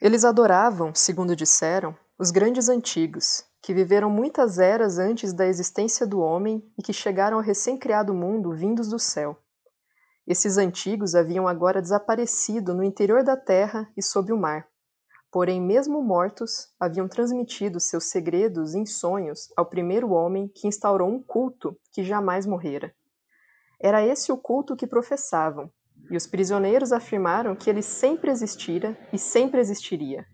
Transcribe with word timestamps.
Eles 0.00 0.24
adoravam, 0.24 0.94
segundo 0.94 1.34
disseram, 1.34 1.92
os 2.16 2.30
grandes 2.30 2.68
antigos, 2.68 3.44
que 3.60 3.74
viveram 3.74 4.08
muitas 4.08 4.60
eras 4.60 4.96
antes 4.96 5.32
da 5.32 5.44
existência 5.44 6.06
do 6.06 6.20
homem 6.20 6.62
e 6.78 6.82
que 6.82 6.92
chegaram 6.92 7.38
ao 7.38 7.42
recém-criado 7.42 8.14
mundo 8.14 8.54
vindos 8.54 8.88
do 8.88 8.98
céu. 8.98 9.36
Esses 10.24 10.56
antigos 10.56 11.16
haviam 11.16 11.48
agora 11.48 11.82
desaparecido 11.82 12.72
no 12.74 12.84
interior 12.84 13.24
da 13.24 13.36
terra 13.36 13.90
e 13.96 14.02
sob 14.02 14.32
o 14.32 14.36
mar. 14.36 14.68
Porém, 15.32 15.60
mesmo 15.60 16.00
mortos, 16.00 16.68
haviam 16.78 17.08
transmitido 17.08 17.80
seus 17.80 18.04
segredos 18.04 18.76
em 18.76 18.86
sonhos 18.86 19.52
ao 19.56 19.66
primeiro 19.66 20.10
homem 20.10 20.46
que 20.46 20.68
instaurou 20.68 21.08
um 21.08 21.20
culto 21.20 21.76
que 21.92 22.04
jamais 22.04 22.46
morrera. 22.46 22.94
Era 23.80 24.06
esse 24.06 24.30
o 24.30 24.38
culto 24.38 24.76
que 24.76 24.86
professavam, 24.86 25.68
e 26.10 26.16
os 26.16 26.26
prisioneiros 26.26 26.92
afirmaram 26.92 27.54
que 27.54 27.68
ele 27.68 27.82
sempre 27.82 28.30
existira 28.30 28.98
e 29.12 29.18
sempre 29.18 29.60
existiria, 29.60 30.26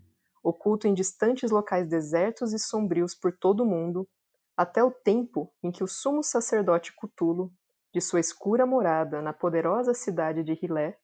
oculto 0.43 0.86
em 0.86 0.95
distantes 0.95 1.50
locais 1.50 1.89
desertos 1.89 2.53
e 2.53 2.58
sombrios 2.58 3.14
por 3.14 3.36
todo 3.36 3.62
o 3.62 3.66
mundo, 3.66 4.08
até 4.57 4.82
o 4.85 4.90
tempo 4.90 5.52
em 5.63 5.72
que 5.72 5.82
o 5.82 5.89
sumo 5.89 6.22
sacerdote 6.22 6.94
Cutulo, 6.94 7.52
de 7.93 8.00
sua 8.00 8.21
escura 8.21 8.66
morada 8.66 9.22
na 9.22 9.32
poderosa 9.32 9.94
cidade 9.94 10.43
de 10.43 10.58
Hilé, 10.61 10.96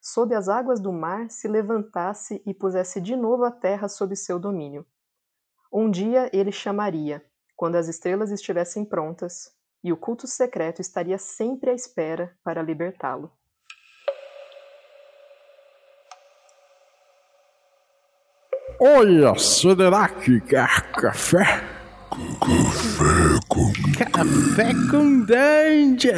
sob 0.00 0.34
as 0.34 0.48
águas 0.48 0.80
do 0.80 0.92
mar 0.92 1.30
se 1.30 1.48
levantasse 1.48 2.42
e 2.46 2.54
pusesse 2.54 3.00
de 3.00 3.16
novo 3.16 3.44
a 3.44 3.50
terra 3.50 3.88
sob 3.88 4.14
seu 4.14 4.38
domínio. 4.38 4.86
Um 5.72 5.90
dia 5.90 6.30
ele 6.32 6.52
chamaria, 6.52 7.24
quando 7.56 7.76
as 7.76 7.88
estrelas 7.88 8.30
estivessem 8.30 8.84
prontas, 8.84 9.50
e 9.82 9.92
o 9.92 9.96
culto 9.96 10.26
secreto 10.26 10.80
estaria 10.80 11.18
sempre 11.18 11.70
à 11.70 11.74
espera 11.74 12.36
para 12.42 12.62
libertá-lo. 12.62 13.32
Olha, 18.78 19.34
Soderac, 19.38 20.40
quer 20.42 20.92
café? 20.92 21.64
Café 22.10 23.40
com 23.48 23.72
Café 24.12 24.74
com 24.90 25.20
Dungeon! 25.24 26.12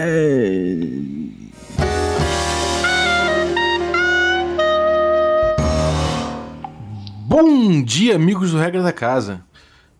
Bom 7.28 7.81
dia, 7.84 8.17
amigos 8.17 8.50
do 8.50 8.59
Regra 8.59 8.83
da 8.83 8.93
Casa. 8.93 9.45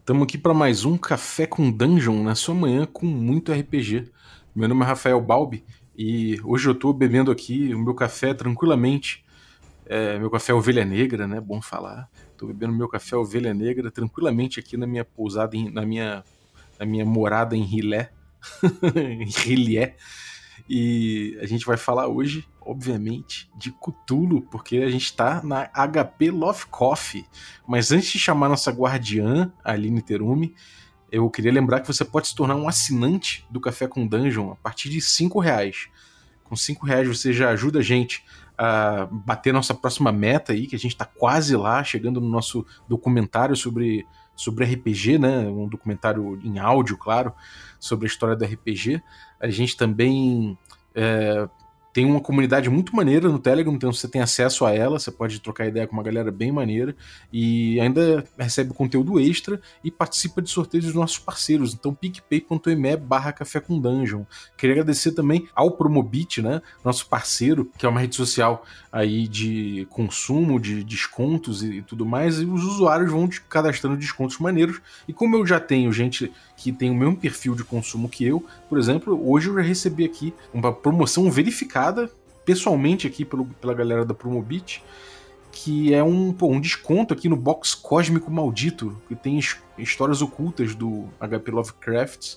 Estamos 0.01 0.25
aqui 0.25 0.37
para 0.37 0.53
mais 0.53 0.85
um 0.85 0.99
Café 0.99 1.47
com 1.47 1.71
Dungeon 1.71 2.25
na 2.25 2.35
sua 2.35 2.57
manhã 2.57 2.87
com 2.87 3.07
muito 3.07 3.53
RPG. 3.53 4.11
Meu 4.53 4.69
nome 4.69 4.83
é 4.83 4.87
Rafael 4.89 5.21
Balbi 5.21 5.65
e 5.97 6.41
hoje 6.43 6.69
eu 6.69 6.73
estou 6.73 6.93
bebendo 6.93 7.31
aqui 7.31 7.73
o 7.73 7.79
meu 7.79 7.95
café 7.95 8.35
tranquilamente. 8.35 9.25
É, 9.87 10.19
meu 10.19 10.29
café 10.29 10.53
Ovelha 10.53 10.85
Negra, 10.85 11.29
né? 11.29 11.41
Bom 11.41 11.63
falar. 11.63 12.11
Tô 12.39 12.47
bebendo 12.47 12.73
meu 12.73 12.89
café 12.89 13.17
Ovelha 13.17 13.53
Negra 13.53 13.91
tranquilamente 13.91 14.61
aqui 14.61 14.77
na 14.77 14.87
minha 14.87 15.05
pousada, 15.05 15.57
em, 15.57 15.69
na, 15.71 15.85
minha, 15.85 16.23
na 16.79 16.87
minha 16.87 17.05
morada 17.05 17.57
em 17.57 17.65
Rilé. 17.65 18.13
em 18.95 19.29
Rilé. 19.29 19.97
E 20.69 21.37
a 21.43 21.47
gente 21.47 21.67
vai 21.67 21.77
falar 21.77 22.07
hoje, 22.07 22.47
obviamente, 22.61 23.51
de 23.59 23.73
Cthulhu, 23.73 24.43
porque 24.43 24.77
a 24.77 24.89
gente 24.89 25.13
tá 25.13 25.43
na 25.43 25.69
HP 25.75 26.31
Love 26.31 26.67
Coffee. 26.67 27.27
Mas 27.67 27.91
antes 27.91 28.13
de 28.13 28.21
chamar 28.21 28.49
nossa 28.49 28.71
guardiã, 28.71 29.53
Aline 29.65 30.01
Terumi, 30.01 30.55
eu 31.11 31.29
queria 31.29 31.51
lembrar 31.51 31.81
que 31.81 31.89
você 31.89 32.05
pode 32.05 32.29
se 32.29 32.37
tornar 32.37 32.55
um 32.55 32.69
assinante 32.69 33.45
do 33.51 33.61
Café 33.61 33.89
com 33.89 34.07
Dungeon 34.07 34.53
a 34.53 34.57
partir 34.57 34.89
de 34.91 35.01
5 35.01 35.41
reais. 35.41 35.89
Com 36.45 36.55
5 36.55 36.87
reais 36.87 37.09
você 37.09 37.33
já 37.33 37.51
ajuda 37.51 37.81
a 37.81 37.83
gente 37.83 38.25
a 38.59 39.07
bater 39.11 39.55
nossa 39.55 39.73
próxima 39.73 40.11
meta 40.11 40.53
aí, 40.53 40.67
que 40.67 40.75
a 40.75 40.79
gente 40.79 40.93
está 40.93 41.05
quase 41.05 41.57
lá, 41.57 41.83
chegando 41.85 42.21
no 42.21 42.29
nosso 42.29 42.67
documentário 42.89 43.55
sobre, 43.55 44.05
sobre 44.35 44.65
RPG, 44.65 45.19
né? 45.19 45.47
Um 45.47 45.69
documentário 45.69 46.41
em 46.43 46.59
áudio, 46.59 46.99
claro, 46.99 47.33
sobre 47.79 48.07
a 48.07 48.09
história 48.09 48.35
do 48.35 48.45
RPG. 48.45 49.01
A 49.41 49.49
gente 49.49 49.77
também 49.77 50.59
é, 50.93 51.49
tem 51.99 52.07
uma 52.07 52.21
comunidade 52.21 52.71
muito 52.71 52.95
maneira 52.95 53.29
no 53.29 53.41
Telegram, 53.41 53.75
então 53.75 53.93
você 53.93 54.07
tem 54.07 54.21
acesso 54.21 54.65
a 54.65 54.73
ela, 54.73 55.01
você 55.01 55.11
pode 55.11 55.41
trocar 55.41 55.67
ideia 55.67 55.85
com 55.85 55.95
uma 55.95 56.03
galera 56.05 56.31
bem 56.31 56.53
maneira 56.53 56.95
e 57.33 57.81
ainda 57.81 58.25
recebe 58.39 58.73
conteúdo 58.73 59.19
extra 59.19 59.61
e 59.83 59.91
participa 59.91 60.41
de 60.41 60.49
sorteios 60.49 60.87
dos 60.87 60.95
nossos 60.95 61.19
parceiros. 61.19 61.75
Então, 61.75 61.93
picpay.me 61.93 62.97
barra 62.97 63.33
café 63.33 63.59
com 63.59 63.81
dungeon. 63.81 64.23
Queria 64.57 64.75
agradecer 64.75 65.11
também 65.11 65.49
ao 65.53 65.73
Promobit, 65.73 66.41
né? 66.41 66.63
Nosso 66.85 67.09
parceiro, 67.09 67.69
que 67.77 67.85
é 67.85 67.89
uma 67.89 67.99
rede 67.99 68.15
social 68.15 68.65
aí 68.93 69.27
de 69.27 69.85
consumo, 69.91 70.61
de 70.61 70.85
descontos 70.85 71.65
e 71.65 71.83
tudo 71.83 72.07
mais, 72.07 72.41
e 72.41 72.45
os 72.45 72.63
usuários 72.63 73.11
vão 73.11 73.29
cadastrando 73.49 73.97
descontos 73.97 74.39
maneiros. 74.39 74.81
E 75.09 75.13
como 75.13 75.35
eu 75.35 75.45
já 75.45 75.59
tenho 75.59 75.93
gente 75.93 76.31
que 76.59 76.73
tem 76.73 76.91
o 76.91 76.95
mesmo 76.95 77.17
perfil 77.17 77.55
de 77.55 77.63
consumo 77.63 78.09
que 78.09 78.27
eu, 78.27 78.45
por 78.69 78.79
exemplo, 78.79 79.19
hoje 79.31 79.49
eu 79.49 79.55
já 79.55 79.63
recebi 79.63 80.05
aqui 80.05 80.35
uma 80.53 80.73
promoção 80.73 81.31
verificada 81.31 82.11
pessoalmente 82.45 83.07
aqui 83.07 83.25
pelo, 83.25 83.45
pela 83.45 83.73
galera 83.73 84.05
da 84.05 84.13
Promobit, 84.13 84.83
que 85.53 85.95
é 85.95 86.03
um, 86.03 86.33
pô, 86.33 86.49
um 86.49 86.61
desconto 86.61 87.15
aqui 87.15 87.29
no 87.29 87.37
box 87.37 87.77
Cósmico 87.77 88.31
Maldito, 88.31 89.01
que 89.07 89.15
tem 89.15 89.39
histórias 89.79 90.21
ocultas 90.21 90.75
do 90.75 91.09
HP 91.21 91.51
Lovecraft, 91.51 92.37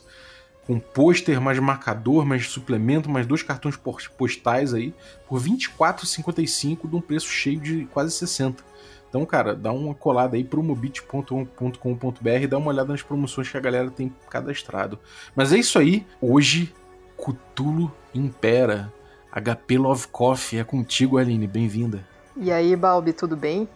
com 0.67 0.79
pôster, 0.79 1.41
mais 1.41 1.57
marcador, 1.57 2.23
mais 2.23 2.47
suplemento, 2.47 3.09
mais 3.09 3.25
dois 3.25 3.41
cartões 3.41 3.75
postais 4.17 4.73
aí, 4.73 4.93
por 5.27 5.41
R$24,55 5.41 6.88
de 6.88 6.95
um 6.95 7.01
preço 7.01 7.27
cheio 7.27 7.59
de 7.59 7.85
quase 7.85 8.11
60. 8.11 8.70
Então, 9.11 9.25
cara, 9.25 9.53
dá 9.53 9.73
uma 9.73 9.94
colada 9.94 10.38
aí 10.38 10.44
promobit.com.br, 10.44 12.47
dá 12.49 12.57
uma 12.57 12.69
olhada 12.69 12.94
nas 12.94 13.01
promoções 13.01 13.51
que 13.51 13.57
a 13.57 13.59
galera 13.59 13.91
tem 13.91 14.16
cadastrado. 14.29 14.97
Mas 15.35 15.51
é 15.51 15.57
isso 15.57 15.77
aí, 15.77 16.07
hoje 16.22 16.73
Cutulo 17.17 17.91
impera. 18.16 18.91
HP 19.29 19.77
Love 19.77 20.07
Coffee 20.07 20.59
é 20.59 20.63
contigo, 20.63 21.17
Aline, 21.17 21.45
bem-vinda. 21.45 22.07
E 22.38 22.53
aí, 22.53 22.73
Balbi, 22.73 23.11
tudo 23.11 23.35
bem? 23.35 23.67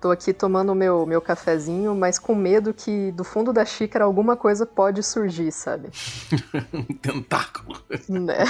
Tô 0.00 0.10
aqui 0.10 0.32
tomando 0.32 0.74
meu, 0.74 1.06
meu 1.06 1.20
cafezinho, 1.20 1.94
mas 1.94 2.18
com 2.18 2.34
medo 2.34 2.74
que 2.74 3.12
do 3.12 3.22
fundo 3.22 3.52
da 3.52 3.64
xícara 3.64 4.04
alguma 4.04 4.36
coisa 4.36 4.66
pode 4.66 5.00
surgir, 5.00 5.52
sabe? 5.52 5.90
um 6.74 6.82
tentáculo. 6.82 7.80
Né? 8.08 8.38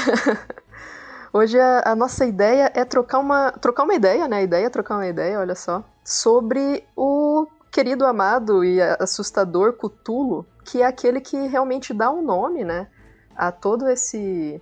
Hoje 1.33 1.59
a, 1.59 1.93
a, 1.93 1.97
nossa 1.97 2.27
ideia 2.27 2.71
é 2.75 2.85
trocar 2.85 3.19
uma, 3.19 3.53
trocar 3.53 3.85
uma 3.85 3.95
ideia, 3.95 4.29
né? 4.29 4.37
A 4.37 4.43
ideia 4.43 4.67
é 4.67 4.71
trocar 4.71 4.97
uma 4.97 5.07
ideia, 5.07 5.41
olha 5.41 5.55
só, 5.55 5.83
sobre 6.05 6.85
o 6.95 7.47
querido, 7.71 8.05
amado 8.05 8.63
e 8.63 8.83
assustador 8.83 9.73
Cthulhu, 9.73 10.45
que 10.63 10.83
é 10.83 10.87
aquele 10.87 11.23
que 11.23 11.47
realmente 11.47 11.95
dá 11.95 12.11
um 12.11 12.21
nome, 12.21 12.65
né? 12.65 12.87
A 13.35 13.51
todo 13.51 13.89
esse 13.89 14.61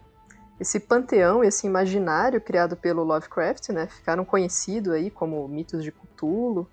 esse 0.60 0.78
panteão, 0.78 1.42
esse 1.42 1.66
imaginário 1.66 2.40
criado 2.40 2.76
pelo 2.76 3.02
Lovecraft, 3.02 3.70
né? 3.70 3.88
Ficaram 3.88 4.24
conhecidos 4.24 4.92
aí 4.92 5.10
como 5.10 5.48
mitos 5.48 5.82
de 5.82 5.90
Cthulhu. 5.90 6.68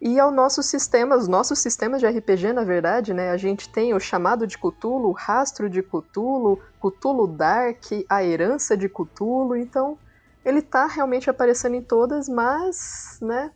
E 0.00 0.18
ao 0.20 0.30
nosso 0.30 0.62
sistema, 0.62 1.16
os 1.16 1.28
nossos 1.28 1.58
sistemas 1.58 2.00
de 2.00 2.06
RPG, 2.06 2.52
na 2.52 2.64
verdade, 2.64 3.14
né, 3.14 3.30
a 3.30 3.36
gente 3.36 3.68
tem 3.68 3.94
o 3.94 4.00
chamado 4.00 4.46
de 4.46 4.58
Cthulhu, 4.58 5.08
o 5.08 5.12
rastro 5.12 5.70
de 5.70 5.82
Cthulhu, 5.82 6.60
Cthulhu 6.80 7.26
Dark, 7.26 7.84
a 8.08 8.22
herança 8.22 8.76
de 8.76 8.88
Cthulhu, 8.88 9.56
então 9.56 9.98
ele 10.44 10.60
tá 10.60 10.86
realmente 10.86 11.30
aparecendo 11.30 11.74
em 11.74 11.82
todas, 11.82 12.28
mas, 12.28 13.18
né, 13.22 13.50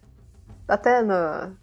até 0.66 1.02
no, 1.02 1.54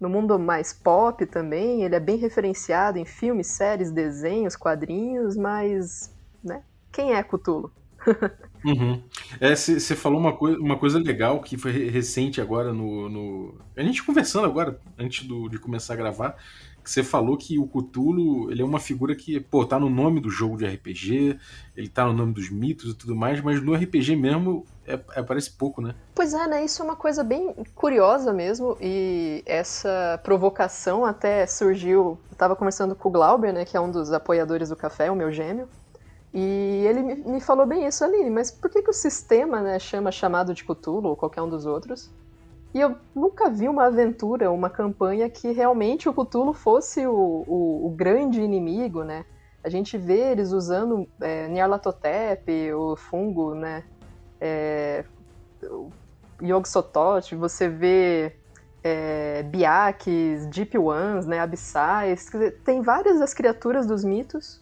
no 0.00 0.08
mundo 0.08 0.38
mais 0.38 0.72
pop 0.72 1.24
também, 1.26 1.84
ele 1.84 1.94
é 1.94 2.00
bem 2.00 2.16
referenciado 2.16 2.98
em 2.98 3.04
filmes, 3.04 3.46
séries, 3.46 3.92
desenhos, 3.92 4.56
quadrinhos, 4.56 5.36
mas, 5.36 6.12
né, 6.42 6.64
quem 6.90 7.14
é 7.14 7.22
Cthulhu? 7.22 7.70
Uhum. 8.64 9.02
Você 9.40 9.92
é, 9.92 9.96
falou 9.96 10.20
uma, 10.20 10.32
coi 10.32 10.56
uma 10.56 10.78
coisa 10.78 10.98
legal 10.98 11.40
que 11.40 11.56
foi 11.56 11.72
recente 11.90 12.40
agora 12.40 12.72
no, 12.72 13.08
no, 13.08 13.54
A 13.76 13.82
gente 13.82 14.02
conversando 14.02 14.46
agora, 14.46 14.78
antes 14.98 15.26
do, 15.26 15.48
de 15.48 15.58
começar 15.58 15.94
a 15.94 15.96
gravar, 15.96 16.36
que 16.82 16.90
você 16.90 17.02
falou 17.02 17.36
que 17.36 17.58
o 17.58 17.66
Cthulhu 17.66 18.50
ele 18.50 18.60
é 18.60 18.64
uma 18.64 18.80
figura 18.80 19.14
que, 19.14 19.38
pô, 19.38 19.64
tá 19.64 19.78
no 19.78 19.88
nome 19.88 20.20
do 20.20 20.28
jogo 20.28 20.56
de 20.56 20.66
RPG, 20.66 21.38
ele 21.76 21.88
tá 21.88 22.04
no 22.04 22.12
nome 22.12 22.32
dos 22.32 22.50
mitos 22.50 22.92
e 22.92 22.94
tudo 22.94 23.14
mais, 23.14 23.40
mas 23.40 23.62
no 23.62 23.74
RPG 23.74 24.16
mesmo 24.16 24.66
é, 24.86 24.94
aparece 25.16 25.50
pouco, 25.50 25.80
né? 25.80 25.94
Pois 26.14 26.34
é, 26.34 26.46
né? 26.48 26.64
Isso 26.64 26.82
é 26.82 26.84
uma 26.84 26.96
coisa 26.96 27.22
bem 27.22 27.54
curiosa 27.74 28.32
mesmo, 28.32 28.76
e 28.80 29.42
essa 29.46 30.20
provocação 30.24 31.04
até 31.04 31.46
surgiu. 31.46 32.18
Eu 32.30 32.36
tava 32.36 32.56
conversando 32.56 32.94
com 32.96 33.08
o 33.08 33.12
Glauber, 33.12 33.52
né, 33.52 33.64
que 33.64 33.76
é 33.76 33.80
um 33.80 33.90
dos 33.90 34.12
apoiadores 34.12 34.68
do 34.68 34.76
café, 34.76 35.10
o 35.10 35.16
meu 35.16 35.32
gêmeo. 35.32 35.68
E 36.34 36.86
ele 36.86 37.02
me 37.02 37.40
falou 37.40 37.66
bem 37.66 37.86
isso, 37.86 38.02
Aline, 38.02 38.30
mas 38.30 38.50
por 38.50 38.70
que, 38.70 38.82
que 38.82 38.90
o 38.90 38.94
sistema 38.94 39.60
né, 39.60 39.78
chama 39.78 40.10
chamado 40.10 40.54
de 40.54 40.64
Cthulhu 40.64 41.08
ou 41.08 41.16
qualquer 41.16 41.42
um 41.42 41.48
dos 41.48 41.66
outros? 41.66 42.10
E 42.72 42.80
eu 42.80 42.96
nunca 43.14 43.50
vi 43.50 43.68
uma 43.68 43.86
aventura, 43.86 44.50
uma 44.50 44.70
campanha 44.70 45.28
que 45.28 45.52
realmente 45.52 46.08
o 46.08 46.14
Cthulhu 46.14 46.54
fosse 46.54 47.06
o, 47.06 47.44
o, 47.46 47.86
o 47.86 47.90
grande 47.90 48.40
inimigo, 48.40 49.04
né? 49.04 49.26
A 49.62 49.68
gente 49.68 49.98
vê 49.98 50.32
eles 50.32 50.52
usando 50.52 51.06
é, 51.20 51.48
Nyarlathotep, 51.48 52.72
o 52.72 52.96
fungo, 52.96 53.54
né? 53.54 53.84
É, 54.40 55.04
você 57.36 57.68
vê 57.68 58.34
é, 58.82 59.42
biaques, 59.42 60.46
deep 60.46 60.76
ones, 60.78 61.26
né, 61.26 61.38
abissais, 61.38 62.26
tem 62.64 62.80
várias 62.80 63.20
das 63.20 63.32
criaturas 63.34 63.86
dos 63.86 64.02
mitos. 64.02 64.61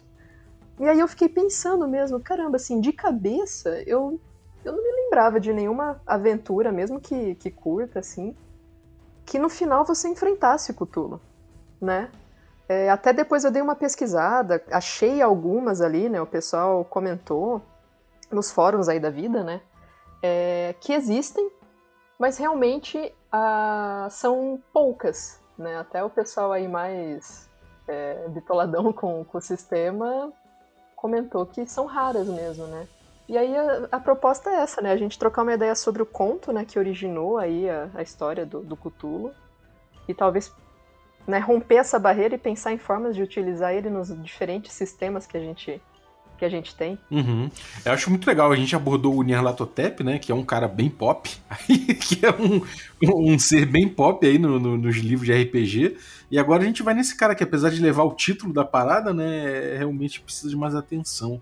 E 0.81 0.89
aí 0.89 0.99
eu 0.99 1.07
fiquei 1.07 1.29
pensando 1.29 1.87
mesmo, 1.87 2.19
caramba, 2.19 2.55
assim, 2.55 2.81
de 2.81 2.91
cabeça, 2.91 3.83
eu, 3.85 4.19
eu 4.65 4.71
não 4.71 4.81
me 4.81 5.03
lembrava 5.03 5.39
de 5.39 5.53
nenhuma 5.53 6.01
aventura, 6.07 6.71
mesmo 6.71 6.99
que, 6.99 7.35
que 7.35 7.51
curta, 7.51 7.99
assim, 7.99 8.35
que 9.23 9.37
no 9.37 9.47
final 9.47 9.85
você 9.85 10.07
enfrentasse 10.07 10.73
Cthulhu, 10.73 11.21
né? 11.79 12.09
É, 12.67 12.89
até 12.89 13.13
depois 13.13 13.43
eu 13.43 13.51
dei 13.51 13.61
uma 13.61 13.75
pesquisada, 13.75 14.63
achei 14.71 15.21
algumas 15.21 15.81
ali, 15.81 16.09
né? 16.09 16.19
O 16.19 16.25
pessoal 16.25 16.83
comentou 16.83 17.61
nos 18.31 18.49
fóruns 18.49 18.89
aí 18.89 18.99
da 18.99 19.11
vida, 19.11 19.43
né? 19.43 19.61
É, 20.19 20.73
que 20.81 20.93
existem, 20.93 21.47
mas 22.17 22.39
realmente 22.39 23.13
ah, 23.31 24.07
são 24.09 24.59
poucas, 24.73 25.39
né? 25.55 25.77
Até 25.77 26.03
o 26.03 26.09
pessoal 26.09 26.51
aí 26.51 26.67
mais 26.67 27.47
é, 27.87 28.27
bitoladão 28.29 28.91
com, 28.91 29.23
com 29.23 29.37
o 29.37 29.41
sistema 29.41 30.33
comentou 31.01 31.47
que 31.47 31.65
são 31.65 31.87
raras 31.87 32.27
mesmo, 32.27 32.67
né? 32.67 32.87
E 33.27 33.35
aí 33.35 33.57
a, 33.57 33.87
a, 33.91 33.99
proposta 33.99 34.51
é 34.51 34.55
essa, 34.57 34.81
né? 34.81 34.91
A 34.91 34.97
gente 34.97 35.17
trocar 35.17 35.41
uma 35.41 35.53
ideia 35.53 35.73
sobre 35.73 36.03
o 36.03 36.05
conto, 36.05 36.53
né? 36.53 36.63
Que 36.63 36.77
originou 36.77 37.39
aí 37.39 37.67
a, 37.67 37.89
a 37.95 38.03
história 38.03 38.45
do, 38.45 38.61
do. 38.61 39.31
E 40.07 40.13
talvez 40.13 40.53
né, 41.25 41.39
romper 41.39 41.77
essa 41.77 41.97
barreira 41.97 42.35
e 42.35 42.37
pensar 42.37 42.71
em 42.71 42.77
formas 42.77 43.15
de 43.15 43.23
utilizar 43.23 43.73
ele 43.73 43.89
nos 43.89 44.09
diferentes 44.21 44.73
sistemas 44.73 45.25
que 45.25 45.37
a 45.37 45.39
gente 45.39 45.81
que 46.41 46.45
a 46.45 46.49
gente 46.49 46.73
tem. 46.73 46.97
Uhum. 47.11 47.51
Eu 47.85 47.91
acho 47.91 48.09
muito 48.09 48.25
legal. 48.25 48.51
A 48.51 48.55
gente 48.55 48.75
abordou 48.75 49.15
o 49.15 49.21
Nyarlathotep, 49.21 50.03
né? 50.03 50.17
Que 50.17 50.31
é 50.31 50.35
um 50.35 50.43
cara 50.43 50.67
bem 50.67 50.89
pop, 50.89 51.29
que 52.01 52.25
é 52.25 52.31
um, 52.31 52.63
um 53.31 53.37
ser 53.37 53.67
bem 53.67 53.87
pop 53.87 54.25
aí 54.25 54.39
no, 54.39 54.59
no, 54.59 54.75
nos 54.75 54.95
livros 54.95 55.27
de 55.27 55.39
RPG. 55.39 55.97
E 56.31 56.39
agora 56.39 56.63
a 56.63 56.65
gente 56.65 56.81
vai 56.81 56.95
nesse 56.95 57.15
cara 57.15 57.35
que, 57.35 57.43
apesar 57.43 57.69
de 57.69 57.79
levar 57.79 58.05
o 58.05 58.15
título 58.15 58.51
da 58.51 58.65
parada, 58.65 59.13
né? 59.13 59.77
Realmente 59.77 60.19
precisa 60.19 60.49
de 60.49 60.55
mais 60.55 60.73
atenção. 60.73 61.39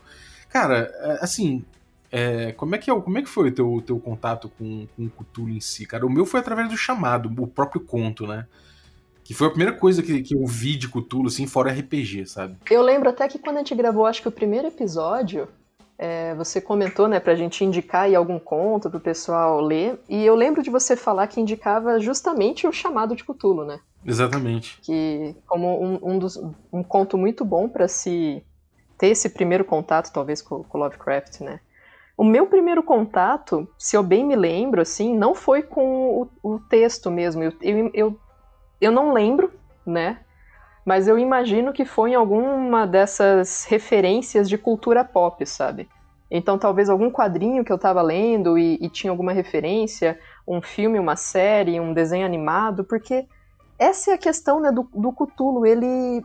Cara, 0.49 0.91
é, 0.93 1.19
assim, 1.21 1.63
é, 2.11 2.51
como, 2.51 2.75
é 2.75 2.77
que 2.77 2.91
é, 2.91 2.99
como 2.99 3.17
é 3.17 3.21
que 3.21 3.29
foi 3.29 3.47
o 3.47 3.53
teu, 3.53 3.81
teu 3.85 3.99
contato 4.01 4.51
com, 4.57 4.85
com 4.97 5.05
o 5.05 5.09
Cthulhu 5.09 5.51
em 5.51 5.61
si, 5.61 5.85
cara? 5.85 6.05
O 6.05 6.09
meu 6.09 6.25
foi 6.25 6.41
através 6.41 6.67
do 6.67 6.75
chamado, 6.75 7.31
o 7.41 7.47
próprio 7.47 7.79
conto, 7.79 8.27
né? 8.27 8.45
Que 9.29 9.35
foi 9.35 9.45
a 9.45 9.51
primeira 9.51 9.73
coisa 9.73 10.01
que, 10.01 10.23
que 10.23 10.35
eu 10.35 10.43
vi 10.47 10.75
de 10.75 10.89
Cthulhu, 10.89 11.27
assim, 11.27 11.45
fora 11.45 11.71
RPG, 11.71 12.25
sabe? 12.25 12.57
Eu 12.67 12.81
lembro 12.81 13.09
até 13.09 13.27
que 13.27 13.37
quando 13.37 13.57
a 13.57 13.59
gente 13.59 13.75
gravou, 13.75 14.07
acho 14.07 14.23
que 14.23 14.27
o 14.27 14.31
primeiro 14.31 14.67
episódio, 14.67 15.47
é, 15.99 16.33
você 16.33 16.59
comentou, 16.59 17.07
né, 17.07 17.19
pra 17.19 17.35
gente 17.35 17.63
indicar 17.63 18.05
aí 18.05 18.15
algum 18.15 18.39
conto 18.39 18.89
pro 18.89 18.99
pessoal 18.99 19.61
ler, 19.61 19.99
e 20.09 20.25
eu 20.25 20.33
lembro 20.33 20.63
de 20.63 20.71
você 20.71 20.95
falar 20.95 21.27
que 21.27 21.39
indicava 21.39 21.99
justamente 21.99 22.65
o 22.65 22.71
chamado 22.71 23.15
de 23.15 23.23
Cthulhu, 23.23 23.65
né? 23.65 23.79
Exatamente. 24.03 24.79
Que 24.81 25.35
como 25.45 25.79
um, 25.79 25.99
um, 26.01 26.17
dos, 26.17 26.35
um 26.73 26.81
conto 26.81 27.15
muito 27.15 27.45
bom 27.45 27.69
para 27.69 27.87
se 27.87 28.43
ter 28.97 29.09
esse 29.09 29.29
primeiro 29.29 29.63
contato, 29.63 30.11
talvez, 30.11 30.41
com, 30.41 30.63
com 30.63 30.79
Lovecraft, 30.79 31.41
né? 31.41 31.59
O 32.17 32.23
meu 32.23 32.47
primeiro 32.47 32.81
contato, 32.81 33.69
se 33.77 33.95
eu 33.95 34.01
bem 34.01 34.25
me 34.25 34.35
lembro, 34.35 34.81
assim, 34.81 35.15
não 35.15 35.35
foi 35.35 35.61
com 35.61 36.23
o, 36.43 36.55
o 36.55 36.59
texto 36.61 37.11
mesmo. 37.11 37.43
Eu, 37.43 37.53
eu, 37.61 37.91
eu 37.93 38.19
eu 38.79 38.91
não 38.91 39.13
lembro, 39.13 39.51
né? 39.85 40.19
Mas 40.85 41.07
eu 41.07 41.19
imagino 41.19 41.73
que 41.73 41.85
foi 41.85 42.11
em 42.11 42.15
alguma 42.15 42.87
dessas 42.87 43.65
referências 43.65 44.49
de 44.49 44.57
cultura 44.57 45.03
pop, 45.03 45.45
sabe? 45.45 45.87
Então 46.31 46.57
talvez 46.57 46.89
algum 46.89 47.11
quadrinho 47.11 47.65
que 47.65 47.71
eu 47.71 47.77
tava 47.77 48.01
lendo 48.01 48.57
e, 48.57 48.77
e 48.81 48.89
tinha 48.89 49.11
alguma 49.11 49.33
referência, 49.33 50.19
um 50.47 50.61
filme, 50.61 50.99
uma 50.99 51.15
série, 51.15 51.79
um 51.79 51.93
desenho 51.93 52.25
animado, 52.25 52.83
porque 52.83 53.27
essa 53.77 54.11
é 54.11 54.13
a 54.13 54.17
questão 54.17 54.59
né, 54.59 54.71
do, 54.71 54.87
do 54.93 55.11
Cthulhu, 55.11 55.65
ele 55.65 56.23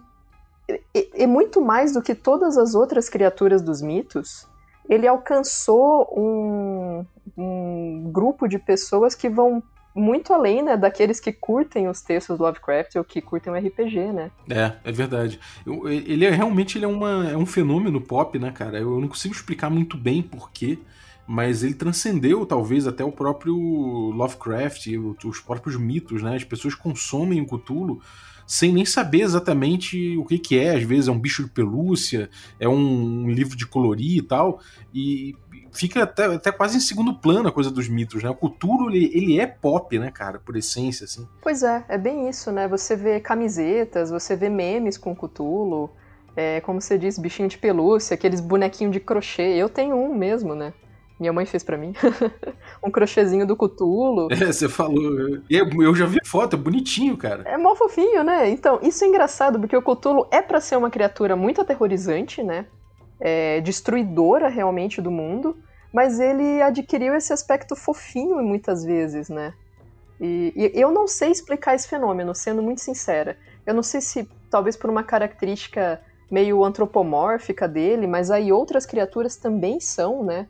é, 0.68 1.22
é 1.22 1.26
muito 1.26 1.60
mais 1.60 1.92
do 1.92 2.02
que 2.02 2.14
todas 2.14 2.58
as 2.58 2.74
outras 2.74 3.08
criaturas 3.08 3.62
dos 3.62 3.80
mitos, 3.80 4.48
ele 4.88 5.06
alcançou 5.06 6.08
um, 6.16 7.06
um 7.36 8.10
grupo 8.12 8.46
de 8.46 8.58
pessoas 8.58 9.14
que 9.14 9.28
vão 9.28 9.62
muito 9.94 10.32
além, 10.32 10.62
né, 10.62 10.76
daqueles 10.76 11.20
que 11.20 11.32
curtem 11.32 11.88
os 11.88 12.00
textos 12.00 12.38
Lovecraft 12.38 12.96
ou 12.96 13.04
que 13.04 13.20
curtem 13.20 13.52
o 13.52 13.56
RPG, 13.56 14.12
né? 14.12 14.30
É, 14.50 14.72
é 14.82 14.92
verdade. 14.92 15.38
Ele 15.64 16.24
é 16.24 16.30
realmente 16.30 16.76
ele 16.76 16.84
é, 16.84 16.88
uma, 16.88 17.30
é 17.30 17.36
um 17.36 17.46
fenômeno 17.46 18.00
pop, 18.00 18.38
né, 18.38 18.50
cara? 18.50 18.78
Eu 18.78 19.00
não 19.00 19.06
consigo 19.06 19.34
explicar 19.34 19.70
muito 19.70 19.96
bem 19.96 20.20
porquê, 20.20 20.78
mas 21.26 21.62
ele 21.62 21.74
transcendeu 21.74 22.44
talvez 22.44 22.86
até 22.86 23.04
o 23.04 23.12
próprio 23.12 23.56
Lovecraft, 23.56 24.88
os 25.24 25.40
próprios 25.40 25.76
mitos, 25.76 26.22
né? 26.22 26.36
As 26.36 26.44
pessoas 26.44 26.74
consomem 26.74 27.40
o 27.40 27.46
Cthulhu 27.46 28.00
sem 28.46 28.72
nem 28.72 28.84
saber 28.84 29.22
exatamente 29.22 30.16
o 30.16 30.24
que, 30.24 30.38
que 30.38 30.58
é. 30.58 30.76
Às 30.76 30.82
vezes 30.82 31.08
é 31.08 31.12
um 31.12 31.18
bicho 31.18 31.44
de 31.44 31.50
pelúcia, 31.50 32.28
é 32.58 32.68
um, 32.68 33.28
livro 33.28 33.56
de 33.56 33.66
colorir 33.66 34.18
e 34.18 34.22
tal. 34.22 34.60
E 34.92 35.34
fica 35.72 36.02
até, 36.02 36.26
até 36.26 36.52
quase 36.52 36.76
em 36.76 36.80
segundo 36.80 37.14
plano 37.14 37.48
a 37.48 37.52
coisa 37.52 37.70
dos 37.70 37.88
mitos, 37.88 38.22
né? 38.22 38.30
O 38.30 38.34
Cthulhu, 38.34 38.90
ele, 38.90 39.10
ele 39.14 39.40
é 39.40 39.46
pop, 39.46 39.98
né, 39.98 40.10
cara, 40.10 40.38
por 40.38 40.56
essência, 40.56 41.04
assim. 41.04 41.26
Pois 41.42 41.62
é, 41.62 41.84
é 41.88 41.98
bem 41.98 42.28
isso, 42.28 42.52
né? 42.52 42.68
Você 42.68 42.96
vê 42.96 43.20
camisetas, 43.20 44.10
você 44.10 44.36
vê 44.36 44.48
memes 44.48 44.96
com 44.96 45.14
Cthulhu, 45.14 45.90
é, 46.36 46.60
como 46.60 46.80
você 46.80 46.98
diz, 46.98 47.18
bichinho 47.18 47.48
de 47.48 47.58
pelúcia, 47.58 48.14
aqueles 48.14 48.40
bonequinhos 48.40 48.92
de 48.92 49.00
crochê. 49.00 49.54
Eu 49.54 49.68
tenho 49.68 49.96
um 49.96 50.14
mesmo, 50.14 50.54
né? 50.54 50.72
Minha 51.18 51.32
mãe 51.32 51.46
fez 51.46 51.62
para 51.62 51.76
mim. 51.76 51.94
um 52.82 52.90
crochêzinho 52.90 53.46
do 53.46 53.56
Cthulhu. 53.56 54.28
É, 54.30 54.52
você 54.52 54.68
falou. 54.68 55.02
Eu, 55.48 55.68
eu 55.82 55.94
já 55.94 56.06
vi 56.06 56.18
foto, 56.24 56.56
é 56.56 56.58
bonitinho, 56.58 57.16
cara. 57.16 57.42
É 57.46 57.56
mó 57.56 57.74
fofinho, 57.74 58.24
né? 58.24 58.48
Então, 58.50 58.80
isso 58.82 59.04
é 59.04 59.06
engraçado, 59.06 59.60
porque 59.60 59.76
o 59.76 59.82
Cthulhu 59.82 60.26
é 60.30 60.42
para 60.42 60.60
ser 60.60 60.76
uma 60.76 60.90
criatura 60.90 61.36
muito 61.36 61.60
aterrorizante, 61.60 62.42
né? 62.42 62.66
é, 63.20 63.60
destruidora 63.60 64.48
realmente 64.48 65.00
do 65.00 65.10
mundo, 65.10 65.56
mas 65.92 66.18
ele 66.18 66.60
adquiriu 66.62 67.14
esse 67.14 67.32
aspecto 67.32 67.76
fofinho 67.76 68.42
muitas 68.42 68.84
vezes, 68.84 69.28
né? 69.28 69.54
E, 70.20 70.52
e, 70.54 70.80
eu 70.80 70.90
não 70.90 71.06
sei 71.06 71.30
explicar 71.30 71.74
esse 71.74 71.88
fenômeno, 71.88 72.34
sendo 72.34 72.62
muito 72.62 72.80
sincera. 72.80 73.36
Eu 73.66 73.74
não 73.74 73.82
sei 73.82 74.00
se 74.00 74.28
talvez 74.50 74.76
por 74.76 74.90
uma 74.90 75.02
característica 75.02 76.00
meio 76.30 76.64
antropomórfica 76.64 77.68
dele, 77.68 78.06
mas 78.06 78.30
aí 78.30 78.52
outras 78.52 78.86
criaturas 78.86 79.36
também 79.36 79.80
são, 79.80 80.22
né? 80.24 80.46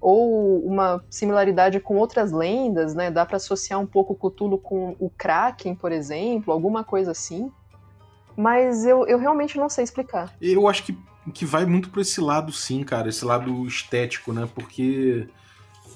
Ou 0.00 0.64
uma 0.64 1.02
similaridade 1.10 1.80
com 1.80 1.96
outras 1.96 2.30
lendas, 2.32 2.94
né? 2.94 3.10
Dá 3.10 3.26
para 3.26 3.36
associar 3.36 3.80
um 3.80 3.86
pouco 3.86 4.12
o 4.12 4.30
Cthulhu 4.30 4.58
com 4.58 4.94
o 4.98 5.10
Kraken, 5.10 5.74
por 5.74 5.90
exemplo, 5.90 6.52
alguma 6.52 6.84
coisa 6.84 7.10
assim. 7.10 7.50
Mas 8.36 8.86
eu, 8.86 9.06
eu 9.06 9.18
realmente 9.18 9.58
não 9.58 9.68
sei 9.68 9.82
explicar. 9.82 10.32
Eu 10.40 10.68
acho 10.68 10.84
que 10.84 10.96
que 11.32 11.44
vai 11.44 11.66
muito 11.66 11.90
para 11.90 12.00
esse 12.00 12.20
lado, 12.20 12.52
sim, 12.52 12.82
cara, 12.82 13.08
esse 13.08 13.24
lado 13.24 13.66
estético, 13.66 14.32
né? 14.32 14.48
Porque 14.54 15.28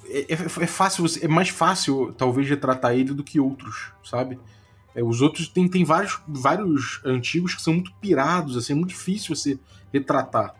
é, 0.06 0.20
é, 0.20 0.32
é, 0.32 0.66
fácil, 0.66 1.04
é 1.20 1.28
mais 1.28 1.48
fácil, 1.48 2.12
talvez, 2.16 2.48
retratar 2.48 2.92
ele 2.92 3.14
do 3.14 3.24
que 3.24 3.40
outros, 3.40 3.92
sabe? 4.04 4.38
É, 4.94 5.02
os 5.02 5.22
outros 5.22 5.48
tem, 5.48 5.68
tem 5.68 5.84
vários, 5.84 6.20
vários 6.28 7.00
antigos 7.04 7.54
que 7.54 7.62
são 7.62 7.74
muito 7.74 7.92
pirados, 7.94 8.56
assim, 8.56 8.72
é 8.72 8.76
muito 8.76 8.90
difícil 8.90 9.34
você 9.34 9.58
retratar. 9.92 10.54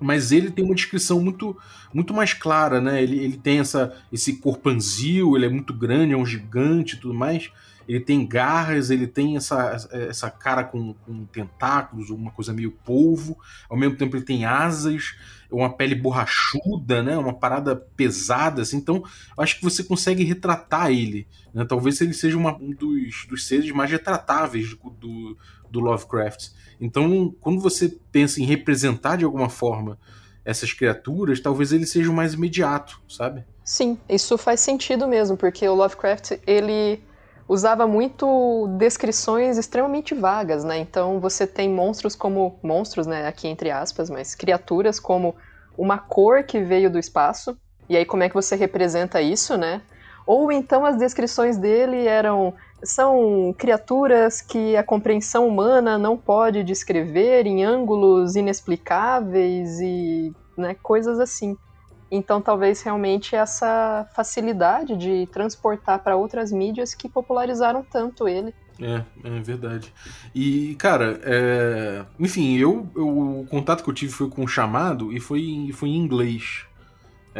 Mas 0.00 0.32
ele 0.32 0.50
tem 0.50 0.64
uma 0.64 0.74
descrição 0.74 1.20
muito, 1.20 1.56
muito 1.92 2.14
mais 2.14 2.32
clara, 2.32 2.80
né? 2.80 3.02
Ele, 3.02 3.18
ele 3.18 3.36
tem 3.36 3.58
essa, 3.58 3.96
esse 4.12 4.34
corpanzil, 4.34 5.36
ele 5.36 5.46
é 5.46 5.48
muito 5.48 5.74
grande, 5.74 6.12
é 6.12 6.16
um 6.16 6.26
gigante 6.26 6.96
e 6.96 6.98
tudo 6.98 7.14
mais 7.14 7.50
ele 7.88 8.00
tem 8.00 8.26
garras, 8.26 8.90
ele 8.90 9.06
tem 9.06 9.38
essa, 9.38 9.88
essa 9.90 10.30
cara 10.30 10.62
com, 10.62 10.92
com 10.92 11.24
tentáculos, 11.24 12.10
uma 12.10 12.30
coisa 12.30 12.52
meio 12.52 12.70
polvo, 12.70 13.38
ao 13.68 13.78
mesmo 13.78 13.96
tempo 13.96 14.14
ele 14.14 14.26
tem 14.26 14.44
asas, 14.44 15.16
uma 15.50 15.72
pele 15.72 15.94
borrachuda, 15.94 17.02
né? 17.02 17.16
Uma 17.16 17.32
parada 17.32 17.74
pesada, 17.74 18.60
assim. 18.60 18.76
Então, 18.76 19.02
acho 19.38 19.56
que 19.56 19.64
você 19.64 19.82
consegue 19.82 20.22
retratar 20.22 20.90
ele. 20.90 21.26
Né? 21.54 21.64
Talvez 21.64 21.98
ele 22.02 22.12
seja 22.12 22.36
uma, 22.36 22.54
um 22.56 22.72
dos, 22.72 23.26
dos 23.26 23.46
seres 23.46 23.70
mais 23.70 23.90
retratáveis 23.90 24.68
do, 24.68 24.90
do, 24.90 25.38
do 25.70 25.80
Lovecraft. 25.80 26.50
Então, 26.80 27.34
quando 27.40 27.60
você 27.60 27.88
pensa 28.12 28.40
em 28.40 28.44
representar 28.44 29.16
de 29.16 29.24
alguma 29.24 29.48
forma 29.48 29.98
essas 30.44 30.72
criaturas, 30.72 31.40
talvez 31.40 31.72
ele 31.72 31.86
seja 31.86 32.10
o 32.10 32.14
mais 32.14 32.34
imediato, 32.34 33.00
sabe? 33.08 33.44
Sim, 33.64 33.98
isso 34.08 34.38
faz 34.38 34.60
sentido 34.60 35.06
mesmo, 35.06 35.36
porque 35.36 35.68
o 35.68 35.74
Lovecraft, 35.74 36.38
ele 36.46 37.02
usava 37.48 37.86
muito 37.86 38.68
descrições 38.78 39.56
extremamente 39.56 40.14
vagas, 40.14 40.64
né? 40.64 40.78
Então 40.78 41.18
você 41.18 41.46
tem 41.46 41.68
monstros 41.68 42.14
como 42.14 42.58
monstros, 42.62 43.06
né, 43.06 43.26
aqui 43.26 43.48
entre 43.48 43.70
aspas, 43.70 44.10
mas 44.10 44.34
criaturas 44.34 45.00
como 45.00 45.34
uma 45.76 45.96
cor 45.96 46.44
que 46.44 46.60
veio 46.60 46.90
do 46.90 46.98
espaço. 46.98 47.56
E 47.88 47.96
aí 47.96 48.04
como 48.04 48.22
é 48.22 48.28
que 48.28 48.34
você 48.34 48.54
representa 48.54 49.22
isso, 49.22 49.56
né? 49.56 49.80
Ou 50.26 50.52
então 50.52 50.84
as 50.84 50.98
descrições 50.98 51.56
dele 51.56 52.06
eram 52.06 52.54
são 52.82 53.54
criaturas 53.56 54.40
que 54.40 54.76
a 54.76 54.82
compreensão 54.82 55.46
humana 55.46 55.98
não 55.98 56.16
pode 56.16 56.62
descrever 56.62 57.46
em 57.46 57.64
ângulos 57.64 58.36
inexplicáveis 58.36 59.80
e 59.80 60.32
né, 60.56 60.74
coisas 60.82 61.18
assim. 61.18 61.56
Então, 62.10 62.40
talvez 62.40 62.80
realmente 62.80 63.36
essa 63.36 64.08
facilidade 64.14 64.96
de 64.96 65.26
transportar 65.26 66.02
para 66.02 66.16
outras 66.16 66.50
mídias 66.50 66.94
que 66.94 67.08
popularizaram 67.08 67.82
tanto 67.82 68.26
ele. 68.26 68.54
É, 68.80 69.02
é 69.24 69.40
verdade. 69.40 69.92
E, 70.34 70.74
cara, 70.76 71.20
é... 71.24 72.04
enfim, 72.18 72.56
eu, 72.56 72.88
eu, 72.94 73.40
o 73.40 73.46
contato 73.50 73.82
que 73.82 73.90
eu 73.90 73.94
tive 73.94 74.12
foi 74.12 74.30
com 74.30 74.44
o 74.44 74.48
chamado 74.48 75.12
e 75.12 75.20
foi, 75.20 75.70
foi 75.74 75.90
em 75.90 75.96
inglês. 75.96 76.64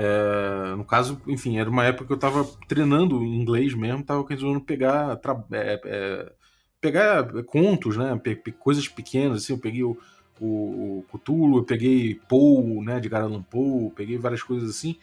É... 0.01 0.77
no 0.77 0.85
caso, 0.85 1.21
enfim, 1.27 1.59
era 1.59 1.69
uma 1.69 1.85
época 1.85 2.07
que 2.07 2.13
eu 2.13 2.19
tava 2.19 2.45
treinando 2.69 3.25
inglês 3.25 3.75
mesmo, 3.75 4.05
tava 4.05 4.25
resolvendo 4.29 4.63
pegar, 4.63 5.17
tra... 5.17 5.45
é, 5.53 5.81
é 5.85 6.33
pegar 6.81 7.43
contos, 7.45 7.97
né? 7.97 8.19
Pe 8.23 8.53
coisas 8.53 8.87
pequenas, 8.87 9.43
assim, 9.43 9.53
eu 9.53 9.59
peguei 9.59 9.83
o 9.83 9.99
o, 10.41 11.05
o 11.11 11.19
Cthulhu, 11.19 11.59
eu 11.59 11.65
peguei 11.65 12.21
Poe, 12.29 12.85
né, 12.85 13.01
de 13.01 13.13
Allan 13.15 13.43
Poe, 13.43 13.91
peguei 13.95 14.19
várias 14.19 14.43
coisas 14.43 14.71
assim. 14.71 14.97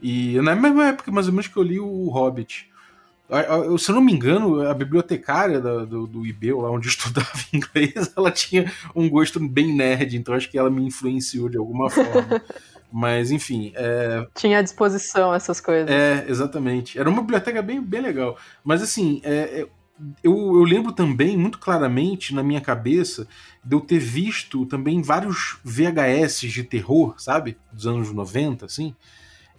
E 0.00 0.40
na 0.40 0.54
mesma 0.54 0.88
época, 0.88 1.10
mais 1.10 1.26
ou 1.26 1.32
menos, 1.32 1.48
que 1.48 1.56
eu 1.56 1.62
li 1.62 1.80
o 1.80 2.08
Hobbit. 2.08 2.70
Eu, 3.28 3.76
se 3.76 3.90
eu 3.90 3.94
não 3.94 4.02
me 4.02 4.12
engano, 4.12 4.60
a 4.68 4.72
bibliotecária 4.72 5.60
do, 5.60 6.06
do 6.06 6.26
IBEU, 6.26 6.60
lá 6.60 6.70
onde 6.70 6.86
eu 6.86 6.90
estudava 6.92 7.28
inglês, 7.52 8.12
ela 8.16 8.30
tinha 8.30 8.70
um 8.94 9.08
gosto 9.08 9.40
bem 9.40 9.74
nerd, 9.74 10.16
então 10.16 10.34
acho 10.34 10.50
que 10.50 10.58
ela 10.58 10.70
me 10.70 10.84
influenciou 10.84 11.48
de 11.48 11.56
alguma 11.56 11.90
forma. 11.90 12.42
Mas, 12.92 13.30
enfim. 13.30 13.72
É... 13.74 14.26
Tinha 14.34 14.58
à 14.58 14.62
disposição 14.62 15.34
essas 15.34 15.60
coisas. 15.60 15.90
É, 15.90 16.24
exatamente. 16.28 16.98
Era 16.98 17.08
uma 17.08 17.20
biblioteca 17.20 17.60
bem, 17.62 17.80
bem 17.80 18.00
legal. 18.00 18.36
Mas, 18.64 18.82
assim, 18.82 19.20
é, 19.24 19.60
é 19.60 19.66
eu, 20.22 20.34
eu, 20.34 20.62
lembro 20.62 20.92
também, 20.92 21.36
muito 21.36 21.58
claramente, 21.58 22.34
na 22.34 22.42
minha 22.42 22.60
cabeça, 22.60 23.26
de 23.64 23.74
eu 23.74 23.80
ter 23.80 23.98
visto 23.98 24.66
também 24.66 25.00
vários 25.00 25.58
VHS 25.64 26.40
de 26.40 26.62
terror, 26.62 27.14
sabe? 27.18 27.56
Dos 27.72 27.86
anos 27.86 28.12
90, 28.12 28.66
assim. 28.66 28.94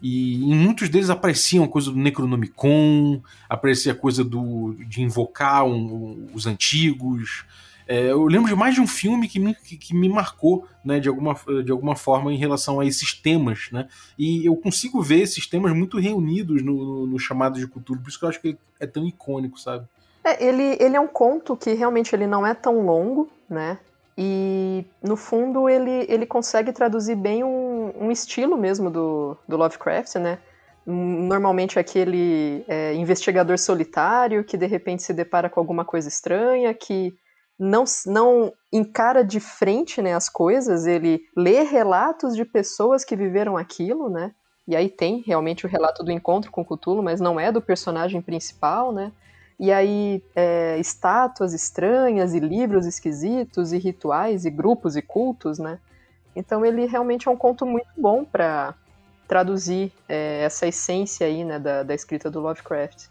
E 0.02 0.44
em 0.52 0.56
muitos 0.56 0.90
deles 0.90 1.10
apareciam 1.10 1.64
a 1.64 1.68
coisa 1.68 1.92
do 1.92 1.98
Necronomicon, 1.98 3.22
aparecia 3.50 3.94
a 3.94 3.96
coisa 3.96 4.24
do, 4.24 4.76
de 4.88 5.02
invocar 5.02 5.66
um, 5.66 6.30
os 6.34 6.46
antigos. 6.46 7.46
É, 7.88 8.12
eu 8.12 8.26
lembro 8.26 8.50
de 8.50 8.56
mais 8.56 8.76
de 8.76 8.82
um 8.82 8.88
filme 8.88 9.28
que 9.28 9.40
me, 9.40 9.56
que, 9.56 9.78
que, 9.78 9.96
me 9.96 10.10
marcou, 10.10 10.68
né, 10.84 11.00
de 11.00 11.08
alguma, 11.08 11.36
de 11.64 11.72
alguma 11.72 11.96
forma, 11.96 12.34
em 12.34 12.38
relação 12.38 12.80
a 12.80 12.86
esses 12.86 13.14
temas, 13.14 13.70
né? 13.72 13.88
E 14.18 14.46
eu 14.46 14.56
consigo 14.58 15.02
ver 15.02 15.22
esses 15.22 15.48
temas 15.48 15.74
muito 15.74 15.98
reunidos 15.98 16.62
no, 16.62 16.74
no, 16.74 17.08
no 17.08 17.20
chamado 17.20 17.58
de 17.58 17.66
cultura, 17.66 18.00
por 18.02 18.10
isso 18.10 18.20
que 18.20 18.26
eu 18.26 18.30
acho 18.30 18.42
que 18.42 18.58
é 18.80 18.86
tão 18.86 19.08
icônico, 19.08 19.58
sabe? 19.58 19.88
É, 20.24 20.46
ele, 20.46 20.78
ele 20.82 20.98
é 20.98 21.00
um 21.00 21.08
conto 21.08 21.56
que 21.56 21.74
realmente 21.74 22.14
ele 22.14 22.28
não 22.28 22.46
é 22.46 22.54
tão 22.54 22.86
longo, 22.86 23.30
né? 23.50 23.80
E 24.18 24.84
no 25.02 25.16
fundo 25.16 25.70
ele, 25.70 26.06
ele 26.10 26.26
consegue 26.26 26.74
traduzir 26.74 27.16
bem 27.16 27.44
um, 27.44 27.94
um 27.98 28.12
estilo 28.12 28.58
mesmo 28.58 28.90
do, 28.90 29.38
do 29.48 29.56
Lovecraft, 29.56 30.16
né? 30.16 30.40
Normalmente 30.86 31.80
aquele 31.80 32.66
é, 32.68 32.94
investigador 32.96 33.58
solitário 33.58 34.44
que 34.44 34.58
de 34.58 34.66
repente 34.66 35.04
se 35.04 35.14
depara 35.14 35.50
com 35.50 35.60
alguma 35.60 35.86
coisa 35.86 36.08
estranha, 36.10 36.74
que 36.74 37.16
não, 37.60 37.84
não 38.06 38.54
encara 38.72 39.24
de 39.24 39.40
frente 39.40 40.02
né, 40.02 40.14
as 40.14 40.30
coisas, 40.30 40.86
ele 40.86 41.22
lê 41.36 41.64
relatos 41.64 42.36
de 42.36 42.46
pessoas 42.46 43.04
que 43.04 43.16
viveram 43.16 43.58
aquilo, 43.58 44.10
né? 44.10 44.34
E 44.68 44.76
aí 44.76 44.90
tem 44.90 45.24
realmente 45.26 45.66
o 45.66 45.70
relato 45.70 46.04
do 46.04 46.12
encontro 46.12 46.52
com 46.52 46.66
Cthulhu, 46.66 47.02
mas 47.02 47.22
não 47.22 47.40
é 47.40 47.52
do 47.52 47.62
personagem 47.62 48.22
principal, 48.22 48.92
né? 48.92 49.12
E 49.60 49.72
aí, 49.72 50.22
é, 50.36 50.78
estátuas 50.78 51.54
estranhas, 51.54 52.34
e 52.36 52.40
livros 52.40 52.86
esquisitos, 52.86 53.74
e 53.74 53.78
rituais, 53.78 54.46
e 54.46 54.52
grupos 54.52 54.96
e 54.96 55.02
cultos, 55.02 55.58
né? 55.58 55.80
Então 56.36 56.64
ele 56.64 56.86
realmente 56.86 57.28
é 57.28 57.32
um 57.32 57.38
conto 57.38 57.66
muito 57.66 57.90
bom 57.98 58.24
para 58.24 58.76
traduzir 59.28 59.92
é, 60.08 60.44
essa 60.44 60.68
essência 60.68 61.26
aí, 61.26 61.44
né, 61.44 61.58
da, 61.58 61.82
da 61.84 61.96
escrita 61.96 62.30
do 62.30 62.40
Lovecraft. 62.40 63.08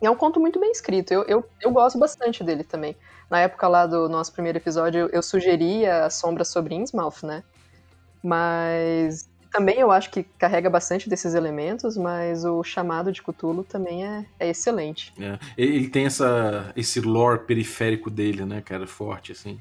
É 0.00 0.10
um 0.10 0.16
conto 0.16 0.38
muito 0.38 0.60
bem 0.60 0.70
escrito, 0.70 1.12
eu, 1.12 1.24
eu, 1.24 1.48
eu 1.60 1.70
gosto 1.70 1.98
bastante 1.98 2.44
dele 2.44 2.64
também. 2.64 2.96
Na 3.30 3.40
época 3.40 3.66
lá 3.66 3.86
do 3.86 4.08
nosso 4.08 4.32
primeiro 4.32 4.58
episódio, 4.58 5.00
eu, 5.00 5.08
eu 5.08 5.22
sugeria 5.22 6.04
a 6.04 6.10
Sombra 6.10 6.44
sobre 6.44 6.74
Innsmouth, 6.74 7.24
né? 7.24 7.42
Mas 8.22 9.28
também 9.50 9.78
eu 9.78 9.90
acho 9.90 10.10
que 10.10 10.22
carrega 10.22 10.68
bastante 10.68 11.08
desses 11.08 11.34
elementos, 11.34 11.96
mas 11.96 12.44
o 12.44 12.62
chamado 12.62 13.10
de 13.10 13.22
Cthulhu 13.22 13.64
também 13.64 14.04
é, 14.04 14.26
é 14.38 14.50
excelente. 14.50 15.12
É. 15.18 15.38
Ele 15.56 15.88
tem 15.88 16.04
essa, 16.04 16.72
esse 16.76 17.00
lore 17.00 17.40
periférico 17.46 18.10
dele, 18.10 18.44
né, 18.44 18.60
cara, 18.60 18.86
forte, 18.86 19.32
assim. 19.32 19.58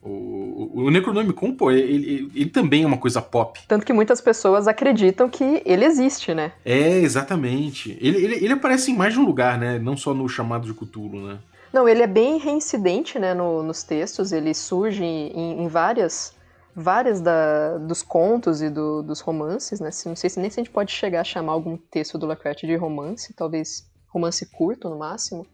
O, 0.00 0.84
o 0.84 0.90
Necronomicon, 0.90 1.54
pô, 1.54 1.70
ele, 1.70 1.80
ele, 1.80 2.32
ele, 2.34 2.50
também 2.50 2.84
é 2.84 2.86
uma 2.86 2.98
coisa 2.98 3.20
pop. 3.20 3.60
Tanto 3.66 3.84
que 3.84 3.92
muitas 3.92 4.20
pessoas 4.20 4.68
acreditam 4.68 5.28
que 5.28 5.60
ele 5.64 5.84
existe, 5.84 6.32
né? 6.32 6.52
É, 6.64 7.00
exatamente. 7.00 7.98
Ele, 8.00 8.16
ele, 8.24 8.34
ele 8.36 8.52
aparece 8.52 8.92
em 8.92 8.96
mais 8.96 9.12
de 9.12 9.20
um 9.20 9.24
lugar, 9.24 9.58
né? 9.58 9.78
Não 9.78 9.96
só 9.96 10.14
no 10.14 10.28
chamado 10.28 10.66
de 10.66 10.72
Cthulhu, 10.72 11.26
né? 11.26 11.38
Não, 11.72 11.88
ele 11.88 12.02
é 12.02 12.06
bem 12.06 12.38
reincidente, 12.38 13.18
né, 13.18 13.34
no, 13.34 13.62
nos 13.62 13.82
textos. 13.82 14.32
Ele 14.32 14.54
surge 14.54 15.04
em, 15.04 15.62
em 15.62 15.68
várias 15.68 16.36
várias 16.78 17.20
da, 17.20 17.76
dos 17.76 18.02
contos 18.02 18.62
e 18.62 18.70
do, 18.70 19.02
dos 19.02 19.20
romances, 19.20 19.80
né? 19.80 19.90
Não 20.06 20.14
sei 20.14 20.30
se 20.30 20.38
nem 20.38 20.48
se 20.48 20.60
a 20.60 20.62
gente 20.62 20.72
pode 20.72 20.92
chegar 20.92 21.22
a 21.22 21.24
chamar 21.24 21.52
algum 21.52 21.76
texto 21.76 22.16
do 22.16 22.26
Lovecraft 22.26 22.60
de 22.60 22.76
romance, 22.76 23.34
talvez 23.34 23.90
romance 24.06 24.46
curto 24.46 24.88
no 24.88 24.96
máximo, 24.96 25.44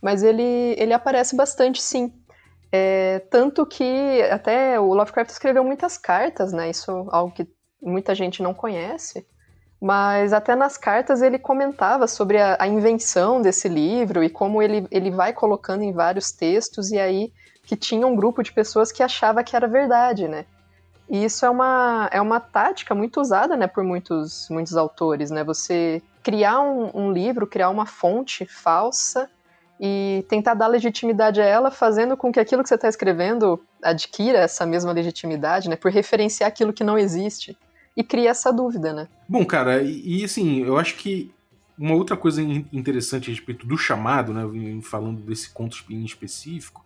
mas 0.00 0.22
ele, 0.22 0.74
ele 0.78 0.92
aparece 0.92 1.36
bastante, 1.36 1.82
sim. 1.82 2.12
É, 2.76 3.20
tanto 3.30 3.64
que 3.64 4.20
até 4.32 4.80
o 4.80 4.92
Lovecraft 4.94 5.30
escreveu 5.30 5.62
muitas 5.62 5.96
cartas, 5.96 6.52
né? 6.52 6.70
Isso 6.70 6.90
é 6.90 7.16
algo 7.16 7.32
que 7.32 7.46
muita 7.80 8.16
gente 8.16 8.42
não 8.42 8.52
conhece. 8.52 9.24
Mas 9.80 10.32
até 10.32 10.56
nas 10.56 10.76
cartas 10.76 11.22
ele 11.22 11.38
comentava 11.38 12.08
sobre 12.08 12.36
a, 12.36 12.56
a 12.58 12.66
invenção 12.66 13.40
desse 13.40 13.68
livro 13.68 14.24
e 14.24 14.28
como 14.28 14.60
ele, 14.60 14.88
ele 14.90 15.08
vai 15.12 15.32
colocando 15.32 15.82
em 15.82 15.92
vários 15.92 16.32
textos, 16.32 16.90
e 16.90 16.98
aí 16.98 17.32
que 17.62 17.76
tinha 17.76 18.08
um 18.08 18.16
grupo 18.16 18.42
de 18.42 18.52
pessoas 18.52 18.90
que 18.90 19.04
achava 19.04 19.44
que 19.44 19.54
era 19.54 19.68
verdade, 19.68 20.26
né? 20.26 20.44
E 21.08 21.24
isso 21.24 21.46
é 21.46 21.50
uma, 21.50 22.08
é 22.10 22.20
uma 22.20 22.40
tática 22.40 22.92
muito 22.92 23.20
usada 23.20 23.56
né, 23.56 23.68
por 23.68 23.84
muitos, 23.84 24.48
muitos 24.50 24.76
autores, 24.76 25.30
né? 25.30 25.44
Você 25.44 26.02
criar 26.24 26.58
um, 26.58 26.90
um 26.92 27.12
livro, 27.12 27.46
criar 27.46 27.70
uma 27.70 27.86
fonte 27.86 28.44
falsa 28.46 29.30
e 29.80 30.24
tentar 30.28 30.54
dar 30.54 30.68
legitimidade 30.68 31.40
a 31.40 31.44
ela, 31.44 31.70
fazendo 31.70 32.16
com 32.16 32.32
que 32.32 32.38
aquilo 32.38 32.62
que 32.62 32.68
você 32.68 32.76
está 32.76 32.88
escrevendo 32.88 33.60
adquira 33.82 34.38
essa 34.38 34.64
mesma 34.64 34.92
legitimidade, 34.92 35.68
né? 35.68 35.76
Por 35.76 35.90
referenciar 35.90 36.48
aquilo 36.48 36.72
que 36.72 36.84
não 36.84 36.98
existe. 36.98 37.56
E 37.96 38.02
cria 38.02 38.30
essa 38.30 38.52
dúvida, 38.52 38.92
né? 38.92 39.08
Bom, 39.28 39.44
cara, 39.44 39.82
e, 39.82 40.20
e 40.20 40.24
assim, 40.24 40.64
eu 40.64 40.76
acho 40.76 40.96
que 40.96 41.30
uma 41.78 41.94
outra 41.94 42.16
coisa 42.16 42.40
interessante 42.42 43.30
a 43.30 43.34
respeito 43.34 43.66
do 43.66 43.76
chamado, 43.76 44.32
né? 44.32 44.42
Falando 44.82 45.20
desse 45.20 45.50
conto 45.50 45.76
em 45.90 46.04
específico, 46.04 46.84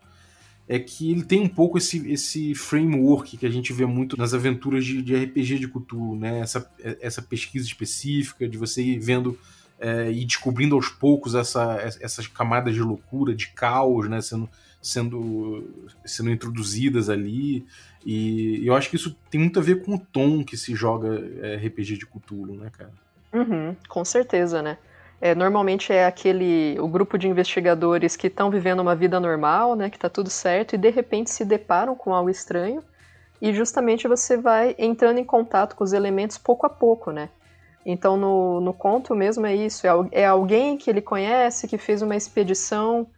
é 0.66 0.78
que 0.78 1.10
ele 1.10 1.24
tem 1.24 1.40
um 1.40 1.48
pouco 1.48 1.78
esse, 1.78 2.10
esse 2.10 2.54
framework 2.54 3.36
que 3.36 3.46
a 3.46 3.50
gente 3.50 3.72
vê 3.72 3.86
muito 3.86 4.16
nas 4.18 4.34
aventuras 4.34 4.84
de, 4.84 5.00
de 5.02 5.14
RPG 5.14 5.58
de 5.58 5.68
Cthulhu, 5.68 6.14
né? 6.14 6.40
Essa, 6.40 6.70
essa 7.00 7.22
pesquisa 7.22 7.66
específica, 7.66 8.48
de 8.48 8.58
você 8.58 8.82
ir 8.82 8.98
vendo 8.98 9.38
é, 9.80 10.10
e 10.10 10.24
descobrindo 10.24 10.74
aos 10.74 10.88
poucos 10.88 11.34
essa, 11.34 11.78
essas 12.00 12.26
camadas 12.26 12.74
de 12.74 12.80
loucura, 12.80 13.34
de 13.34 13.48
caos, 13.48 14.08
né? 14.08 14.20
Sendo, 14.20 14.48
sendo, 14.80 15.68
sendo 16.04 16.30
introduzidas 16.30 17.08
ali. 17.08 17.66
E 18.04 18.66
eu 18.66 18.74
acho 18.74 18.90
que 18.90 18.96
isso 18.96 19.16
tem 19.30 19.40
muito 19.40 19.58
a 19.58 19.62
ver 19.62 19.84
com 19.84 19.94
o 19.94 19.98
tom 19.98 20.44
que 20.44 20.56
se 20.56 20.74
joga 20.74 21.20
é, 21.42 21.56
RPG 21.56 21.98
de 21.98 22.06
Cthulhu, 22.06 22.56
né, 22.56 22.70
cara? 22.70 22.92
Uhum, 23.32 23.76
com 23.88 24.04
certeza, 24.04 24.62
né? 24.62 24.78
É, 25.20 25.34
normalmente 25.34 25.92
é 25.92 26.06
aquele 26.06 26.78
o 26.78 26.86
grupo 26.86 27.18
de 27.18 27.26
investigadores 27.26 28.14
que 28.14 28.28
estão 28.28 28.50
vivendo 28.50 28.80
uma 28.80 28.94
vida 28.94 29.18
normal, 29.18 29.74
né, 29.74 29.90
que 29.90 29.96
está 29.96 30.08
tudo 30.08 30.30
certo, 30.30 30.74
e 30.74 30.78
de 30.78 30.90
repente 30.90 31.28
se 31.30 31.44
deparam 31.44 31.96
com 31.96 32.14
algo 32.14 32.30
estranho, 32.30 32.84
e 33.42 33.52
justamente 33.52 34.06
você 34.06 34.36
vai 34.36 34.76
entrando 34.78 35.18
em 35.18 35.24
contato 35.24 35.74
com 35.74 35.82
os 35.82 35.92
elementos 35.92 36.38
pouco 36.38 36.66
a 36.66 36.70
pouco, 36.70 37.10
né? 37.10 37.28
Então 37.90 38.18
no, 38.18 38.60
no 38.60 38.74
conto 38.74 39.14
mesmo 39.14 39.46
é 39.46 39.56
isso, 39.56 39.86
é, 39.86 39.90
é 40.12 40.26
alguém 40.26 40.76
que 40.76 40.90
ele 40.90 41.00
conhece, 41.00 41.66
que 41.66 41.78
fez 41.78 42.02
uma 42.02 42.14
expedição 42.14 43.08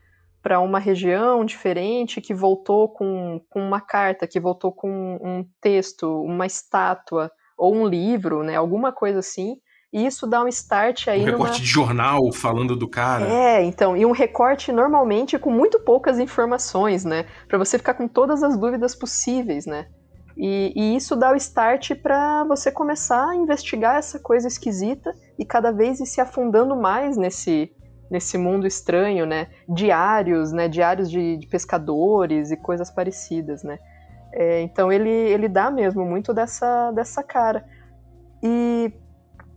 para 0.41 0.61
uma 0.61 0.79
região 0.79 1.45
diferente, 1.45 2.21
que 2.21 2.33
voltou 2.33 2.89
com, 2.89 3.41
com 3.51 3.61
uma 3.61 3.81
carta, 3.81 4.29
que 4.29 4.39
voltou 4.39 4.71
com 4.71 5.19
um 5.21 5.45
texto, 5.61 6.23
uma 6.23 6.47
estátua, 6.47 7.33
ou 7.59 7.75
um 7.75 7.85
livro, 7.85 8.45
né, 8.45 8.55
alguma 8.55 8.93
coisa 8.93 9.19
assim, 9.19 9.57
e 9.93 10.07
isso 10.07 10.25
dá 10.25 10.45
um 10.45 10.49
start 10.49 11.09
aí. 11.09 11.23
Um 11.23 11.25
recorte 11.25 11.55
numa... 11.55 11.59
de 11.59 11.65
jornal 11.65 12.33
falando 12.33 12.77
do 12.77 12.89
cara. 12.89 13.27
É, 13.27 13.65
então, 13.65 13.97
e 13.97 14.07
um 14.07 14.13
recorte 14.13 14.71
normalmente 14.71 15.37
com 15.37 15.51
muito 15.51 15.81
poucas 15.81 16.21
informações, 16.21 17.05
né? 17.05 17.27
Para 17.49 17.59
você 17.59 17.77
ficar 17.77 17.95
com 17.95 18.07
todas 18.07 18.45
as 18.45 18.57
dúvidas 18.57 18.95
possíveis, 18.95 19.67
né? 19.67 19.89
E, 20.43 20.73
e 20.75 20.97
isso 20.97 21.15
dá 21.17 21.33
o 21.33 21.37
start 21.37 21.95
para 22.03 22.45
você 22.45 22.73
começar 22.73 23.29
a 23.29 23.37
investigar 23.37 23.97
essa 23.97 24.19
coisa 24.19 24.49
esquisita 24.49 25.13
e 25.39 25.45
cada 25.45 25.71
vez 25.71 26.01
ir 26.01 26.07
se 26.07 26.19
afundando 26.19 26.75
mais 26.75 27.19
nesse, 27.19 27.71
nesse 28.11 28.39
mundo 28.39 28.67
estranho, 28.67 29.27
né? 29.27 29.49
Diários, 29.69 30.51
né? 30.51 30.67
Diários 30.67 31.11
de, 31.11 31.37
de 31.37 31.47
pescadores 31.47 32.51
e 32.51 32.57
coisas 32.57 32.91
parecidas, 32.91 33.63
né? 33.63 33.79
É, 34.33 34.63
então 34.63 34.91
ele, 34.91 35.11
ele 35.11 35.49
dá 35.49 35.71
mesmo 35.71 36.07
muito 36.07 36.33
dessa, 36.33 36.91
dessa 36.93 37.23
cara. 37.23 37.65
E 38.43 38.93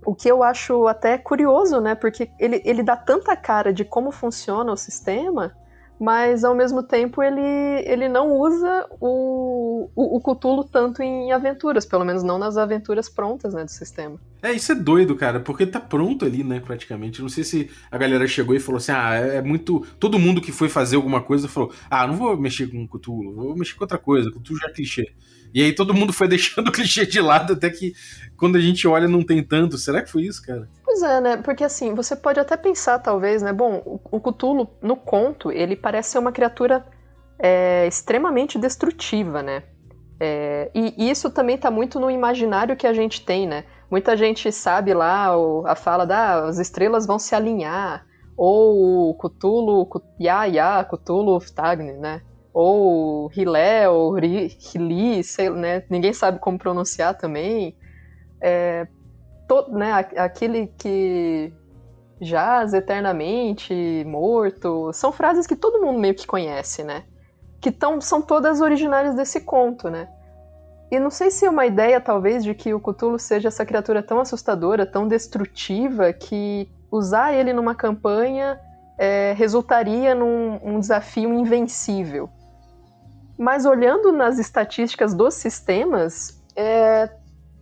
O 0.06 0.14
que 0.14 0.30
eu 0.30 0.44
acho 0.44 0.88
até 0.88 1.18
curioso, 1.18 1.80
né? 1.80 1.96
Porque 1.96 2.30
ele, 2.40 2.62
ele 2.66 2.84
dá 2.84 2.98
tanta 2.98 3.36
cara 3.38 3.72
de 3.72 3.86
como 3.86 4.12
funciona 4.12 4.72
o 4.72 4.78
sistema, 4.78 5.56
mas 6.00 6.44
ao 6.44 6.56
mesmo 6.56 6.84
tempo 6.84 7.22
ele, 7.22 7.42
ele 7.86 8.10
não 8.10 8.34
usa 8.34 8.88
o, 9.00 9.90
o, 9.96 10.18
o 10.18 10.22
Cthulhu 10.22 10.64
tanto 10.64 11.02
em 11.02 11.32
aventuras, 11.32 11.86
pelo 11.86 12.04
menos 12.04 12.24
não 12.24 12.38
nas 12.38 12.58
aventuras 12.58 13.08
prontas 13.08 13.54
né, 13.54 13.64
do 13.64 13.72
sistema. 13.72 14.20
É, 14.42 14.52
isso 14.52 14.72
é 14.72 14.76
doido, 14.76 15.16
cara, 15.16 15.40
porque 15.40 15.66
tá 15.66 15.80
pronto 15.80 16.26
ali, 16.26 16.44
né, 16.44 16.60
praticamente. 16.60 17.22
Não 17.22 17.30
sei 17.30 17.44
se 17.44 17.70
a 17.90 17.98
galera 17.98 18.28
chegou 18.28 18.56
e 18.56 18.60
falou 18.60 18.78
assim: 18.78 18.92
ah, 18.92 19.14
é 19.14 19.42
muito. 19.42 19.86
Todo 20.00 20.20
mundo 20.20 20.42
que 20.42 20.52
foi 20.52 20.68
fazer 20.68 20.98
alguma 20.98 21.22
coisa 21.22 21.48
falou: 21.48 21.72
ah, 21.90 22.06
não 22.06 22.16
vou 22.16 22.36
mexer 22.36 22.68
com 22.68 22.88
Cthulhu, 22.88 23.34
vou 23.34 23.56
mexer 23.56 23.76
com 23.76 23.84
outra 23.84 23.98
coisa, 23.98 24.30
Cthulhu 24.30 24.60
já 24.60 24.68
é 24.68 24.72
clichê. 24.72 25.14
E 25.54 25.62
aí 25.62 25.74
todo 25.74 25.94
mundo 25.94 26.12
foi 26.12 26.28
deixando 26.30 26.68
o 26.70 26.72
clichê 26.72 27.06
de 27.06 27.22
lado, 27.22 27.54
até 27.54 27.70
que 27.70 27.94
quando 28.36 28.56
a 28.58 28.62
gente 28.62 28.88
olha 28.88 29.08
não 29.08 29.24
tem 29.24 29.44
tanto. 29.44 29.78
Será 29.78 30.02
que 30.02 30.12
foi 30.12 30.24
isso, 30.24 30.42
cara? 30.46 30.68
Pois 30.84 31.02
é, 31.02 31.22
né? 31.22 31.38
Porque 31.38 31.64
assim, 31.64 31.94
você 31.94 32.16
pode 32.16 32.40
até 32.40 32.58
pensar, 32.58 33.00
talvez, 33.00 33.42
né? 33.42 33.54
Bom, 33.54 34.02
o 34.12 34.20
Cthulhu, 34.20 34.70
no 34.82 34.96
conto, 34.96 35.52
ele 35.52 35.76
parece 35.76 36.12
ser 36.12 36.20
uma 36.20 36.32
criatura 36.32 36.86
é, 37.40 37.86
extremamente 37.88 38.58
destrutiva, 38.58 39.44
né? 39.44 39.64
É, 40.20 40.72
e 40.74 41.10
isso 41.10 41.30
também 41.30 41.56
está 41.56 41.70
muito 41.70 42.00
no 42.00 42.10
imaginário 42.10 42.78
que 42.78 42.88
a 42.88 42.94
gente 42.94 43.26
tem, 43.26 43.48
né? 43.48 43.66
Muita 43.92 44.16
gente 44.16 44.52
sabe 44.52 44.94
lá 44.94 45.30
a 45.66 45.76
fala 45.76 46.06
da 46.06 46.18
ah, 46.18 46.48
as 46.48 46.58
estrelas 46.58 47.06
vão 47.06 47.20
se 47.20 47.36
alinhar, 47.36 48.06
ou 48.36 49.10
o 49.10 49.14
Cthulhu, 49.16 49.88
Ya 50.20 50.46
Ya, 50.46 50.84
Cthulhu 50.84 51.40
Ftagni, 51.40 51.94
né? 51.94 52.22
Ou 52.54 53.32
Hilé, 53.36 53.90
ou 53.90 54.18
Hili, 54.20 55.24
sei, 55.24 55.50
né? 55.50 55.84
Ninguém 55.90 56.14
sabe 56.14 56.40
como 56.40 56.60
pronunciar 56.60 57.18
também. 57.18 57.76
É, 58.40 58.88
to, 59.48 59.72
né? 59.72 59.92
Aquele 60.16 60.68
que 60.78 61.52
jaz 62.22 62.74
eternamente, 62.74 64.04
morto. 64.06 64.94
São 64.94 65.12
frases 65.12 65.48
que 65.48 65.56
todo 65.56 65.82
mundo 65.84 66.00
meio 66.00 66.14
que 66.14 66.28
conhece, 66.28 66.84
né? 66.84 67.04
Que 67.60 67.72
tão, 67.72 68.00
são 68.00 68.22
todas 68.22 68.62
originárias 68.62 69.16
desse 69.16 69.42
conto, 69.42 69.90
né? 69.90 70.08
E 70.92 71.00
não 71.00 71.10
sei 71.10 71.32
se 71.32 71.46
é 71.46 71.50
uma 71.50 71.66
ideia, 71.66 72.00
talvez, 72.00 72.44
de 72.44 72.54
que 72.54 72.72
o 72.72 72.80
Cthulhu 72.80 73.18
seja 73.18 73.48
essa 73.48 73.66
criatura 73.66 74.04
tão 74.04 74.20
assustadora, 74.20 74.86
tão 74.86 75.08
destrutiva, 75.08 76.14
que 76.14 76.70
usar 76.92 77.34
ele 77.34 77.52
numa 77.52 77.74
campanha 77.74 78.60
é, 78.96 79.34
resultaria 79.36 80.14
num 80.14 80.60
um 80.64 80.80
desafio 80.80 81.34
invencível. 81.34 82.30
Mas 83.38 83.66
olhando 83.66 84.12
nas 84.12 84.38
estatísticas 84.40 85.14
dos 85.14 85.34
sistemas, 85.34 86.42
é, 86.56 87.10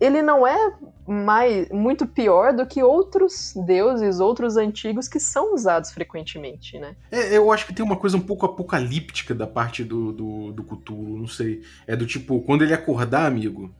ele 0.00 0.20
não 0.20 0.46
é 0.46 0.74
mais, 1.06 1.68
muito 1.70 2.06
pior 2.06 2.52
do 2.52 2.66
que 2.66 2.82
outros 2.82 3.54
deuses, 3.66 4.20
outros 4.20 4.56
antigos 4.56 5.08
que 5.08 5.18
são 5.18 5.54
usados 5.54 5.90
frequentemente, 5.90 6.78
né? 6.78 6.96
É, 7.10 7.36
eu 7.36 7.50
acho 7.50 7.66
que 7.66 7.74
tem 7.74 7.84
uma 7.84 7.96
coisa 7.96 8.16
um 8.16 8.20
pouco 8.20 8.46
apocalíptica 8.46 9.34
da 9.34 9.46
parte 9.46 9.84
do, 9.84 10.12
do, 10.12 10.52
do 10.52 10.64
Cthulhu, 10.64 11.18
não 11.18 11.26
sei. 11.26 11.62
É 11.86 11.96
do 11.96 12.06
tipo, 12.06 12.40
quando 12.42 12.62
ele 12.62 12.74
acordar, 12.74 13.26
amigo, 13.26 13.74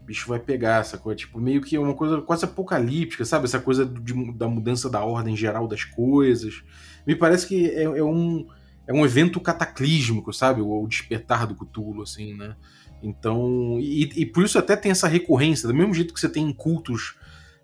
o 0.00 0.04
bicho 0.04 0.28
vai 0.28 0.38
pegar 0.38 0.80
essa 0.80 0.98
coisa. 0.98 1.16
Tipo, 1.18 1.40
meio 1.40 1.60
que 1.60 1.76
é 1.76 1.80
uma 1.80 1.94
coisa 1.94 2.22
quase 2.22 2.44
apocalíptica, 2.44 3.24
sabe? 3.24 3.44
Essa 3.44 3.60
coisa 3.60 3.84
de, 3.84 4.32
da 4.32 4.48
mudança 4.48 4.88
da 4.88 5.04
ordem 5.04 5.36
geral 5.36 5.66
das 5.66 5.84
coisas. 5.84 6.62
Me 7.06 7.14
parece 7.14 7.46
que 7.46 7.70
é, 7.70 7.82
é 7.82 8.04
um 8.04 8.46
é 8.88 8.92
um 8.92 9.04
evento 9.04 9.38
cataclísmico, 9.38 10.32
sabe? 10.32 10.62
O, 10.62 10.86
despertar 10.88 11.46
do 11.46 11.54
Cthulhu, 11.54 12.02
assim, 12.02 12.34
né? 12.34 12.56
Então, 13.02 13.78
e, 13.78 14.10
e, 14.16 14.26
por 14.26 14.42
isso 14.42 14.58
até 14.58 14.74
tem 14.74 14.90
essa 14.90 15.06
recorrência, 15.06 15.68
do 15.68 15.74
mesmo 15.74 15.94
jeito 15.94 16.12
que 16.12 16.18
você 16.18 16.28
tem 16.28 16.52
cultos 16.52 17.16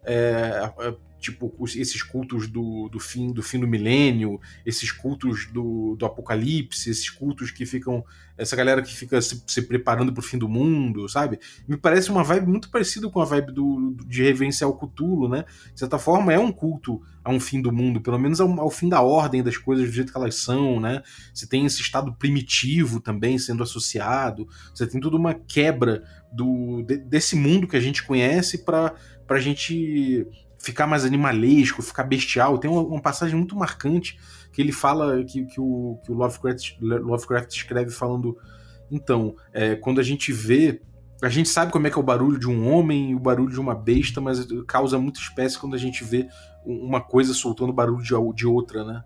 é, 0.05 0.71
é 0.79 0.95
tipo 1.25 1.53
esses 1.65 2.03
cultos 2.03 2.47
do, 2.47 2.89
do 2.91 3.01
fim 3.01 3.33
do 3.33 3.43
fim 3.43 3.59
do 3.59 3.67
milênio, 3.67 4.39
esses 4.65 4.93
cultos 4.93 5.47
do, 5.47 5.97
do 5.97 6.05
apocalipse, 6.05 6.91
esses 6.91 7.09
cultos 7.09 7.51
que 7.51 7.65
ficam 7.65 8.05
essa 8.37 8.57
galera 8.57 8.83
que 8.83 8.93
fica 8.93 9.21
se, 9.23 9.43
se 9.47 9.63
preparando 9.63 10.13
para 10.13 10.21
o 10.21 10.25
fim 10.25 10.37
do 10.37 10.49
mundo, 10.49 11.09
sabe? 11.09 11.39
Me 11.67 11.77
parece 11.77 12.11
uma 12.11 12.25
vibe 12.25 12.49
muito 12.49 12.69
parecida 12.69 13.09
com 13.09 13.21
a 13.21 13.25
vibe 13.25 13.53
do, 13.53 13.97
de 14.07 14.23
reverenciar 14.23 14.69
o 14.69 14.75
Cthulhu, 14.75 15.29
né? 15.29 15.45
De 15.73 15.79
certa 15.79 15.99
forma 15.99 16.33
é 16.33 16.39
um 16.39 16.53
culto 16.53 17.01
a 17.23 17.31
um 17.31 17.41
fim 17.41 17.63
do 17.63 17.73
mundo, 17.73 18.01
pelo 18.01 18.19
menos 18.19 18.41
ao, 18.41 18.61
ao 18.61 18.71
fim 18.71 18.89
da 18.89 19.01
ordem 19.01 19.43
das 19.43 19.57
coisas 19.57 19.87
do 19.87 19.93
jeito 19.93 20.13
que 20.13 20.19
elas 20.19 20.35
são, 20.35 20.81
né? 20.81 21.03
Você 21.33 21.47
tem 21.47 21.65
esse 21.65 21.81
estado 21.81 22.13
primitivo 22.13 23.01
também 23.01 23.39
sendo 23.39 23.63
associado, 23.63 24.47
você 24.75 24.87
tem 24.87 25.01
toda 25.01 25.17
uma 25.17 25.33
quebra 25.33 26.03
do, 26.33 26.83
de, 26.83 26.99
desse 26.99 27.37
mundo 27.37 27.69
que 27.69 27.77
a 27.77 27.81
gente 27.81 28.03
conhece 28.03 28.59
para 28.59 28.95
a 29.29 29.39
gente 29.39 30.27
ficar 30.65 30.87
mais 30.87 31.05
animalesco, 31.05 31.83
ficar 31.83 32.05
bestial. 32.05 32.57
Tem 32.59 32.71
uma, 32.71 32.81
uma 32.81 33.01
passagem 33.01 33.37
muito 33.37 33.55
marcante 33.55 34.19
que 34.51 34.63
ele 34.63 34.73
fala 34.73 35.23
que, 35.23 35.45
que, 35.45 35.61
o, 35.61 36.01
que 36.03 36.11
o 36.11 36.15
Lovecraft, 36.15 36.77
Lovecraft 36.81 37.55
escreve 37.55 37.91
falando. 37.91 38.39
Então, 38.91 39.37
é, 39.53 39.77
quando 39.77 40.01
a 40.01 40.03
gente 40.03 40.33
vê. 40.33 40.81
A 41.23 41.29
gente 41.29 41.49
sabe 41.49 41.73
como 41.73 41.87
é 41.87 41.91
que 41.91 41.97
é 41.97 42.01
o 42.01 42.05
barulho 42.05 42.39
de 42.39 42.49
um 42.49 42.71
homem 42.71 43.13
e 43.13 43.15
o 43.15 43.21
barulho 43.21 43.51
de 43.51 43.61
uma 43.61 43.75
besta, 43.75 44.21
mas 44.21 44.47
causa 44.67 44.99
muita 44.99 45.21
espécie 45.21 45.59
quando 45.59 45.75
a 45.75 45.79
gente 45.79 46.05
vê 46.05 46.29
uma 46.67 47.01
coisa 47.01 47.33
soltando 47.33 47.73
barulho 47.73 48.03
de, 48.03 48.13
de 48.35 48.47
outra, 48.47 48.85
né? 48.85 49.05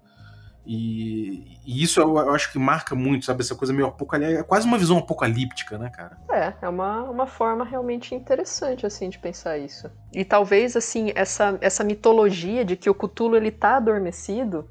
E, 0.71 1.59
e, 1.65 1.83
isso 1.83 1.99
eu, 1.99 2.19
eu, 2.19 2.35
acho 2.35 2.53
que 2.53 2.59
marca 2.59 2.95
muito, 2.95 3.25
sabe? 3.25 3.41
Essa 3.41 3.55
coisa 3.55 3.73
meio 3.73 3.89
apocalíptica. 3.89 4.41
É 4.41 4.43
quase 4.43 4.67
uma 4.67 4.77
visão 4.77 4.99
apocalíptica, 4.99 5.79
né, 5.79 5.89
cara? 5.89 6.19
É, 6.31 6.53
é 6.61 6.69
uma, 6.69 7.05
uma 7.05 7.27
forma 7.27 7.65
realmente 7.65 8.15
interessante, 8.15 8.85
assim, 8.85 9.09
de 9.09 9.19
pensar 9.19 9.57
isso. 9.57 9.91
E 10.13 10.27
talvez, 10.27 10.77
assim, 10.77 11.11
essa, 11.15 11.57
essa 11.63 11.83
mitologia 11.83 12.67
de 12.67 12.77
que 12.77 12.91
o 12.91 12.95
Cthulhu, 12.95 13.35
ele 13.35 13.51
tá 13.51 13.79
adormecido, 13.79 14.69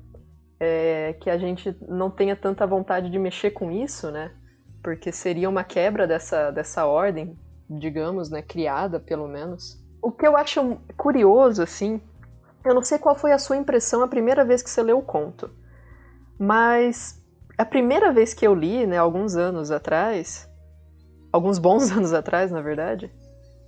é, 0.60 1.15
que 1.19 1.31
a 1.31 1.38
gente 1.39 1.75
não 1.89 2.12
tenha 2.12 2.36
tanta 2.36 2.67
vontade 2.67 3.10
de 3.10 3.17
mexer 3.17 3.49
com 3.49 3.71
isso, 3.71 4.12
né? 4.12 4.31
Porque 4.83 5.12
seria 5.12 5.49
uma 5.49 5.63
quebra 5.63 6.05
dessa, 6.05 6.51
dessa 6.51 6.86
ordem, 6.86 7.36
digamos, 7.67 8.29
né? 8.29 8.43
Criada, 8.43 8.99
pelo 8.99 9.27
menos. 9.27 9.83
O 9.99 10.12
que 10.12 10.27
eu 10.27 10.38
acho 10.38 10.77
curioso, 10.95 11.63
assim, 11.63 11.99
eu 12.63 12.75
não 12.75 12.83
sei 12.83 12.99
qual 12.99 13.15
foi 13.15 13.31
a 13.31 13.39
sua 13.39 13.57
impressão 13.57 14.03
a 14.03 14.07
primeira 14.07 14.45
vez 14.45 14.62
que 14.62 14.69
você 14.69 14.83
leu 14.83 14.99
o 14.99 15.03
conto. 15.03 15.49
Mas 16.39 17.21
a 17.58 17.65
primeira 17.65 18.12
vez 18.12 18.34
que 18.34 18.45
eu 18.45 18.54
li, 18.54 18.86
né, 18.86 18.97
alguns 18.97 19.36
anos 19.36 19.71
atrás, 19.71 20.47
alguns 21.32 21.58
bons 21.58 21.89
anos 21.91 22.13
atrás, 22.13 22.52
na 22.52 22.62
verdade, 22.62 23.12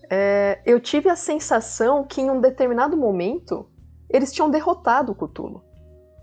é, 0.10 0.62
eu 0.65 0.79
tive 0.79 1.10
a 1.10 1.15
sensação 1.15 2.05
que 2.05 2.21
em 2.21 2.29
um 2.29 2.39
determinado 2.39 2.95
momento 2.95 3.69
eles 4.10 4.32
tinham 4.32 4.49
derrotado 4.49 5.12
o 5.12 5.15
Cthulhu. 5.15 5.63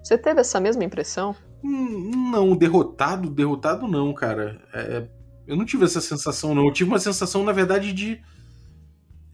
Você 0.02 0.16
teve 0.16 0.40
essa 0.40 0.60
mesma 0.60 0.84
impressão? 0.84 1.34
Hum, 1.64 2.30
não, 2.30 2.56
derrotado, 2.56 3.30
derrotado 3.30 3.88
não, 3.88 4.12
cara. 4.12 4.60
É, 4.72 5.08
eu 5.46 5.56
não 5.56 5.64
tive 5.64 5.84
essa 5.84 6.00
sensação, 6.00 6.54
não. 6.54 6.66
Eu 6.66 6.72
tive 6.72 6.90
uma 6.90 6.98
sensação, 6.98 7.44
na 7.44 7.52
verdade, 7.52 7.92
de. 7.92 8.20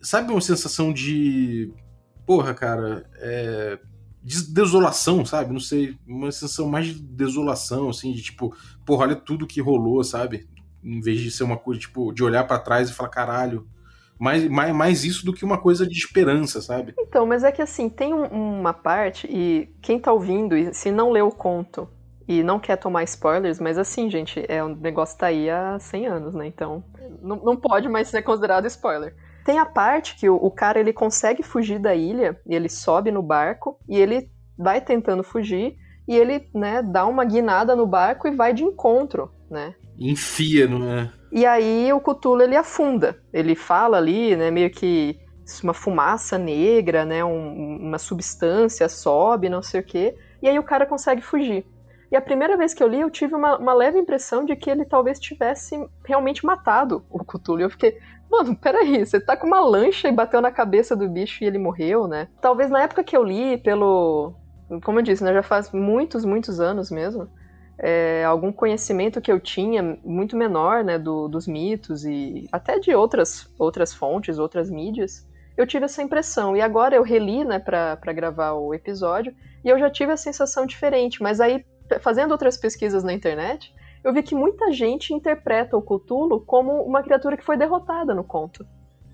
Sabe 0.01 0.33
uma 0.33 0.41
sensação 0.41 0.93
de. 0.93 1.73
Porra, 2.27 2.55
cara, 2.55 3.05
é 3.17 3.79
de 4.23 4.53
desolação, 4.53 5.25
sabe? 5.25 5.53
Não 5.53 5.61
sei, 5.61 5.97
uma 6.07 6.31
sensação 6.31 6.69
mais 6.69 6.87
de 6.87 6.95
desolação, 6.95 7.89
assim, 7.89 8.13
de 8.13 8.23
tipo, 8.23 8.55
porra, 8.87 9.03
olha 9.07 9.17
tudo 9.17 9.47
que 9.47 9.61
rolou, 9.61 10.03
sabe? 10.05 10.47
Em 10.83 11.01
vez 11.01 11.21
de 11.21 11.31
ser 11.31 11.45
uma 11.45 11.57
coisa, 11.57 11.81
tipo, 11.81 12.13
de 12.13 12.23
olhar 12.23 12.45
para 12.45 12.59
trás 12.59 12.89
e 12.89 12.93
falar, 12.93 13.09
caralho. 13.09 13.67
Mais, 14.19 14.47
mais, 14.49 14.73
mais 14.73 15.05
isso 15.05 15.27
do 15.27 15.33
que 15.33 15.45
uma 15.45 15.59
coisa 15.59 15.85
de 15.85 15.99
esperança, 15.99 16.63
sabe? 16.63 16.95
Então, 16.97 17.27
mas 17.27 17.43
é 17.43 17.51
que 17.51 17.61
assim, 17.61 17.89
tem 17.89 18.15
um, 18.15 18.61
uma 18.61 18.73
parte, 18.73 19.27
e 19.29 19.69
quem 19.83 19.99
tá 19.99 20.13
ouvindo, 20.13 20.57
e 20.57 20.73
se 20.73 20.93
não 20.93 21.11
leu 21.11 21.27
o 21.27 21.35
conto 21.35 21.89
e 22.29 22.41
não 22.45 22.61
quer 22.61 22.77
tomar 22.77 23.03
spoilers, 23.03 23.59
mas 23.59 23.77
assim, 23.77 24.09
gente, 24.09 24.45
é 24.49 24.63
um 24.63 24.77
negócio 24.77 25.19
tá 25.19 25.27
aí 25.27 25.51
há 25.51 25.77
100 25.81 26.07
anos, 26.07 26.35
né? 26.35 26.47
Então, 26.47 26.85
não, 27.21 27.37
não 27.37 27.57
pode 27.57 27.89
mais 27.89 28.07
ser 28.09 28.23
considerado 28.23 28.67
spoiler. 28.67 29.17
Tem 29.45 29.59
a 29.59 29.67
parte 29.67 30.15
que 30.15 30.29
o, 30.29 30.37
o 30.37 30.53
cara 30.53 30.79
ele 30.79 30.93
consegue 30.93 31.43
fugir 31.43 31.81
da 31.81 31.93
ilha, 31.93 32.41
e 32.47 32.55
ele 32.55 32.69
sobe 32.69 33.11
no 33.11 33.23
barco 33.23 33.72
e 33.89 33.99
ele 33.99 34.31
vai 34.57 34.81
tentando 34.81 35.23
fugir 35.23 35.77
e 36.07 36.17
ele, 36.17 36.49
né, 36.55 36.83
dá 36.83 37.07
uma 37.07 37.25
guinada 37.25 37.77
no 37.77 37.87
barco 37.87 38.27
e 38.27 38.35
vai 38.35 38.53
de 38.53 38.65
encontro, 38.65 39.31
né? 39.51 39.75
Enfia, 39.99 40.67
não 40.67 40.91
é? 40.91 41.11
E 41.31 41.47
aí 41.47 41.93
o 41.93 42.01
Cthulhu 42.01 42.43
ele 42.43 42.57
afunda. 42.57 43.19
Ele 43.33 43.55
fala 43.55 43.97
ali, 43.97 44.37
né, 44.37 44.51
meio 44.51 44.71
que 44.71 45.19
uma 45.63 45.75
fumaça 45.75 46.39
negra, 46.39 47.05
né, 47.05 47.25
um, 47.25 47.79
uma 47.81 47.99
substância 47.99 48.89
sobe, 48.89 49.49
não 49.49 49.63
sei 49.63 49.81
o 49.81 49.85
quê. 49.85 50.17
E 50.43 50.49
aí 50.49 50.59
o 50.59 50.63
cara 50.63 50.87
consegue 50.87 51.23
fugir. 51.23 51.65
E 52.11 52.17
a 52.17 52.21
primeira 52.21 52.59
vez 52.59 52.75
que 52.75 52.83
eu 52.83 52.89
li, 52.89 53.01
eu 53.01 53.11
tive 53.11 53.35
uma, 53.35 53.57
uma 53.57 53.73
leve 53.73 53.99
impressão 53.99 54.45
de 54.45 54.55
que 54.55 54.69
ele 54.69 54.85
talvez 54.85 55.19
tivesse 55.19 55.83
realmente 56.05 56.45
matado 56.45 57.05
o 57.09 57.25
Cthulhu. 57.25 57.63
Eu 57.63 57.71
fiquei, 57.71 57.99
Mano, 58.33 58.57
peraí, 58.57 59.05
você 59.05 59.21
tá 59.21 59.37
com 59.37 59.47
uma 59.47 59.61
lancha 59.61 60.09
e 60.09 60.13
bateu 60.13 60.41
na 60.41 60.51
cabeça 60.51 60.97
do 60.97 61.07
bicho 61.07 61.45
e 61.45 61.47
ele 61.47 61.59
morreu, 61.59 62.09
né? 62.09 62.29
Talvez 62.41 62.71
na 62.71 62.81
época 62.81 63.05
que 63.05 63.15
eu 63.15 63.23
li, 63.23 63.59
pelo. 63.59 64.35
Como 64.83 64.99
eu 64.99 65.03
disse, 65.03 65.23
né, 65.23 65.35
já 65.35 65.43
faz 65.43 65.71
muitos, 65.71 66.25
muitos 66.25 66.59
anos 66.59 66.91
mesmo. 66.91 67.29
É, 67.79 68.25
algum 68.25 68.51
conhecimento 68.51 69.21
que 69.21 69.31
eu 69.31 69.39
tinha 69.39 69.99
muito 70.03 70.35
menor, 70.35 70.83
né, 70.83 70.99
do, 70.99 71.29
dos 71.29 71.47
mitos 71.47 72.07
e 72.07 72.49
até 72.51 72.79
de 72.79 72.95
outras, 72.95 73.53
outras 73.59 73.93
fontes, 73.93 74.39
outras 74.39 74.71
mídias, 74.71 75.29
eu 75.55 75.67
tive 75.67 75.85
essa 75.85 76.03
impressão. 76.03 76.57
E 76.57 76.63
agora 76.63 76.97
eu 76.97 77.03
reli, 77.03 77.45
né, 77.45 77.59
pra, 77.59 77.99
pra 77.99 78.15
gravar 78.15 78.53
o 78.53 78.73
episódio, 78.73 79.35
e 79.63 79.69
eu 79.69 79.79
já 79.79 79.91
tive 79.91 80.11
a 80.11 80.17
sensação 80.17 80.65
diferente. 80.65 81.23
Mas 81.23 81.39
aí, 81.39 81.67
fazendo 82.01 82.33
outras 82.33 82.57
pesquisas 82.57 83.05
na 83.05 83.13
internet, 83.13 83.75
eu 84.05 84.13
vi 84.13 84.23
que 84.23 84.35
muita 84.35 84.73
gente 84.73 85.15
interpreta 85.15 85.77
o 85.77 85.83
Cthulhu 85.83 86.41
como 86.41 86.83
uma 86.83 87.03
criatura 87.03 87.37
que 87.37 87.45
foi 87.45 87.57
derrotada 87.57 88.15
no 88.15 88.25
conto. 88.25 88.67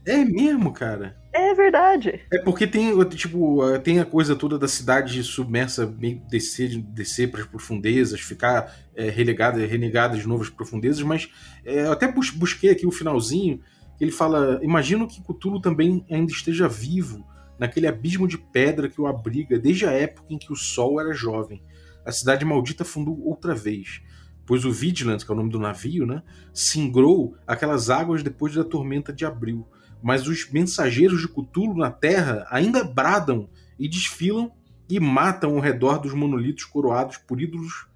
É 0.06 0.24
mesmo, 0.24 0.72
cara? 0.72 1.16
É 1.32 1.52
verdade. 1.54 2.20
É 2.32 2.38
porque 2.38 2.66
tem, 2.66 2.98
tipo, 3.10 3.60
tem 3.80 4.00
a 4.00 4.04
coisa 4.04 4.34
toda 4.34 4.58
da 4.58 4.66
cidade 4.66 5.22
submersa 5.22 5.86
meio 5.86 6.22
descer, 6.30 6.80
descer 6.80 7.30
para 7.30 7.42
as 7.42 7.46
profundezas, 7.46 8.20
ficar 8.20 8.74
é, 8.96 9.10
relegada, 9.10 9.64
renegada 9.66 10.16
de 10.16 10.26
novas 10.26 10.48
profundezas, 10.48 11.02
mas 11.02 11.30
é, 11.64 11.82
eu 11.82 11.92
até 11.92 12.10
busquei 12.10 12.70
aqui 12.70 12.86
o 12.86 12.90
finalzinho, 12.90 13.60
ele 14.00 14.10
fala, 14.10 14.58
imagino 14.62 15.06
que 15.06 15.22
Cthulhu 15.22 15.60
também 15.60 16.04
ainda 16.10 16.32
esteja 16.32 16.66
vivo 16.66 17.26
naquele 17.58 17.86
abismo 17.86 18.26
de 18.26 18.38
pedra 18.38 18.88
que 18.88 19.00
o 19.00 19.06
abriga 19.06 19.58
desde 19.58 19.84
a 19.84 19.90
época 19.90 20.28
em 20.30 20.38
que 20.38 20.52
o 20.52 20.56
sol 20.56 21.00
era 21.00 21.12
jovem. 21.12 21.62
A 22.06 22.12
cidade 22.12 22.44
maldita 22.44 22.84
fundou 22.84 23.20
outra 23.26 23.54
vez 23.54 24.00
pois 24.48 24.64
o 24.64 24.72
Vigilant, 24.72 25.22
que 25.22 25.30
é 25.30 25.34
o 25.34 25.36
nome 25.36 25.50
do 25.50 25.58
navio, 25.58 26.06
né, 26.06 26.22
singrou 26.54 27.36
aquelas 27.46 27.90
águas 27.90 28.22
depois 28.22 28.54
da 28.54 28.64
tormenta 28.64 29.12
de 29.12 29.26
abril. 29.26 29.68
Mas 30.02 30.26
os 30.26 30.50
mensageiros 30.50 31.20
de 31.20 31.28
Cthulhu 31.28 31.76
na 31.76 31.90
Terra 31.90 32.46
ainda 32.50 32.82
bradam 32.82 33.50
e 33.78 33.86
desfilam 33.86 34.50
e 34.88 34.98
matam 34.98 35.54
ao 35.54 35.60
redor 35.60 35.98
dos 35.98 36.14
monolitos 36.14 36.64
coroados 36.64 37.18
por 37.18 37.42
ídolos 37.42 37.86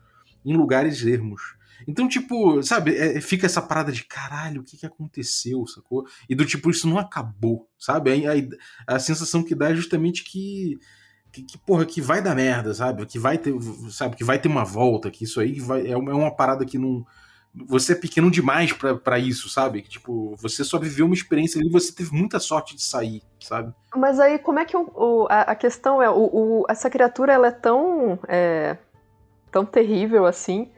em 0.45 0.55
lugares 0.55 1.03
ermos. 1.03 1.41
Então, 1.89 2.07
tipo, 2.07 2.63
sabe, 2.63 2.95
é, 2.97 3.19
fica 3.23 3.47
essa 3.47 3.63
parada 3.63 3.91
de 3.91 4.05
caralho, 4.05 4.61
o 4.61 4.65
que, 4.65 4.77
que 4.77 4.85
aconteceu, 4.85 5.67
sacou? 5.67 6.07
E 6.29 6.35
do 6.35 6.45
tipo, 6.45 6.71
isso 6.71 6.87
não 6.87 6.99
acabou, 6.99 7.67
sabe? 7.79 8.27
A, 8.27 8.33
a, 8.93 8.97
a 8.97 8.99
sensação 8.99 9.43
que 9.43 9.55
dá 9.55 9.71
é 9.71 9.75
justamente 9.75 10.23
que 10.23 10.79
que, 11.33 11.43
que, 11.43 11.59
porra, 11.59 11.87
que 11.87 12.01
vai 12.01 12.21
dar 12.21 12.35
merda, 12.35 12.75
sabe? 12.75 13.07
Que 13.07 13.19
vai 13.19 13.39
ter, 13.39 13.55
sabe, 13.91 14.17
que 14.17 14.23
vai 14.23 14.39
ter 14.39 14.49
uma 14.49 14.65
volta, 14.65 15.11
que 15.11 15.25
isso 15.25 15.41
aí 15.41 15.59
vai, 15.59 15.91
é, 15.91 15.97
uma, 15.97 16.11
é 16.11 16.15
uma 16.15 16.31
parada 16.31 16.65
que 16.65 16.77
não. 16.77 17.05
Você 17.67 17.93
é 17.93 17.97
pequeno 17.97 18.31
demais 18.31 18.73
para 18.73 19.19
isso, 19.19 19.49
sabe? 19.49 19.83
Tipo, 19.83 20.35
você 20.37 20.65
só 20.65 20.79
viveu 20.79 21.05
uma 21.05 21.15
experiência 21.15 21.59
ali 21.59 21.69
e 21.69 21.73
você 21.73 21.93
teve 21.93 22.15
muita 22.15 22.39
sorte 22.39 22.75
de 22.75 22.83
sair, 22.83 23.23
sabe? 23.41 23.75
Mas 23.95 24.19
aí, 24.19 24.39
como 24.39 24.59
é 24.59 24.65
que 24.65 24.77
o, 24.77 24.91
o 24.95 25.27
a, 25.29 25.43
a, 25.43 25.55
questão 25.55 26.03
é, 26.03 26.09
o, 26.09 26.31
o, 26.33 26.65
essa 26.69 26.89
criatura 26.89 27.33
ela 27.33 27.49
é 27.49 27.51
tão, 27.51 28.19
é, 28.27 28.79
tão 29.51 29.67
terrível 29.67 30.25
assim 30.25 30.71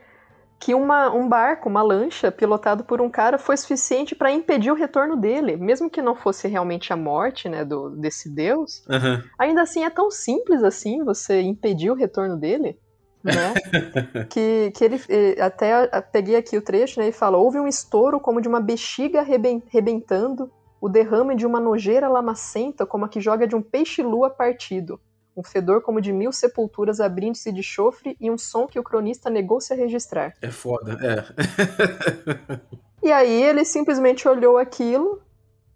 que 0.65 0.75
uma, 0.75 1.15
um 1.15 1.29
barco, 1.29 1.69
uma 1.69 1.83
lancha, 1.83 2.33
pilotado 2.33 2.85
por 2.85 2.99
um 2.99 3.11
cara, 3.11 3.37
foi 3.37 3.55
suficiente 3.55 4.15
para 4.15 4.33
impedir 4.33 4.71
o 4.71 4.75
retorno 4.75 5.15
dele. 5.15 5.59
Mesmo 5.59 5.91
que 5.91 6.01
não 6.01 6.15
fosse 6.17 6.49
realmente 6.49 6.91
a 6.91 6.97
morte 6.97 7.51
né, 7.51 7.67
do, 7.67 7.91
desse 7.91 8.31
deus, 8.31 8.83
uhum. 8.89 9.23
ainda 9.39 9.61
assim 9.61 9.85
é 9.85 9.91
tão 9.91 10.11
simples 10.11 10.65
assim 10.65 11.05
você 11.05 11.43
impedir 11.43 11.91
o 11.91 11.95
retorno 11.95 12.39
dele. 12.39 12.79
Né? 13.23 13.53
que, 14.31 14.73
que 14.75 14.85
ele 14.87 14.99
até 15.39 15.87
peguei 16.01 16.37
aqui 16.37 16.57
o 16.57 16.63
trecho, 16.63 16.99
né? 16.99 17.09
E 17.09 17.13
fala: 17.13 17.37
houve 17.37 17.61
um 17.61 17.69
estouro 17.69 18.19
como 18.19 18.41
de 18.41 18.49
uma 18.49 18.61
bexiga 18.61 19.21
rebentando, 19.21 20.51
o 20.81 20.89
derrame 20.89 21.37
de 21.37 21.45
uma 21.45 21.61
nojeira 21.61 22.09
lamacenta, 22.09 22.87
como 22.87 23.05
a 23.05 23.09
que 23.11 23.21
joga 23.21 23.47
de 23.47 23.55
um 23.55 23.61
peixe-lua 23.61 24.31
partido 24.31 24.99
um 25.37 25.43
fedor 25.43 25.83
como 25.83 26.01
de 26.01 26.13
mil 26.13 26.33
sepulturas 26.33 27.01
abrindo-se 27.01 27.53
de 27.53 27.63
chofre 27.63 28.17
e 28.21 28.31
um 28.31 28.39
som 28.39 28.67
que 28.67 28.79
o 28.79 28.83
cronista 28.83 29.29
negou-se 29.29 29.73
a 29.73 29.77
registrar. 29.77 30.35
É 30.41 30.51
foda, 30.51 30.99
é. 31.03 31.25
e 33.03 33.11
aí 33.11 33.43
ele 33.43 33.65
simplesmente 33.65 34.29
olhou 34.29 34.57
aquilo 34.57 35.21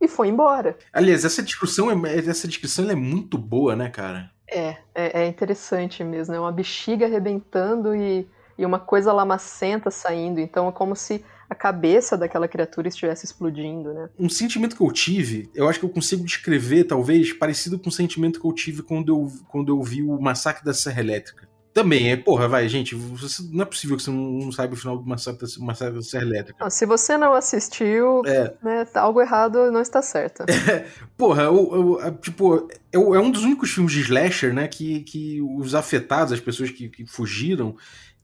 e 0.01 0.07
foi 0.07 0.29
embora. 0.29 0.77
Aliás, 0.93 1.25
essa 1.25 1.43
discussão, 1.43 1.91
é, 2.07 2.19
essa 2.19 2.47
descrição 2.47 2.89
é 2.89 2.95
muito 2.95 3.37
boa, 3.37 3.75
né, 3.75 3.91
cara? 3.91 4.31
É, 4.51 4.77
é, 4.95 5.23
é 5.23 5.27
interessante 5.27 6.03
mesmo. 6.05 6.35
É 6.35 6.41
uma 6.41 6.53
bexiga 6.53 7.07
arrebentando 7.07 7.95
e, 7.95 8.29
e 8.57 8.65
uma 8.65 8.79
coisa 8.79 9.13
lamacenta 9.13 9.91
saindo. 9.91 10.41
Então 10.41 10.69
é 10.69 10.73
como 10.73 10.95
se 10.95 11.25
a 11.49 11.55
cabeça 11.55 12.17
daquela 12.17 12.47
criatura 12.47 12.89
estivesse 12.89 13.25
explodindo, 13.25 13.93
né? 13.95 14.09
Um 14.19 14.29
sentimento 14.29 14.77
que 14.77 14.83
eu 14.83 14.93
tive, 14.93 15.51
eu 15.55 15.69
acho 15.69 15.79
que 15.79 15.85
eu 15.85 15.91
consigo 15.91 16.25
descrever, 16.25 16.85
talvez, 16.85 17.33
parecido 17.33 17.79
com 17.79 17.89
o 17.89 17.93
sentimento 17.93 18.41
que 18.41 18.47
eu 18.47 18.53
tive 18.53 18.83
quando 18.83 19.09
eu, 19.09 19.33
quando 19.49 19.73
eu 19.73 19.83
vi 19.83 20.03
o 20.03 20.21
Massacre 20.21 20.65
da 20.65 20.75
Serra 20.75 21.01
Elétrica. 21.01 21.49
Também, 21.73 22.11
é, 22.11 22.17
porra, 22.17 22.49
vai, 22.49 22.69
gente, 22.69 22.95
você, 22.95 23.41
não 23.53 23.63
é 23.63 23.65
possível 23.65 23.97
que 23.97 24.03
você 24.03 24.11
não, 24.11 24.51
saiba 24.51 24.75
o 24.75 24.77
final 24.77 24.99
do 24.99 25.07
Massacre, 25.07 25.47
Massacre 25.61 25.95
da 25.95 26.03
Serra 26.03 26.25
Elétrica. 26.25 26.59
Não, 26.61 26.69
se 26.69 26.85
você 26.85 27.17
não 27.17 27.35
assistiu, 27.35 28.23
é. 28.27 28.53
né, 28.61 28.85
tá 28.85 29.03
algo 29.03 29.21
errado 29.21 29.71
não 29.71 29.81
está 29.81 30.03
certo. 30.03 30.45
É, 30.69 30.87
porra, 31.17 31.51
o, 31.51 31.99
tipo, 32.21 32.69
é, 32.93 32.97
é, 32.97 32.99
um 32.99 33.31
dos 33.31 33.45
únicos 33.45 33.71
filmes 33.71 33.93
de 33.93 34.01
slasher, 34.01 34.53
né, 34.53 34.67
que, 34.67 35.01
que 35.01 35.41
os 35.41 35.75
afetados, 35.75 36.33
as 36.33 36.41
pessoas 36.41 36.71
que, 36.71 36.89
que 36.89 37.07
fugiram, 37.07 37.77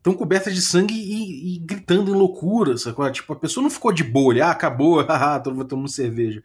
estão 0.05 0.13
cobertas 0.13 0.55
de 0.55 0.61
sangue 0.61 0.95
e, 0.95 1.57
e, 1.57 1.59
gritando 1.61 2.11
em 2.11 2.15
loucura, 2.15 2.77
sacou? 2.77 3.11
Tipo, 3.11 3.33
a 3.33 3.37
pessoa 3.37 3.63
não 3.63 3.71
ficou 3.71 3.91
de 3.91 4.03
ali, 4.03 4.43
ah, 4.43 4.51
acabou, 4.51 5.01
haha, 5.09 5.41
tô 5.41 5.65
tomando 5.65 5.89
cerveja. 5.89 6.43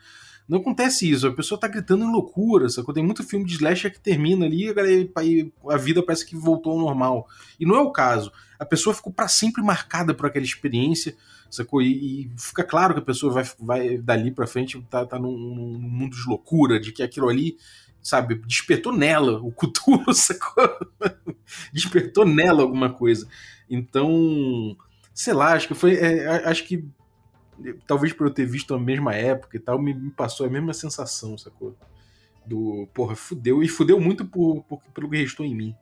Não 0.48 0.60
acontece 0.60 1.08
isso, 1.08 1.28
a 1.28 1.34
pessoa 1.34 1.60
tá 1.60 1.68
gritando 1.68 2.06
em 2.06 2.12
loucura, 2.12 2.70
sacou? 2.70 2.94
Tem 2.94 3.04
muito 3.04 3.22
filme 3.22 3.46
de 3.46 3.54
slasher 3.56 3.92
que 3.92 4.00
termina 4.00 4.46
ali 4.46 4.68
e 4.68 5.52
a 5.70 5.78
vida 5.78 6.02
parece 6.02 6.26
que 6.26 6.38
voltou 6.38 6.72
ao 6.72 6.80
normal. 6.80 7.28
E 7.60 7.66
não 7.66 7.76
é 7.76 7.82
o 7.82 7.92
caso. 7.92 8.32
A 8.58 8.66
pessoa 8.66 8.96
ficou 8.96 9.12
para 9.12 9.28
sempre 9.28 9.62
marcada 9.62 10.14
por 10.14 10.26
aquela 10.26 10.46
experiência, 10.46 11.16
sacou? 11.52 11.82
E, 11.82 12.24
e, 12.24 12.32
fica 12.38 12.64
claro 12.64 12.94
que 12.94 13.02
a 13.02 13.04
pessoa 13.04 13.32
vai, 13.32 13.44
vai 13.60 13.98
dali 13.98 14.32
para 14.32 14.48
frente, 14.48 14.82
tá, 14.90 15.06
tá 15.06 15.20
num, 15.20 15.38
num 15.38 15.80
mundo 15.80 16.16
de 16.16 16.28
loucura, 16.28 16.80
de 16.80 16.94
que 16.94 17.04
aquilo 17.04 17.28
ali 17.28 17.58
sabe, 18.02 18.36
despertou 18.46 18.92
nela 18.92 19.40
o 19.42 19.52
Cthulhu, 19.52 20.12
sacou? 20.14 20.70
despertou 21.74 22.26
nela 22.26 22.62
alguma 22.62 22.92
coisa. 22.92 23.28
Então, 23.70 24.76
sei 25.14 25.34
lá, 25.34 25.54
acho 25.54 25.68
que 25.68 25.74
foi. 25.74 25.96
É, 25.96 26.28
acho 26.46 26.66
que. 26.66 26.84
Talvez 27.86 28.14
por 28.14 28.26
eu 28.28 28.34
ter 28.34 28.46
visto 28.46 28.74
a 28.74 28.80
mesma 28.80 29.14
época 29.14 29.58
e 29.58 29.60
tal, 29.60 29.78
me, 29.78 29.94
me 29.94 30.12
passou 30.12 30.46
a 30.46 30.50
mesma 30.50 30.74
sensação, 30.74 31.38
sacou? 31.38 31.76
Do 32.50 32.88
porra, 32.94 33.16
fudeu, 33.16 33.62
e 33.62 33.68
fudeu 33.68 34.00
muito 34.00 34.26
por, 34.26 34.64
por, 34.64 34.82
pelo 34.94 35.10
que 35.10 35.18
restou 35.18 35.46
em 35.46 35.56
mim. 35.56 35.76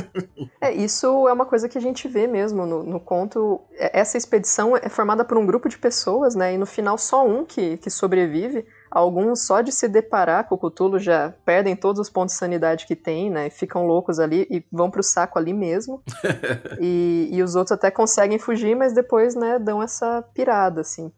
é, 0.60 0.72
isso 0.72 1.06
é 1.28 1.32
uma 1.32 1.44
coisa 1.44 1.68
que 1.68 1.76
a 1.76 1.80
gente 1.80 2.06
vê 2.06 2.28
mesmo 2.28 2.64
no, 2.64 2.84
no, 2.84 3.00
conto. 3.00 3.60
É, 3.72 3.98
essa 3.98 4.16
expedição 4.16 4.76
é 4.76 4.88
formada 4.88 5.24
por 5.24 5.36
um 5.36 5.44
grupo 5.44 5.68
de 5.68 5.76
pessoas, 5.76 6.36
né? 6.36 6.54
E 6.54 6.58
no 6.58 6.66
final 6.66 6.96
só 6.96 7.26
um 7.26 7.44
que, 7.44 7.76
que 7.78 7.90
sobrevive. 7.90 8.64
Alguns, 8.88 9.44
só 9.44 9.60
de 9.60 9.72
se 9.72 9.88
deparar 9.88 10.46
com 10.46 10.54
o 10.54 10.58
Cthulhu, 10.58 11.00
já 11.00 11.34
perdem 11.44 11.74
todos 11.74 12.00
os 12.00 12.08
pontos 12.08 12.34
de 12.34 12.38
sanidade 12.38 12.86
que 12.86 12.94
tem, 12.94 13.28
né? 13.28 13.50
Ficam 13.50 13.84
loucos 13.84 14.20
ali 14.20 14.46
e 14.48 14.64
vão 14.70 14.88
pro 14.88 15.02
saco 15.02 15.36
ali 15.36 15.52
mesmo. 15.52 16.00
e, 16.80 17.28
e 17.32 17.42
os 17.42 17.56
outros 17.56 17.72
até 17.72 17.90
conseguem 17.90 18.38
fugir, 18.38 18.76
mas 18.76 18.92
depois, 18.92 19.34
né, 19.34 19.58
dão 19.58 19.82
essa 19.82 20.22
pirada, 20.32 20.82
assim. 20.82 21.10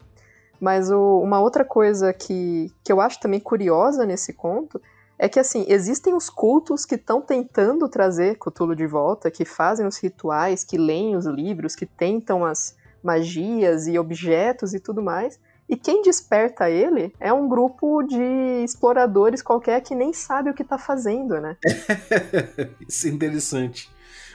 Mas 0.60 0.90
o, 0.90 1.20
uma 1.20 1.40
outra 1.40 1.64
coisa 1.64 2.12
que, 2.12 2.72
que 2.82 2.92
eu 2.92 3.00
acho 3.00 3.20
também 3.20 3.40
curiosa 3.40 4.06
nesse 4.06 4.32
conto 4.32 4.80
é 5.18 5.28
que, 5.28 5.40
assim, 5.40 5.64
existem 5.68 6.14
os 6.14 6.28
cultos 6.28 6.84
que 6.84 6.94
estão 6.94 7.22
tentando 7.22 7.88
trazer 7.88 8.36
Cthulhu 8.36 8.76
de 8.76 8.86
volta, 8.86 9.30
que 9.30 9.44
fazem 9.44 9.86
os 9.86 9.98
rituais, 9.98 10.62
que 10.62 10.76
leem 10.76 11.16
os 11.16 11.24
livros, 11.24 11.74
que 11.74 11.86
tentam 11.86 12.44
as 12.44 12.76
magias 13.02 13.86
e 13.86 13.98
objetos 13.98 14.74
e 14.74 14.80
tudo 14.80 15.02
mais, 15.02 15.38
e 15.68 15.76
quem 15.76 16.02
desperta 16.02 16.70
ele 16.70 17.12
é 17.18 17.32
um 17.32 17.48
grupo 17.48 18.02
de 18.02 18.62
exploradores 18.64 19.42
qualquer 19.42 19.80
que 19.80 19.94
nem 19.94 20.12
sabe 20.12 20.50
o 20.50 20.54
que 20.54 20.62
tá 20.62 20.78
fazendo, 20.78 21.40
né? 21.40 21.56
Isso 22.86 23.08
é 23.08 23.10
interessante. 23.10 23.90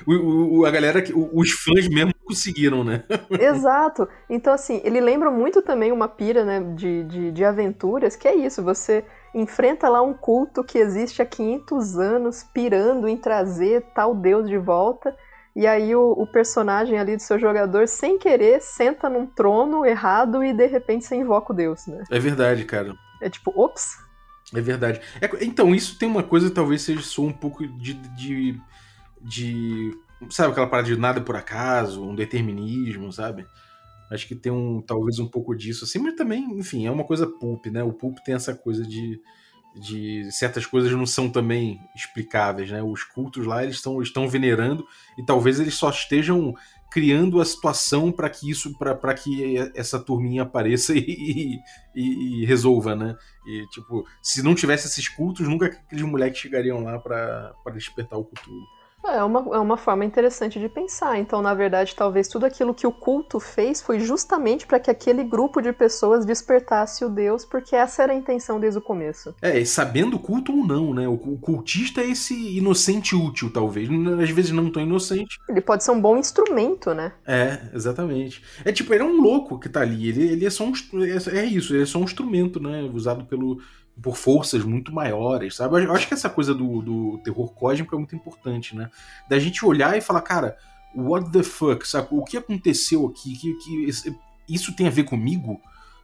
O, 0.06 0.60
o, 0.60 0.66
a 0.66 0.72
galera, 0.72 1.04
os 1.34 1.52
fãs 1.52 1.88
mesmo 1.88 2.14
conseguiram, 2.24 2.84
né? 2.84 3.04
Exato. 3.30 4.08
Então, 4.30 4.54
assim, 4.54 4.82
ele 4.84 5.00
lembra 5.00 5.30
muito 5.30 5.62
também 5.62 5.92
uma 5.92 6.08
pira 6.08 6.44
né, 6.44 6.60
de, 6.76 7.04
de, 7.04 7.32
de 7.32 7.46
aventuras, 7.46 8.16
que 8.16 8.28
é 8.28 8.36
isso, 8.36 8.64
você 8.64 9.06
enfrenta 9.34 9.88
lá 9.88 10.02
um 10.02 10.14
culto 10.14 10.64
que 10.64 10.78
existe 10.78 11.22
há 11.22 11.26
500 11.26 11.98
anos, 11.98 12.44
pirando 12.54 13.08
em 13.08 13.18
trazer 13.18 13.82
tal 13.96 14.14
deus 14.14 14.48
de 14.48 14.58
volta, 14.58 15.16
e 15.56 15.68
aí 15.68 15.94
o, 15.96 16.12
o, 16.12 16.26
personagem 16.26 16.98
ali 16.98 17.16
do 17.16 17.22
seu 17.22 17.38
jogador, 17.38 17.88
sem 17.88 18.18
querer, 18.18 18.62
senta 18.62 19.10
num 19.10 19.26
trono 19.26 19.86
errado 19.86 20.44
e 20.44 20.54
de 20.54 20.66
repente 20.66 21.06
você 21.06 21.16
invoca 21.16 21.52
o 21.52 21.56
deus, 21.56 21.88
né? 21.88 22.04
É 22.10 22.20
verdade, 22.20 22.64
cara. 22.64 22.96
É 23.22 23.30
tipo, 23.30 23.52
ops. 23.56 23.98
É 24.54 24.62
verdade. 24.62 25.02
É, 25.22 25.30
então, 25.42 25.74
isso 25.76 25.98
tem 25.98 26.08
uma 26.08 26.24
coisa, 26.24 26.50
talvez 26.50 26.82
seja 26.82 27.02
só 27.02 27.22
um 27.22 27.34
pouco 27.34 27.66
de, 27.68 27.94
de, 27.94 28.62
de. 29.24 29.92
Sabe 30.30 30.52
aquela 30.52 30.68
parada 30.68 30.88
de 30.88 30.98
nada 30.98 31.22
por 31.22 31.36
acaso, 31.36 32.04
um 32.04 32.16
determinismo, 32.16 33.12
sabe? 33.12 33.46
Acho 34.12 34.28
que 34.28 34.36
tem 34.36 34.52
um, 34.52 34.82
talvez 34.82 35.20
um 35.20 35.28
pouco 35.28 35.56
disso, 35.56 35.86
assim, 35.86 35.98
mas 35.98 36.16
também, 36.16 36.44
enfim, 36.60 36.86
é 36.86 36.92
uma 36.92 37.04
coisa 37.04 37.26
pulp, 37.26 37.68
né? 37.68 37.82
O 37.82 37.94
pulp 37.94 38.18
tem 38.20 38.36
essa 38.36 38.54
coisa 38.54 38.86
de 38.86 39.20
de 39.76 40.30
certas 40.32 40.66
coisas 40.66 40.92
não 40.92 41.06
são 41.06 41.30
também 41.30 41.80
explicáveis, 41.96 42.70
né? 42.70 42.84
Os 42.84 43.04
cultos 43.04 43.46
lá 43.46 43.64
eles 43.64 43.76
estão, 43.76 44.02
estão 44.02 44.28
venerando 44.28 44.86
e 45.18 45.26
talvez 45.26 45.60
eles 45.60 45.76
só 45.76 45.90
estejam 45.90 46.54
criando 46.92 47.40
a 47.40 47.46
situação 47.46 48.12
para 48.12 48.30
que 48.30 48.50
isso, 48.50 48.78
para 48.78 49.14
que 49.14 49.56
essa 49.74 49.98
turminha 49.98 50.44
apareça 50.44 50.94
e, 50.98 51.58
e, 51.96 52.42
e, 52.42 52.46
resolva, 52.46 52.96
né? 52.96 53.16
E 53.48 53.66
tipo, 53.68 54.06
se 54.22 54.44
não 54.44 54.54
tivesse 54.54 54.88
esses 54.88 55.08
cultos, 55.08 55.48
nunca 55.48 55.68
aqueles 55.68 56.04
moleques 56.04 56.42
chegariam 56.42 56.84
lá 56.84 57.00
para 57.00 57.56
despertar 57.74 58.18
o 58.18 58.26
Cthulhu. 58.26 58.81
É 59.04 59.24
uma, 59.24 59.40
é 59.56 59.60
uma 59.60 59.78
forma 59.78 60.06
interessante 60.06 60.60
de 60.60 60.70
pensar. 60.70 61.18
Então, 61.18 61.42
na 61.42 61.54
verdade, 61.54 61.96
talvez 61.96 62.28
tudo 62.28 62.46
aquilo 62.46 62.74
que 62.74 62.86
o 62.86 62.92
culto 62.92 63.40
fez 63.40 63.82
foi 63.82 64.00
justamente 64.00 64.66
para 64.68 64.80
que 64.80 64.92
aquele 64.92 65.24
grupo 65.24 65.62
de 65.62 65.74
pessoas 65.74 66.26
despertasse 66.26 67.04
o 67.04 67.10
Deus, 67.10 67.44
porque 67.44 67.76
essa 67.76 68.04
era 68.04 68.14
a 68.14 68.16
intenção 68.16 68.60
desde 68.60 68.78
o 68.78 68.82
começo. 68.82 69.34
É, 69.42 69.60
e 69.60 69.66
sabendo 69.66 70.16
o 70.18 70.20
culto 70.20 70.52
ou 70.52 70.66
não, 70.66 70.94
né? 70.94 71.08
O 71.08 71.18
cultista 71.18 72.02
é 72.02 72.10
esse 72.10 72.34
inocente 72.58 73.16
útil, 73.16 73.52
talvez. 73.52 73.90
Às 74.22 74.30
vezes 74.30 74.52
não 74.52 74.72
tão 74.72 74.82
inocente. 74.82 75.40
Ele 75.50 75.62
pode 75.62 75.84
ser 75.84 75.92
um 75.92 76.02
bom 76.02 76.18
instrumento, 76.18 76.94
né? 76.94 77.14
É, 77.26 77.60
exatamente. 77.74 78.44
É 78.64 78.72
tipo, 78.72 78.94
ele 78.94 79.04
é 79.04 79.06
um 79.06 79.20
louco 79.20 79.60
que 79.60 79.68
tá 79.68 79.82
ali. 79.82 80.10
Ele, 80.10 80.24
ele 80.24 80.46
é 80.46 80.50
só 80.50 80.64
um. 80.64 80.74
É, 81.04 81.40
é 81.40 81.46
isso, 81.46 81.74
ele 81.74 81.84
é 81.84 81.86
só 81.86 82.00
um 82.00 82.04
instrumento, 82.04 82.60
né? 82.60 82.82
Usado 82.94 83.26
pelo 83.26 83.60
por 84.02 84.16
forças 84.16 84.64
muito 84.64 84.94
maiores, 84.94 85.56
sabe? 85.56 85.84
Eu 85.84 85.94
acho 85.94 86.08
que 86.08 86.14
essa 86.14 86.30
coisa 86.30 86.54
do, 86.54 86.82
do 86.82 87.18
terror 87.24 87.52
cósmico 87.54 87.96
é 87.96 87.98
muito 87.98 88.16
importante, 88.16 88.76
né? 88.76 88.90
Da 89.30 89.40
gente 89.40 89.66
olhar 89.66 89.98
e 89.98 90.02
falar, 90.02 90.22
cara, 90.22 90.58
what 90.96 91.32
the 91.32 91.44
fuck, 91.44 91.88
sabe? 91.88 92.08
O 92.12 92.24
que 92.24 92.38
aconteceu 92.38 93.06
aqui? 93.08 93.36
Que, 93.36 93.54
que 93.56 94.16
isso 94.48 94.76
tem 94.76 94.88
a 94.88 94.92
ver 94.92 95.04
comigo? 95.04 95.60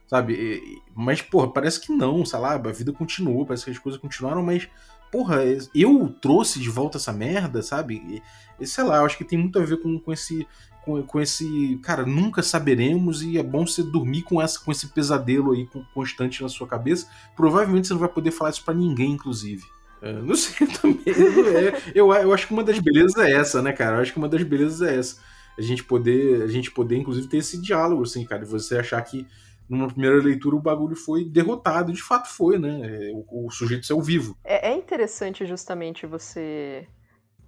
Sabe? 0.06 0.80
Mas, 0.94 1.20
porra, 1.20 1.52
parece 1.52 1.80
que 1.80 1.92
não, 1.92 2.24
sei 2.24 2.38
lá, 2.38 2.54
a 2.54 2.72
vida 2.72 2.92
continuou, 2.92 3.44
parece 3.44 3.64
que 3.66 3.70
as 3.70 3.78
coisas 3.78 4.00
continuaram, 4.00 4.42
mas, 4.42 4.68
porra, 5.12 5.40
eu 5.74 6.08
trouxe 6.20 6.58
de 6.58 6.70
volta 6.70 6.96
essa 6.96 7.12
merda, 7.12 7.62
sabe? 7.62 8.22
E, 8.58 8.66
sei 8.66 8.84
lá, 8.84 8.96
eu 8.96 9.04
acho 9.04 9.18
que 9.18 9.24
tem 9.24 9.38
muito 9.38 9.58
a 9.58 9.64
ver 9.64 9.76
com, 9.82 9.98
com 9.98 10.12
esse 10.12 10.46
com, 10.88 11.02
com 11.02 11.20
esse. 11.20 11.78
Cara, 11.82 12.06
nunca 12.06 12.42
saberemos 12.42 13.22
e 13.22 13.36
é 13.36 13.42
bom 13.42 13.66
você 13.66 13.82
dormir 13.82 14.22
com, 14.22 14.40
essa, 14.40 14.58
com 14.58 14.72
esse 14.72 14.88
pesadelo 14.88 15.52
aí 15.52 15.68
constante 15.92 16.42
na 16.42 16.48
sua 16.48 16.66
cabeça. 16.66 17.06
Provavelmente 17.36 17.86
você 17.86 17.92
não 17.92 18.00
vai 18.00 18.08
poder 18.08 18.30
falar 18.30 18.50
isso 18.50 18.64
para 18.64 18.72
ninguém, 18.72 19.12
inclusive. 19.12 19.62
É, 20.00 20.12
não 20.12 20.34
sei 20.36 20.66
também. 20.66 21.02
É, 21.06 21.92
eu, 21.94 22.12
eu 22.14 22.32
acho 22.32 22.46
que 22.46 22.52
uma 22.54 22.64
das 22.64 22.78
belezas 22.78 23.16
é 23.18 23.32
essa, 23.32 23.60
né, 23.60 23.72
cara? 23.72 23.96
Eu 23.96 24.00
acho 24.00 24.12
que 24.12 24.18
uma 24.18 24.28
das 24.28 24.42
belezas 24.42 24.80
é 24.80 24.96
essa. 24.96 25.20
A 25.58 25.62
gente 25.62 25.84
poder, 25.84 26.42
a 26.42 26.46
gente 26.46 26.70
poder 26.70 26.96
inclusive, 26.96 27.28
ter 27.28 27.38
esse 27.38 27.60
diálogo, 27.60 28.02
assim, 28.02 28.24
cara. 28.24 28.44
E 28.44 28.46
você 28.48 28.78
achar 28.78 29.02
que 29.02 29.26
numa 29.68 29.88
primeira 29.88 30.16
leitura 30.16 30.56
o 30.56 30.60
bagulho 30.60 30.96
foi 30.96 31.26
derrotado. 31.26 31.92
De 31.92 32.02
fato 32.02 32.28
foi, 32.28 32.58
né? 32.58 32.80
É, 32.82 33.10
o, 33.12 33.46
o 33.46 33.50
sujeito 33.50 33.84
saiu 33.84 34.00
vivo. 34.00 34.38
É, 34.42 34.70
é 34.70 34.74
interessante 34.74 35.44
justamente 35.44 36.06
você 36.06 36.86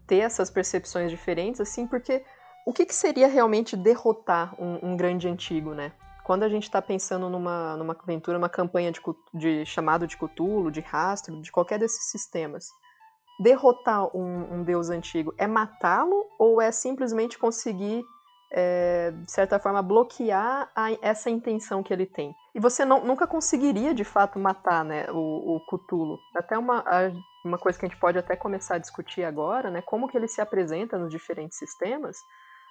ter 0.07 0.18
essas 0.18 0.50
percepções 0.50 1.11
diferentes, 1.11 1.61
assim, 1.61 1.87
porque 1.87 2.22
o 2.66 2.73
que, 2.73 2.85
que 2.85 2.94
seria 2.94 3.27
realmente 3.27 3.77
derrotar 3.77 4.55
um, 4.61 4.90
um, 4.90 4.96
grande 4.96 5.29
antigo, 5.29 5.75
né? 5.75 5.92
Quando 6.25 6.42
a 6.42 6.49
gente 6.49 6.64
está 6.64 6.81
pensando 6.81 7.29
numa, 7.29 7.77
numa 7.77 7.96
aventura, 8.01 8.38
uma 8.38 8.49
campanha 8.49 8.92
de, 8.92 9.01
de, 9.35 9.66
chamado 9.66 10.07
de 10.07 10.16
Cthulhu, 10.16 10.70
de 10.70 10.81
rastro, 10.81 11.40
de 11.40 11.51
qualquer 11.51 11.79
desses 11.79 12.11
sistemas, 12.11 12.68
derrotar 13.40 14.14
um, 14.16 14.55
um 14.55 14.62
deus 14.62 14.90
antigo 14.90 15.35
é 15.38 15.46
matá-lo 15.46 16.27
ou 16.38 16.61
é 16.61 16.70
simplesmente 16.70 17.38
conseguir, 17.38 18.05
é, 18.53 19.11
de 19.11 19.33
certa 19.33 19.59
forma, 19.59 19.83
bloquear 19.83 20.70
a, 20.77 20.92
essa 21.01 21.31
intenção 21.31 21.83
que 21.83 21.92
ele 21.92 22.07
tem? 22.07 22.35
E 22.55 22.61
você 22.61 22.85
não, 22.85 23.05
nunca 23.05 23.27
conseguiria, 23.27 23.94
de 23.94 24.05
fato, 24.05 24.38
matar 24.38 24.85
né, 24.85 25.07
o, 25.11 25.57
o 25.57 25.61
Cthulhu. 25.66 26.18
Até 26.37 26.59
uma, 26.59 26.85
uma 27.44 27.59
coisa 27.59 27.79
que 27.79 27.87
a 27.87 27.88
gente 27.88 27.99
pode 27.99 28.18
até 28.18 28.37
começar 28.37 28.75
a 28.75 28.79
discutir 28.79 29.25
agora, 29.25 29.70
né? 29.70 29.83
Como 29.83 30.07
que 30.07 30.16
ele 30.16 30.29
se 30.29 30.40
apresenta 30.40 30.99
nos 30.99 31.11
diferentes 31.11 31.59
sistemas 31.59 32.18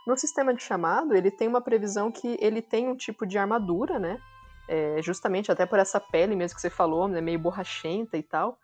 no 0.09 0.17
sistema 0.17 0.53
de 0.53 0.61
chamado, 0.63 1.15
ele 1.15 1.29
tem 1.29 1.47
uma 1.47 1.61
previsão 1.61 2.11
que 2.11 2.37
ele 2.41 2.61
tem 2.61 2.87
um 2.87 2.95
tipo 2.95 3.25
de 3.25 3.37
armadura, 3.37 3.99
né? 3.99 4.19
É, 4.67 5.01
justamente 5.01 5.51
até 5.51 5.65
por 5.65 5.79
essa 5.79 5.99
pele 5.99 6.35
mesmo 6.35 6.55
que 6.55 6.61
você 6.61 6.69
falou, 6.69 7.07
né? 7.07 7.21
meio 7.21 7.39
borrachenta 7.39 8.17
e 8.17 8.23
tal. 8.23 8.59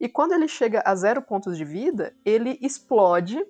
E 0.00 0.08
quando 0.08 0.32
ele 0.32 0.48
chega 0.48 0.82
a 0.84 0.94
zero 0.94 1.22
pontos 1.22 1.56
de 1.56 1.64
vida, 1.64 2.14
ele 2.24 2.58
explode 2.60 3.44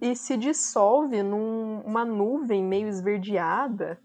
e 0.00 0.16
se 0.16 0.36
dissolve 0.36 1.22
numa 1.22 2.04
nuvem 2.04 2.62
meio 2.62 2.88
esverdeada 2.88 4.00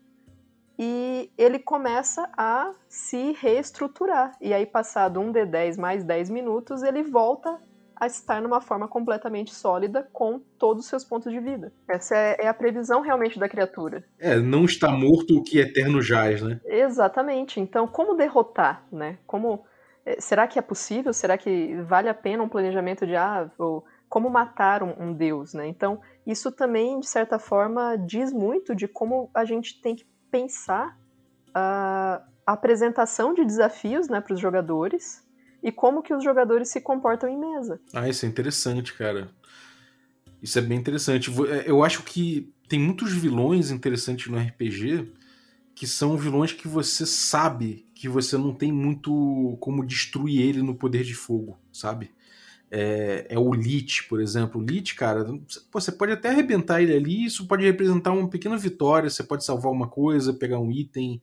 e 0.78 1.30
ele 1.38 1.60
começa 1.60 2.30
a 2.38 2.74
se 2.88 3.34
reestruturar. 3.34 4.38
E 4.40 4.54
aí, 4.54 4.66
passado 4.66 5.20
um 5.20 5.34
D10 5.34 5.78
mais 5.78 6.04
10 6.04 6.30
minutos, 6.30 6.84
ele 6.84 7.04
volta 7.04 7.60
a 8.00 8.08
estar 8.08 8.42
numa 8.42 8.62
forma 8.62 8.88
completamente 8.88 9.54
sólida 9.54 10.08
com 10.14 10.40
todos 10.58 10.84
os 10.84 10.90
seus 10.90 11.04
pontos 11.04 11.32
de 11.32 11.40
vida. 11.40 11.74
Essa 11.88 12.16
é, 12.16 12.38
é 12.40 12.48
a 12.48 12.54
previsão 12.54 13.02
realmente 13.02 13.38
da 13.38 13.50
criatura. 13.50 14.04
É, 14.18 14.38
não 14.40 14.64
está 14.64 14.90
morto 14.92 15.38
o 15.38 15.44
que 15.44 15.60
eterno 15.60 16.02
jaz, 16.02 16.42
né? 16.42 16.62
Exatamente. 16.66 17.60
Então, 17.60 17.88
como 17.88 18.16
derrotar, 18.16 18.86
né? 18.92 19.18
Como 19.28 19.66
é, 20.06 20.20
será 20.22 20.48
que 20.48 20.58
é 20.58 20.62
possível? 20.62 21.12
Será 21.12 21.38
que 21.38 21.76
vale 21.84 22.08
a 22.08 22.14
pena 22.14 22.44
um 22.44 22.50
planejamento 22.50 23.06
de 23.06 23.16
ah, 23.16 23.50
ou 23.58 23.84
como 24.08 24.30
matar 24.30 24.82
um, 24.82 24.96
um 24.98 25.14
deus, 25.14 25.54
né? 25.54 25.68
Então, 25.68 26.00
isso 26.26 26.52
também 26.52 27.00
de 27.00 27.08
certa 27.08 27.38
forma 27.38 27.96
diz 27.98 28.32
muito 28.32 28.74
de 28.74 28.88
como 28.88 29.30
a 29.34 29.44
gente 29.46 29.82
tem 29.82 29.96
que 29.96 30.06
pensar 30.32 30.98
a 31.54 32.24
apresentação 32.46 33.34
de 33.34 33.44
desafios, 33.46 34.08
né, 34.08 34.22
para 34.22 34.34
os 34.34 34.40
jogadores 34.40 35.28
e 35.62 35.72
como 35.72 36.02
que 36.02 36.14
os 36.14 36.24
jogadores 36.24 36.70
se 36.70 36.82
comportam 36.82 37.30
em 37.30 37.38
mesa. 37.38 37.80
Ah, 37.94 38.08
isso 38.08 38.26
é 38.26 38.30
interessante, 38.30 38.94
cara. 38.94 39.30
Isso 40.42 40.58
é 40.58 40.62
bem 40.62 40.78
interessante. 40.78 41.30
É, 41.50 41.70
eu 41.70 41.84
acho 41.84 42.04
que 42.04 42.52
tem 42.68 42.80
muitos 42.80 43.12
vilões 43.12 43.72
interessantes 43.72 44.28
no 44.28 44.38
RPG 44.38 45.12
que 45.76 45.88
são 45.88 46.18
vilões 46.18 46.52
que 46.52 46.68
você 46.68 47.06
sabe 47.06 47.86
que 47.96 48.10
você 48.10 48.38
não 48.38 48.54
tem 48.54 48.72
muito 48.72 49.58
como 49.62 49.86
destruir 49.86 50.42
ele 50.42 50.62
no 50.62 50.76
poder 50.76 51.04
de 51.04 51.14
fogo, 51.14 51.58
sabe? 51.72 52.12
É, 52.72 53.28
é 53.30 53.40
o 53.40 53.54
Lich, 53.54 54.04
por 54.08 54.22
exemplo. 54.22 54.62
O 54.62 54.64
Lich, 54.64 54.94
cara, 54.94 55.26
você 55.72 55.92
pode 55.92 56.12
até 56.12 56.30
arrebentar 56.30 56.82
ele 56.82 56.94
ali, 56.94 57.26
isso 57.26 57.48
pode 57.48 57.66
representar 57.66 58.12
uma 58.12 58.30
pequena 58.30 58.58
vitória, 58.58 59.10
você 59.10 59.24
pode 59.24 59.44
salvar 59.46 59.72
uma 59.72 59.88
coisa, 59.88 60.34
pegar 60.34 60.60
um 60.60 60.70
item, 60.70 61.22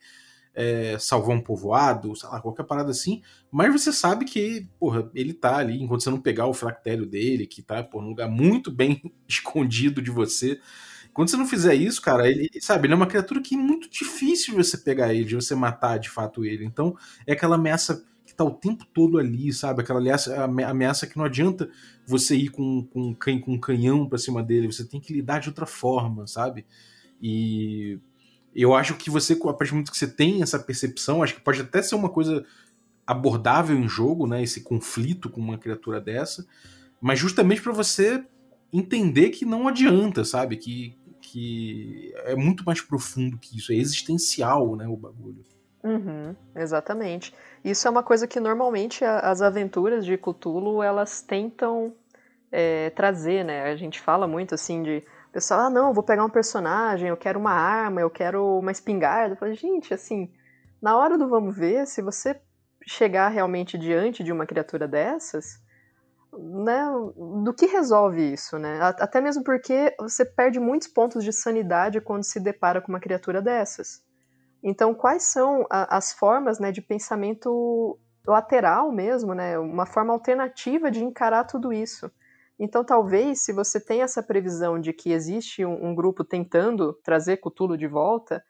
é, 0.56 0.96
salvar 0.98 1.36
um 1.36 1.40
povoado, 1.40 2.16
sei 2.16 2.28
lá, 2.30 2.40
qualquer 2.40 2.64
parada 2.64 2.90
assim, 2.90 3.20
mas 3.52 3.70
você 3.70 3.92
sabe 3.92 4.24
que, 4.24 4.66
porra, 4.80 5.10
ele 5.14 5.34
tá 5.34 5.58
ali, 5.58 5.82
enquanto 5.82 6.02
você 6.02 6.08
não 6.08 6.20
pegar 6.20 6.46
o 6.46 6.54
fractério 6.54 7.04
dele, 7.04 7.46
que 7.46 7.60
tá, 7.60 7.82
por 7.82 8.02
num 8.02 8.08
lugar 8.08 8.28
muito 8.28 8.70
bem 8.70 9.02
escondido 9.28 10.00
de 10.00 10.10
você. 10.10 10.58
Quando 11.12 11.30
você 11.30 11.36
não 11.36 11.46
fizer 11.46 11.74
isso, 11.74 12.00
cara, 12.00 12.28
ele, 12.28 12.48
sabe, 12.60 12.86
ele 12.86 12.94
é 12.94 12.96
uma 12.96 13.06
criatura 13.06 13.40
que 13.42 13.54
é 13.54 13.58
muito 13.58 13.90
difícil 13.90 14.54
de 14.54 14.64
você 14.64 14.78
pegar 14.78 15.12
ele, 15.12 15.26
de 15.26 15.34
você 15.34 15.54
matar 15.54 15.98
de 15.98 16.08
fato 16.08 16.44
ele. 16.44 16.64
Então, 16.64 16.96
é 17.26 17.34
aquela 17.34 17.56
ameaça 17.56 18.02
que 18.24 18.34
tá 18.34 18.44
o 18.44 18.50
tempo 18.50 18.84
todo 18.94 19.18
ali, 19.18 19.52
sabe? 19.52 19.82
Aquela 19.82 20.00
ameaça, 20.00 20.42
ameaça 20.44 21.06
que 21.06 21.18
não 21.18 21.24
adianta 21.24 21.68
você 22.06 22.34
ir 22.34 22.48
com, 22.48 22.82
com, 22.86 23.14
com 23.14 23.52
um 23.52 23.60
canhão 23.60 24.08
pra 24.08 24.18
cima 24.18 24.42
dele, 24.42 24.72
você 24.72 24.86
tem 24.86 25.00
que 25.00 25.12
lidar 25.12 25.40
de 25.40 25.48
outra 25.48 25.66
forma, 25.66 26.26
sabe? 26.26 26.66
E 27.20 27.98
eu 28.62 28.74
acho 28.74 28.94
que 28.94 29.10
você, 29.10 29.34
a 29.34 29.52
partir 29.52 29.70
do 29.70 29.74
momento 29.74 29.92
que 29.92 29.98
você 29.98 30.08
tem 30.08 30.42
essa 30.42 30.58
percepção, 30.58 31.22
acho 31.22 31.34
que 31.34 31.40
pode 31.40 31.60
até 31.60 31.82
ser 31.82 31.94
uma 31.94 32.08
coisa 32.08 32.44
abordável 33.06 33.76
em 33.76 33.88
jogo, 33.88 34.26
né? 34.26 34.42
Esse 34.42 34.62
conflito 34.62 35.28
com 35.28 35.40
uma 35.40 35.58
criatura 35.58 36.00
dessa, 36.00 36.46
mas 37.00 37.18
justamente 37.18 37.62
para 37.62 37.72
você 37.72 38.24
entender 38.72 39.30
que 39.30 39.44
não 39.44 39.68
adianta, 39.68 40.24
sabe? 40.24 40.56
Que, 40.56 40.96
que 41.20 42.12
é 42.24 42.34
muito 42.34 42.64
mais 42.64 42.80
profundo 42.80 43.38
que 43.38 43.58
isso, 43.58 43.72
é 43.72 43.76
existencial, 43.76 44.74
né? 44.74 44.88
O 44.88 44.96
bagulho. 44.96 45.44
Uhum, 45.84 46.34
exatamente. 46.56 47.32
Isso 47.64 47.86
é 47.86 47.90
uma 47.90 48.02
coisa 48.02 48.26
que 48.26 48.40
normalmente 48.40 49.04
as 49.04 49.40
aventuras 49.40 50.04
de 50.04 50.16
Cthulhu 50.16 50.82
elas 50.82 51.20
tentam 51.20 51.94
é, 52.50 52.90
trazer, 52.90 53.44
né? 53.44 53.64
A 53.64 53.76
gente 53.76 54.00
fala 54.00 54.26
muito 54.26 54.54
assim 54.54 54.82
de 54.82 55.04
pessoal, 55.32 55.60
ah, 55.60 55.70
não, 55.70 55.92
vou 55.92 56.02
pegar 56.02 56.24
um 56.24 56.30
personagem, 56.30 57.08
eu 57.08 57.16
quero 57.16 57.38
uma 57.38 57.52
arma, 57.52 58.00
eu 58.00 58.10
quero 58.10 58.58
uma 58.58 58.72
espingarda. 58.72 59.34
Eu 59.34 59.38
falei, 59.38 59.54
gente, 59.54 59.92
assim, 59.92 60.30
na 60.80 60.96
hora 60.96 61.18
do 61.18 61.28
vamos 61.28 61.56
ver, 61.56 61.86
se 61.86 62.02
você 62.02 62.40
chegar 62.86 63.28
realmente 63.28 63.76
diante 63.76 64.22
de 64.22 64.32
uma 64.32 64.46
criatura 64.46 64.86
dessas, 64.86 65.60
né, 66.38 66.84
do 67.44 67.52
que 67.54 67.66
resolve 67.66 68.32
isso, 68.32 68.58
né? 68.58 68.78
Até 68.82 69.20
mesmo 69.20 69.42
porque 69.42 69.94
você 69.98 70.24
perde 70.24 70.60
muitos 70.60 70.88
pontos 70.88 71.24
de 71.24 71.32
sanidade 71.32 72.00
quando 72.00 72.24
se 72.24 72.38
depara 72.38 72.80
com 72.80 72.88
uma 72.88 73.00
criatura 73.00 73.40
dessas. 73.40 74.02
Então, 74.62 74.94
quais 74.94 75.24
são 75.24 75.66
a, 75.70 75.96
as 75.96 76.12
formas, 76.12 76.58
né, 76.58 76.72
de 76.72 76.82
pensamento 76.82 77.98
lateral 78.26 78.92
mesmo, 78.92 79.34
né, 79.34 79.58
uma 79.58 79.86
forma 79.86 80.12
alternativa 80.12 80.90
de 80.90 81.02
encarar 81.02 81.44
tudo 81.44 81.72
isso? 81.72 82.10
Então, 82.58 82.84
talvez, 82.84 83.40
se 83.40 83.52
você 83.52 83.78
tem 83.78 84.02
essa 84.02 84.22
previsão 84.22 84.80
de 84.80 84.92
que 84.92 85.12
existe 85.12 85.64
um, 85.64 85.88
um 85.88 85.94
grupo 85.94 86.24
tentando 86.24 86.94
trazer 87.04 87.38
Cthulhu 87.38 87.76
de 87.76 87.86
volta, 87.86 88.42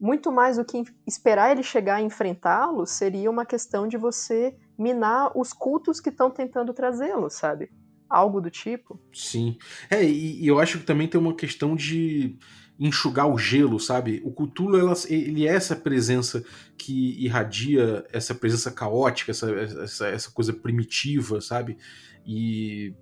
muito 0.00 0.30
mais 0.30 0.56
do 0.56 0.64
que 0.64 0.84
esperar 1.06 1.50
ele 1.50 1.62
chegar 1.62 2.00
e 2.00 2.04
enfrentá-lo, 2.04 2.86
seria 2.86 3.30
uma 3.30 3.44
questão 3.44 3.88
de 3.88 3.96
você 3.96 4.56
minar 4.78 5.32
os 5.36 5.52
cultos 5.52 6.00
que 6.00 6.08
estão 6.08 6.30
tentando 6.30 6.72
trazê-lo, 6.72 7.28
sabe? 7.28 7.68
Algo 8.08 8.40
do 8.40 8.48
tipo. 8.48 9.00
Sim. 9.12 9.58
É, 9.90 10.04
e, 10.04 10.44
e, 10.44 10.46
eu 10.46 10.60
acho 10.60 10.78
que 10.78 10.86
também 10.86 11.08
tem 11.08 11.20
uma 11.20 11.34
questão 11.34 11.74
de, 11.74 12.38
enxugar 12.78 13.28
o 13.28 13.36
gelo, 13.36 13.80
sabe? 13.80 14.22
O 14.24 14.32
Cthulhu, 14.32 14.78
ela, 14.78 14.94
ele 15.08 15.46
é 15.46 15.52
essa 15.52 15.74
presença 15.74 16.44
que 16.76 17.22
irradia, 17.22 18.06
essa 18.12 18.34
presença 18.34 18.70
caótica, 18.70 19.32
essa, 19.32 19.50
essa, 19.50 20.06
essa 20.06 20.30
coisa 20.30 20.52
primitiva, 20.52 21.40
sabe? 21.40 21.76
E 22.24 22.94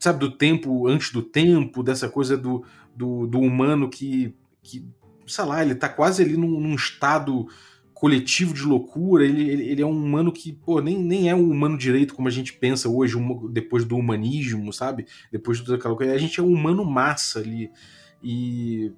sabe, 0.00 0.18
do 0.18 0.30
tempo 0.30 0.88
antes 0.88 1.12
do 1.12 1.22
tempo, 1.22 1.82
dessa 1.82 2.08
coisa 2.08 2.36
do, 2.36 2.64
do, 2.96 3.26
do 3.26 3.38
humano 3.38 3.88
que, 3.88 4.34
que, 4.62 4.84
sei 5.26 5.44
lá, 5.44 5.62
ele 5.62 5.74
tá 5.74 5.88
quase 5.88 6.22
ali 6.22 6.36
num, 6.36 6.58
num 6.58 6.74
estado 6.74 7.46
coletivo 7.92 8.54
de 8.54 8.62
loucura, 8.62 9.26
ele, 9.26 9.50
ele, 9.50 9.68
ele, 9.68 9.82
é 9.82 9.86
um 9.86 9.90
humano 9.90 10.32
que, 10.32 10.54
pô, 10.54 10.80
nem, 10.80 10.98
nem 10.98 11.28
é 11.28 11.34
um 11.34 11.50
humano 11.50 11.76
direito 11.76 12.14
como 12.14 12.28
a 12.28 12.30
gente 12.30 12.54
pensa 12.54 12.88
hoje, 12.88 13.14
depois 13.50 13.84
do 13.84 13.94
humanismo, 13.94 14.72
sabe? 14.72 15.04
Depois 15.30 15.58
de 15.58 15.66
toda 15.66 15.76
aquela 15.76 15.94
coisa. 15.94 16.14
A 16.14 16.18
gente 16.18 16.40
é 16.40 16.42
um 16.42 16.50
humano 16.50 16.82
massa 16.82 17.40
ali. 17.40 17.70
E. 18.22 18.90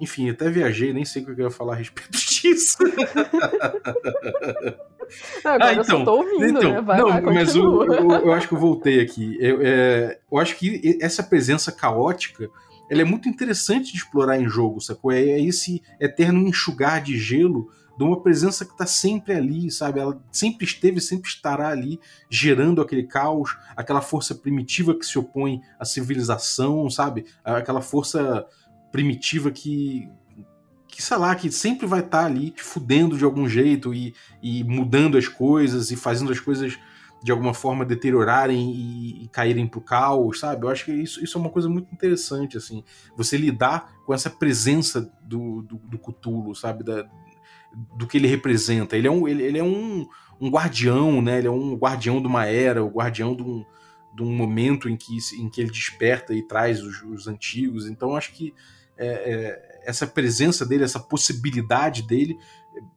Enfim, 0.00 0.30
até 0.30 0.48
viajei, 0.48 0.92
nem 0.92 1.04
sei 1.04 1.22
o 1.22 1.24
que 1.24 1.32
eu 1.32 1.46
ia 1.46 1.50
falar 1.50 1.72
a 1.72 1.76
respeito 1.76 2.12
disso. 2.16 2.78
Não, 5.44 5.52
agora 5.52 5.70
ah, 5.70 5.74
então, 5.74 5.98
eu 6.00 6.04
tô 6.04 6.14
ouvindo, 6.16 6.58
então, 6.58 6.72
né? 6.72 6.80
Vai 6.80 6.98
não, 6.98 7.08
lá, 7.08 7.20
mas 7.20 7.54
eu, 7.54 7.84
eu, 7.84 8.10
eu, 8.10 8.32
acho 8.32 8.48
que 8.48 8.54
eu 8.54 8.58
voltei 8.58 9.00
aqui. 9.00 9.36
Eu, 9.40 9.58
é, 9.62 10.18
eu 10.30 10.38
acho 10.38 10.56
que 10.56 10.98
essa 11.00 11.22
presença 11.22 11.70
caótica 11.72 12.50
ela 12.90 13.02
é 13.02 13.04
muito 13.04 13.28
interessante 13.28 13.92
de 13.92 13.98
explorar 13.98 14.40
em 14.40 14.48
jogo, 14.48 14.80
sacou? 14.80 15.10
É, 15.10 15.20
é 15.20 15.40
esse 15.40 15.82
eterno 16.00 16.46
enxugar 16.46 17.02
de 17.02 17.18
gelo 17.18 17.68
de 17.96 18.04
uma 18.04 18.20
presença 18.20 18.64
que 18.64 18.72
está 18.72 18.86
sempre 18.86 19.32
ali, 19.32 19.70
sabe? 19.70 20.00
Ela 20.00 20.20
sempre 20.30 20.66
esteve, 20.66 21.00
sempre 21.00 21.28
estará 21.28 21.68
ali, 21.68 21.98
gerando 22.28 22.82
aquele 22.82 23.04
caos, 23.04 23.56
aquela 23.74 24.02
força 24.02 24.34
primitiva 24.34 24.94
que 24.94 25.06
se 25.06 25.18
opõe 25.18 25.62
à 25.78 25.84
civilização, 25.84 26.90
sabe? 26.90 27.24
Aquela 27.42 27.80
força 27.80 28.46
primitiva 28.92 29.50
que, 29.50 30.08
que 30.96 31.02
sei 31.02 31.18
lá, 31.18 31.34
que 31.34 31.52
sempre 31.52 31.86
vai 31.86 32.00
estar 32.00 32.20
tá 32.20 32.24
ali 32.24 32.54
fudendo 32.56 33.18
de 33.18 33.24
algum 33.24 33.46
jeito 33.46 33.92
e, 33.92 34.14
e 34.42 34.64
mudando 34.64 35.18
as 35.18 35.28
coisas 35.28 35.90
e 35.90 35.96
fazendo 35.96 36.32
as 36.32 36.40
coisas 36.40 36.78
de 37.22 37.30
alguma 37.30 37.52
forma 37.52 37.84
deteriorarem 37.84 38.72
e, 38.72 39.24
e 39.24 39.28
caírem 39.28 39.66
pro 39.66 39.82
caos, 39.82 40.40
sabe? 40.40 40.64
Eu 40.64 40.70
acho 40.70 40.86
que 40.86 40.92
isso, 40.92 41.22
isso 41.22 41.36
é 41.36 41.40
uma 41.42 41.50
coisa 41.50 41.68
muito 41.68 41.92
interessante, 41.92 42.56
assim. 42.56 42.82
Você 43.14 43.36
lidar 43.36 43.94
com 44.06 44.14
essa 44.14 44.30
presença 44.30 45.12
do, 45.22 45.60
do, 45.60 45.76
do 45.76 45.98
Cthulhu, 45.98 46.54
sabe? 46.54 46.82
Da, 46.82 47.06
do 47.94 48.06
que 48.06 48.16
ele 48.16 48.26
representa. 48.26 48.96
Ele 48.96 49.06
é 49.06 49.10
um, 49.10 49.28
ele, 49.28 49.42
ele 49.42 49.58
é 49.58 49.64
um, 49.64 50.08
um 50.40 50.48
guardião, 50.48 51.20
né? 51.20 51.36
Ele 51.36 51.48
é 51.48 51.50
um 51.50 51.74
guardião 51.74 52.22
de 52.22 52.26
uma 52.26 52.46
era, 52.46 52.82
o 52.82 52.88
guardião 52.88 53.36
de 53.36 53.42
um, 53.42 53.66
de 54.14 54.22
um 54.22 54.34
momento 54.34 54.88
em 54.88 54.96
que, 54.96 55.18
em 55.38 55.50
que 55.50 55.60
ele 55.60 55.70
desperta 55.70 56.32
e 56.32 56.42
traz 56.42 56.82
os, 56.82 57.02
os 57.02 57.28
antigos. 57.28 57.86
Então, 57.86 58.16
acho 58.16 58.32
que 58.32 58.54
é, 58.96 59.08
é, 59.08 59.75
essa 59.86 60.06
presença 60.06 60.66
dele, 60.66 60.84
essa 60.84 61.00
possibilidade 61.00 62.02
dele, 62.02 62.36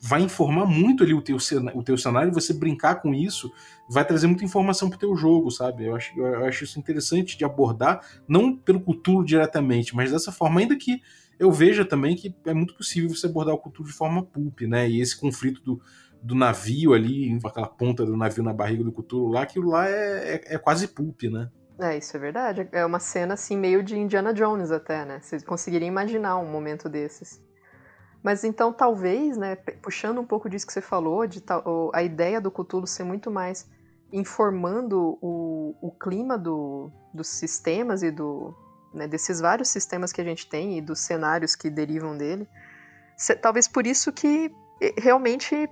vai 0.02 0.21
informar 0.21 0.65
muito 0.65 1.04
ali 1.04 1.13
o 1.13 1.21
teu, 1.21 1.38
o 1.73 1.84
teu 1.84 1.97
cenário 1.97 2.32
e 2.32 2.34
você 2.34 2.54
brincar 2.54 2.95
com 2.95 3.13
isso 3.13 3.52
vai 3.89 4.06
trazer 4.06 4.28
muita 4.28 4.43
informação 4.43 4.89
pro 4.89 4.99
teu 4.99 5.15
jogo, 5.15 5.49
sabe? 5.49 5.86
Eu 5.86 5.95
acho, 5.95 6.19
eu 6.19 6.45
acho 6.45 6.63
isso 6.63 6.80
interessante 6.80 7.38
de 7.38 7.45
abordar, 7.45 8.02
não 8.28 8.56
pelo 8.56 8.82
Cthulhu 8.82 9.23
diretamente, 9.23 9.95
mas 9.95 10.12
dessa 10.12 10.32
forma, 10.32 10.60
ainda 10.60 10.75
que 10.75 11.02
eu 11.39 11.52
veja 11.52 11.86
também 11.86 12.15
que 12.15 12.36
é 12.45 12.54
muito 12.54 12.75
possível 12.75 13.10
você 13.10 13.28
abordar 13.28 13.56
o 13.56 13.60
Cthulhu 13.60 13.88
de 13.88 13.95
forma 13.95 14.23
pulp, 14.25 14.62
né? 14.62 14.89
E 14.89 14.99
esse 14.99 15.17
conflito 15.17 15.62
do, 15.63 15.82
do 16.21 16.36
navio 16.36 16.93
ali, 16.93 17.39
aquela 17.45 17.67
ponta 17.67 18.06
do 18.06 18.17
navio 18.17 18.43
na 18.43 18.54
barriga 18.54 18.84
do 18.84 18.91
Cthulhu 18.91 19.30
lá, 19.30 19.43
aquilo 19.43 19.69
lá 19.69 19.88
é, 19.88 20.36
é, 20.36 20.56
é 20.56 20.58
quase 20.58 20.88
pulp, 20.89 21.23
né? 21.23 21.49
É, 21.80 21.98
isso 21.98 22.15
é 22.18 22.20
verdade. 22.20 22.68
É 22.72 22.86
uma 22.86 23.00
cena 23.00 23.36
assim 23.36 23.58
meio 23.58 23.82
de 23.82 23.98
Indiana 23.98 24.34
Jones 24.34 24.70
até, 24.70 25.06
né? 25.06 25.20
Vocês 25.22 25.44
conseguiriam 25.44 25.88
imaginar 25.88 26.38
um 26.38 26.46
momento 26.46 26.89
desses. 26.89 27.42
Mas 28.22 28.44
então 28.44 28.74
talvez, 28.74 29.38
né, 29.38 29.56
puxando 29.56 30.20
um 30.20 30.26
pouco 30.26 30.50
disso 30.50 30.68
que 30.68 30.74
você 30.74 30.82
falou, 30.82 31.26
de 31.26 31.42
a 31.94 32.04
ideia 32.04 32.42
do 32.42 32.52
Cthulhu 32.52 32.86
ser 32.86 33.06
muito 33.06 33.32
mais 33.32 33.65
informando 34.12 35.18
o, 35.22 35.74
o 35.82 35.92
clima 35.92 36.38
do, 36.38 36.92
dos 37.13 37.30
sistemas 37.30 38.04
e 38.04 38.12
do, 38.12 38.54
né, 38.94 39.08
desses 39.08 39.39
vários 39.39 39.70
sistemas 39.70 40.12
que 40.12 40.20
a 40.20 40.24
gente 40.24 40.50
tem 40.50 40.78
e 40.78 40.82
dos 40.82 41.00
cenários 41.00 41.56
que 41.56 41.70
derivam 41.70 42.18
dele. 42.18 42.46
Se, 43.15 43.36
talvez 43.36 43.70
por 43.70 43.88
isso 43.88 44.12
que 44.12 44.54
realmente 44.98 45.70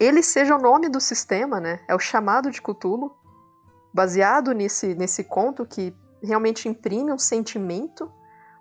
ele 0.00 0.22
seja 0.22 0.56
o 0.56 0.60
nome 0.60 0.88
do 0.88 0.98
sistema, 0.98 1.60
né? 1.60 1.78
É 1.86 1.94
o 1.94 1.98
chamado 1.98 2.50
de 2.50 2.60
Cthulhu, 2.62 3.14
baseado 3.92 4.52
nesse, 4.52 4.94
nesse 4.94 5.24
conto 5.24 5.66
que 5.66 5.94
realmente 6.22 6.68
imprime 6.68 7.12
um 7.12 7.18
sentimento 7.18 8.10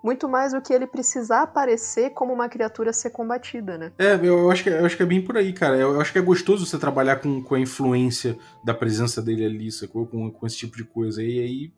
muito 0.03 0.29
mais 0.29 0.53
do 0.53 0.61
que 0.61 0.73
ele 0.73 0.87
precisar 0.87 1.41
aparecer 1.41 2.11
como 2.11 2.33
uma 2.33 2.47
criatura 2.47 2.89
a 2.89 2.93
ser 2.93 3.09
combatida, 3.09 3.77
né? 3.77 3.91
É, 3.97 4.19
eu 4.23 4.49
acho 4.49 4.63
que, 4.63 4.69
eu 4.69 4.85
acho 4.85 4.95
que 4.95 5.03
é 5.03 5.05
bem 5.05 5.21
por 5.21 5.37
aí, 5.37 5.51
cara. 5.51 5.75
Eu 5.75 5.99
acho 5.99 6.11
que 6.11 6.17
é 6.19 6.21
gostoso 6.21 6.65
você 6.65 6.77
trabalhar 6.77 7.17
com, 7.17 7.43
com 7.43 7.55
a 7.55 7.59
influência 7.59 8.37
da 8.63 8.73
presença 8.73 9.21
dele 9.21 9.45
ali, 9.45 9.71
sacou? 9.71 10.07
Com, 10.07 10.31
com 10.31 10.47
esse 10.47 10.57
tipo 10.57 10.77
de 10.77 10.85
coisa. 10.85 11.21
E 11.21 11.39
aí, 11.39 11.73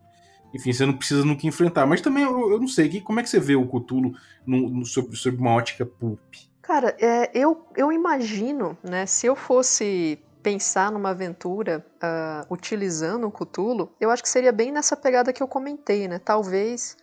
enfim, 0.54 0.72
você 0.72 0.86
não 0.86 0.94
precisa 0.94 1.26
nunca 1.26 1.48
enfrentar. 1.48 1.86
Mas 1.86 2.02
também, 2.02 2.24
eu, 2.24 2.52
eu 2.52 2.60
não 2.60 2.68
sei, 2.68 3.02
como 3.02 3.20
é 3.20 3.24
que 3.24 3.30
você 3.30 3.40
vê 3.40 3.56
o 3.56 3.66
Cthulhu 3.66 4.14
no, 4.46 4.70
no, 4.70 4.86
sob, 4.86 5.16
sob 5.16 5.38
uma 5.38 5.56
ótica 5.56 5.86
pulp? 5.86 6.20
Cara, 6.62 6.96
é, 7.00 7.32
eu, 7.34 7.66
eu 7.76 7.92
imagino, 7.92 8.78
né, 8.84 9.06
se 9.08 9.26
eu 9.26 9.36
fosse 9.36 10.20
pensar 10.42 10.92
numa 10.92 11.10
aventura 11.10 11.86
uh, 11.98 12.54
utilizando 12.54 13.28
o 13.28 13.32
Cthulhu, 13.32 13.96
eu 14.00 14.10
acho 14.10 14.24
que 14.24 14.30
seria 14.30 14.52
bem 14.52 14.72
nessa 14.72 14.96
pegada 14.96 15.32
que 15.32 15.42
eu 15.42 15.48
comentei, 15.48 16.08
né? 16.08 16.20
Talvez 16.20 16.98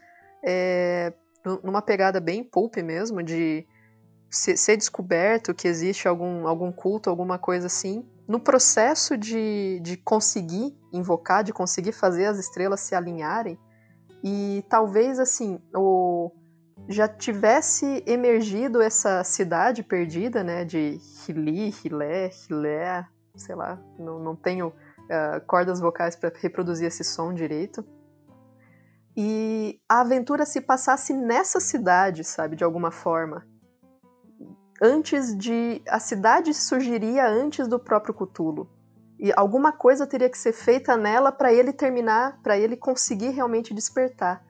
é, 0.45 1.13
numa 1.63 1.83
pegada 1.83 2.21
bem 2.21 2.43
pulp 2.43 2.77
mesmo, 2.79 3.23
de 3.23 3.67
ser 4.31 4.77
descoberto 4.77 5.55
que 5.55 5.67
existe 5.67 6.07
algum, 6.07 6.47
algum 6.47 6.71
culto, 6.71 7.09
alguma 7.09 7.39
coisa 7.39 7.67
assim. 7.67 8.07
No 8.27 8.39
processo 8.39 9.17
de, 9.17 9.81
de 9.83 9.97
conseguir 9.97 10.77
invocar, 10.93 11.43
de 11.43 11.53
conseguir 11.53 11.93
fazer 11.93 12.27
as 12.27 12.39
estrelas 12.39 12.81
se 12.81 12.95
alinharem, 12.95 13.59
e 14.23 14.65
talvez 14.69 15.19
assim, 15.19 15.59
o, 15.75 16.31
já 16.89 17.09
tivesse 17.09 18.03
emergido 18.07 18.83
essa 18.83 19.25
cidade 19.25 19.83
perdida, 19.83 20.45
né, 20.45 20.65
de 20.65 21.01
Hili, 21.27 21.73
Hilé, 21.83 22.31
Hilé, 22.51 23.07
sei 23.39 23.55
lá, 23.55 23.79
não, 23.99 24.19
não 24.19 24.37
tenho 24.37 24.69
uh, 24.69 25.45
cordas 25.47 25.81
vocais 25.81 26.17
para 26.17 26.33
reproduzir 26.41 26.87
esse 26.87 27.05
som 27.05 27.33
direito 27.33 27.85
e 29.21 29.81
a 29.89 30.03
aventura 30.03 30.47
se 30.47 30.61
passasse 30.61 31.13
nessa 31.13 31.59
cidade, 31.59 32.23
sabe, 32.23 32.55
de 32.55 32.63
alguma 32.63 32.93
forma. 32.93 33.45
Antes 34.81 35.37
de. 35.37 35.83
A 35.89 35.99
cidade 35.99 36.55
surgiria 36.55 37.29
antes 37.29 37.67
do 37.67 37.81
próprio 37.81 38.15
Cthulhu. 38.15 38.71
E 39.19 39.33
alguma 39.33 39.73
coisa 39.73 40.07
teria 40.07 40.31
que 40.31 40.39
ser 40.39 40.53
feita 40.53 40.97
nela 40.97 41.33
para 41.33 41.53
ele 41.53 41.73
terminar, 41.73 42.41
para 42.45 42.57
ele 42.57 42.77
conseguir 42.77 43.31
realmente 43.31 43.75
despertar. 43.75 44.41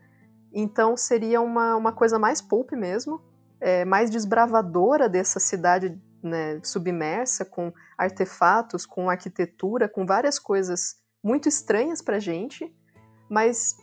Então 0.52 0.98
seria 0.98 1.40
uma, 1.40 1.74
uma 1.74 1.92
coisa 1.92 2.18
mais 2.18 2.42
pulp 2.42 2.72
mesmo, 2.72 3.22
é, 3.58 3.86
mais 3.86 4.10
desbravadora 4.10 5.08
dessa 5.08 5.40
cidade 5.40 5.98
né, 6.22 6.60
submersa, 6.62 7.44
com 7.44 7.72
artefatos, 7.96 8.84
com 8.84 9.08
arquitetura, 9.08 9.88
com 9.88 10.06
várias 10.06 10.38
coisas 10.38 10.96
muito 11.22 11.48
estranhas 11.48 12.00
pra 12.02 12.18
gente, 12.18 12.72
mas 13.28 13.76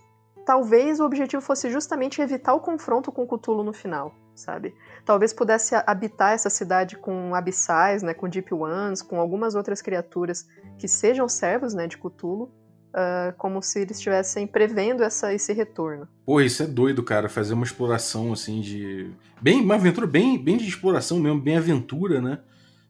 talvez 0.46 1.00
o 1.00 1.06
objetivo 1.06 1.42
fosse 1.42 1.70
justamente 1.70 2.22
evitar 2.22 2.54
o 2.54 2.60
confronto 2.60 3.12
com 3.12 3.28
Cthulhu 3.28 3.64
no 3.64 3.74
final, 3.74 4.14
sabe? 4.36 4.76
Talvez 5.04 5.34
pudesse 5.34 5.76
habitar 5.86 6.34
essa 6.34 6.50
cidade 6.50 6.98
com 6.98 7.34
abissais, 7.34 8.04
né, 8.04 8.14
com 8.14 8.30
Deep 8.30 8.54
Ones, 8.54 9.02
com 9.02 9.20
algumas 9.20 9.56
outras 9.56 9.82
criaturas 9.82 10.48
que 10.78 10.88
sejam 10.88 11.28
servos, 11.28 11.74
né, 11.74 11.88
de 11.88 11.98
Cthulhu, 11.98 12.52
uh, 12.96 13.34
como 13.38 13.62
se 13.62 13.82
eles 13.82 13.98
estivessem 13.98 14.48
prevendo 14.48 15.04
essa, 15.04 15.34
esse 15.34 15.52
retorno. 15.52 16.08
Pô, 16.26 16.40
isso 16.40 16.64
é 16.64 16.68
doido, 16.68 17.04
cara, 17.04 17.28
fazer 17.28 17.54
uma 17.54 17.66
exploração 17.66 18.32
assim 18.32 18.62
de 18.62 19.12
bem 19.42 19.62
uma 19.62 19.76
aventura 19.76 20.08
bem 20.08 20.42
bem 20.42 20.58
de 20.58 20.68
exploração 20.68 21.20
mesmo, 21.20 21.42
bem 21.42 21.58
aventura, 21.58 22.22
né? 22.22 22.40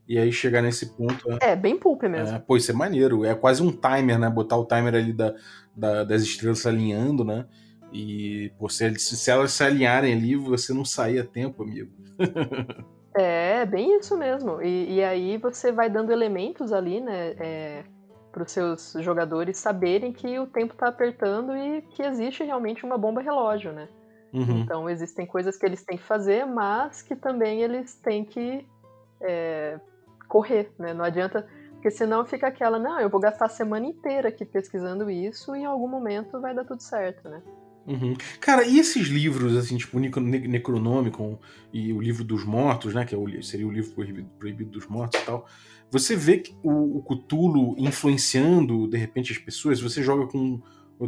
E 0.08 0.20
aí 0.20 0.32
chegar 0.32 0.62
nesse 0.62 0.86
ponto. 0.96 1.28
Né? 1.28 1.40
É, 1.42 1.56
bem 1.56 1.78
pulp 1.78 2.04
mesmo. 2.04 2.36
É, 2.36 2.40
pô, 2.40 2.56
isso 2.56 2.70
é 2.70 2.76
maneiro. 2.76 3.26
É 3.26 3.34
quase 3.34 3.64
um 3.64 3.72
timer, 3.72 4.20
né? 4.20 4.30
Botar 4.30 4.56
o 4.56 4.66
timer 4.66 4.94
ali 4.94 5.12
da, 5.12 5.34
da 5.76 6.04
das 6.04 6.22
estrelas 6.22 6.60
se 6.60 6.68
alinhando, 6.68 7.24
né? 7.24 7.46
E 7.92 8.52
pô, 8.60 8.70
se, 8.70 8.94
se 9.00 9.32
elas 9.32 9.52
se 9.52 9.64
alinharem 9.64 10.14
ali, 10.14 10.36
você 10.36 10.74
não 10.74 10.86
sair 10.86 11.20
a 11.20 11.24
tempo, 11.24 11.64
amigo. 11.64 11.92
é, 13.18 13.66
bem 13.66 13.98
isso 13.98 14.16
mesmo. 14.16 14.62
E, 14.62 14.96
e, 14.96 15.04
aí 15.04 15.38
você 15.38 15.72
vai 15.72 15.90
dando 15.90 16.12
elementos 16.12 16.72
ali, 16.72 17.02
né? 17.02 17.30
É, 17.40 17.84
para 18.36 18.44
os 18.44 18.52
seus 18.52 18.94
jogadores 19.00 19.58
saberem 19.58 20.12
que 20.12 20.38
o 20.38 20.46
tempo 20.46 20.74
está 20.74 20.90
apertando 20.90 21.56
e 21.56 21.82
que 21.84 22.04
existe 22.04 22.44
realmente 22.44 22.84
uma 22.84 22.98
bomba 22.98 23.22
relógio, 23.22 23.72
né? 23.72 23.88
Uhum. 24.34 24.60
Então 24.60 24.90
existem 24.90 25.26
coisas 25.26 25.58
que 25.58 25.66
eles 25.66 25.86
têm 25.86 25.98
que 25.98 26.04
fazer, 26.04 26.46
mas 26.46 27.02
que 27.02 27.16
também 27.16 27.62
eles 27.62 27.96
têm 27.96 28.26
que 28.26 28.68
é, 29.22 29.80
correr, 30.28 30.70
né? 30.78 30.94
Não 30.94 31.06
adianta, 31.06 31.48
porque 31.72 31.90
senão 31.90 32.26
fica 32.26 32.48
aquela, 32.48 32.78
não, 32.78 33.00
eu 33.00 33.10
vou 33.10 33.22
gastar 33.22 33.46
a 33.46 33.50
semana 33.50 33.86
inteira 33.86 34.28
aqui 34.28 34.44
pesquisando 34.44 35.10
isso 35.10 35.56
e 35.56 35.62
em 35.62 35.66
algum 35.66 35.88
momento 35.88 36.42
vai 36.42 36.54
dar 36.54 36.66
tudo 36.66 36.82
certo, 36.82 37.30
né? 37.30 37.42
Uhum. 37.88 38.16
Cara, 38.42 38.66
e 38.66 38.80
esses 38.80 39.08
livros, 39.08 39.56
assim, 39.56 39.78
tipo 39.78 39.98
o 39.98 40.00
Necronomicon 40.02 41.40
e 41.72 41.94
o 41.94 42.02
Livro 42.02 42.26
dos 42.26 42.44
Mortos, 42.44 42.94
né? 42.94 43.06
Que 43.06 43.16
é 43.16 43.18
o, 43.18 43.42
seria 43.42 43.66
o 43.66 43.72
livro 43.72 43.92
proibido, 43.94 44.30
proibido 44.38 44.72
dos 44.72 44.88
Mortos 44.88 45.22
e 45.22 45.26
tal. 45.26 45.48
Você 45.92 46.16
vê 46.16 46.44
o, 46.64 46.98
o 46.98 47.04
Cthulhu 47.04 47.76
influenciando, 47.78 48.88
de 48.88 48.98
repente, 48.98 49.32
as 49.32 49.38
pessoas. 49.38 49.82
Você 49.82 50.04
joga 50.04 50.28
com. 50.28 50.62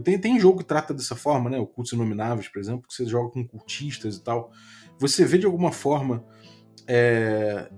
Tem, 0.04 0.20
tem 0.20 0.40
jogo 0.40 0.60
que 0.60 0.66
trata 0.66 0.94
dessa 0.94 1.16
forma, 1.16 1.50
né? 1.50 1.58
O 1.58 1.68
Cultos 1.68 1.94
Inomináveis, 1.94 2.48
por 2.48 2.60
exemplo, 2.60 2.88
que 2.88 2.94
você 2.94 3.06
joga 3.06 3.32
com 3.32 3.46
cultistas 3.46 4.18
e 4.18 4.24
tal. 4.24 4.52
Você 5.00 5.26
vê 5.26 5.38
de 5.38 5.46
alguma 5.46 5.72
forma. 5.72 6.26
É, 6.88 7.70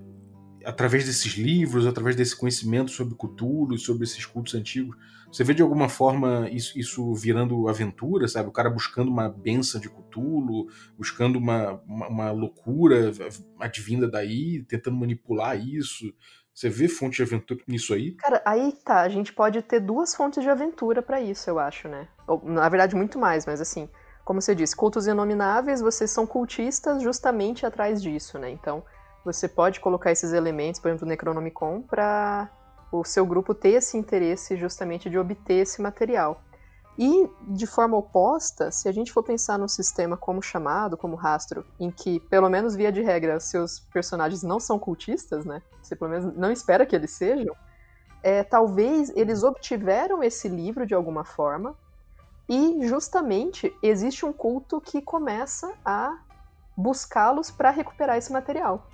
através 0.65 1.05
desses 1.05 1.33
livros, 1.33 1.87
através 1.87 2.15
desse 2.15 2.35
conhecimento 2.35 2.91
sobre 2.91 3.15
Cthulhu, 3.15 3.77
sobre 3.77 4.03
esses 4.03 4.25
cultos 4.25 4.53
antigos, 4.55 4.95
você 5.31 5.43
vê 5.43 5.53
de 5.53 5.61
alguma 5.61 5.87
forma 5.87 6.49
isso, 6.51 6.77
isso 6.77 7.13
virando 7.13 7.67
aventura, 7.67 8.27
sabe? 8.27 8.49
O 8.49 8.51
cara 8.51 8.69
buscando 8.69 9.11
uma 9.11 9.29
benção 9.29 9.79
de 9.79 9.87
Cthulhu, 9.87 10.67
buscando 10.97 11.37
uma, 11.37 11.81
uma, 11.87 12.07
uma 12.07 12.31
loucura 12.31 13.11
advinda 13.59 14.09
daí, 14.09 14.63
tentando 14.63 14.97
manipular 14.97 15.59
isso. 15.59 16.11
Você 16.59 16.67
vê 16.67 16.89
fonte 16.89 17.15
de 17.15 17.23
aventura 17.23 17.61
nisso 17.65 17.93
aí? 17.93 18.11
Cara, 18.15 18.41
aí 18.43 18.73
tá, 18.83 18.99
a 18.99 19.07
gente 19.07 19.31
pode 19.31 19.61
ter 19.61 19.79
duas 19.79 20.13
fontes 20.13 20.43
de 20.43 20.49
aventura 20.49 21.01
para 21.01 21.21
isso, 21.21 21.49
eu 21.49 21.57
acho, 21.57 21.87
né? 21.87 22.05
Ou, 22.27 22.41
na 22.43 22.67
verdade, 22.67 22.97
muito 22.97 23.17
mais, 23.17 23.45
mas 23.45 23.61
assim, 23.61 23.87
como 24.25 24.41
você 24.41 24.53
disse, 24.53 24.75
cultos 24.75 25.07
inomináveis, 25.07 25.79
vocês 25.79 26.11
são 26.11 26.27
cultistas 26.27 27.01
justamente 27.01 27.65
atrás 27.65 28.03
disso, 28.03 28.37
né? 28.37 28.49
Então, 28.49 28.83
você 29.23 29.47
pode 29.47 29.79
colocar 29.79 30.11
esses 30.11 30.33
elementos, 30.33 30.81
por 30.81 30.89
exemplo, 30.89 31.05
no 31.05 31.11
Necronomicon, 31.11 31.81
para 31.81 32.51
o 32.91 33.05
seu 33.05 33.25
grupo 33.25 33.55
ter 33.55 33.75
esse 33.75 33.97
interesse 33.97 34.57
justamente 34.57 35.09
de 35.09 35.17
obter 35.17 35.61
esse 35.61 35.81
material. 35.81 36.43
E, 37.01 37.31
de 37.47 37.65
forma 37.65 37.95
oposta, 37.95 38.71
se 38.71 38.89
a 38.89 38.91
gente 38.91 39.13
for 39.13 39.23
pensar 39.23 39.57
num 39.57 39.69
sistema 39.69 40.17
como 40.17 40.41
chamado, 40.41 40.97
como 40.97 41.15
rastro, 41.15 41.65
em 41.79 41.89
que, 41.89 42.19
pelo 42.19 42.49
menos 42.49 42.75
via 42.75 42.91
de 42.91 43.01
regra, 43.01 43.39
seus 43.39 43.79
personagens 43.79 44.43
não 44.43 44.59
são 44.59 44.77
cultistas, 44.77 45.45
né? 45.45 45.61
Você 45.81 45.95
pelo 45.95 46.11
menos 46.11 46.35
não 46.35 46.51
espera 46.51 46.85
que 46.85 46.93
eles 46.93 47.11
sejam, 47.11 47.55
é, 48.21 48.43
talvez 48.43 49.11
eles 49.15 49.43
obtiveram 49.43 50.21
esse 50.21 50.49
livro 50.49 50.85
de 50.85 50.93
alguma 50.93 51.23
forma, 51.23 51.73
e 52.49 52.85
justamente 52.85 53.73
existe 53.81 54.25
um 54.25 54.33
culto 54.33 54.81
que 54.81 55.01
começa 55.01 55.71
a 55.85 56.11
buscá-los 56.75 57.49
para 57.49 57.69
recuperar 57.69 58.17
esse 58.17 58.33
material. 58.33 58.87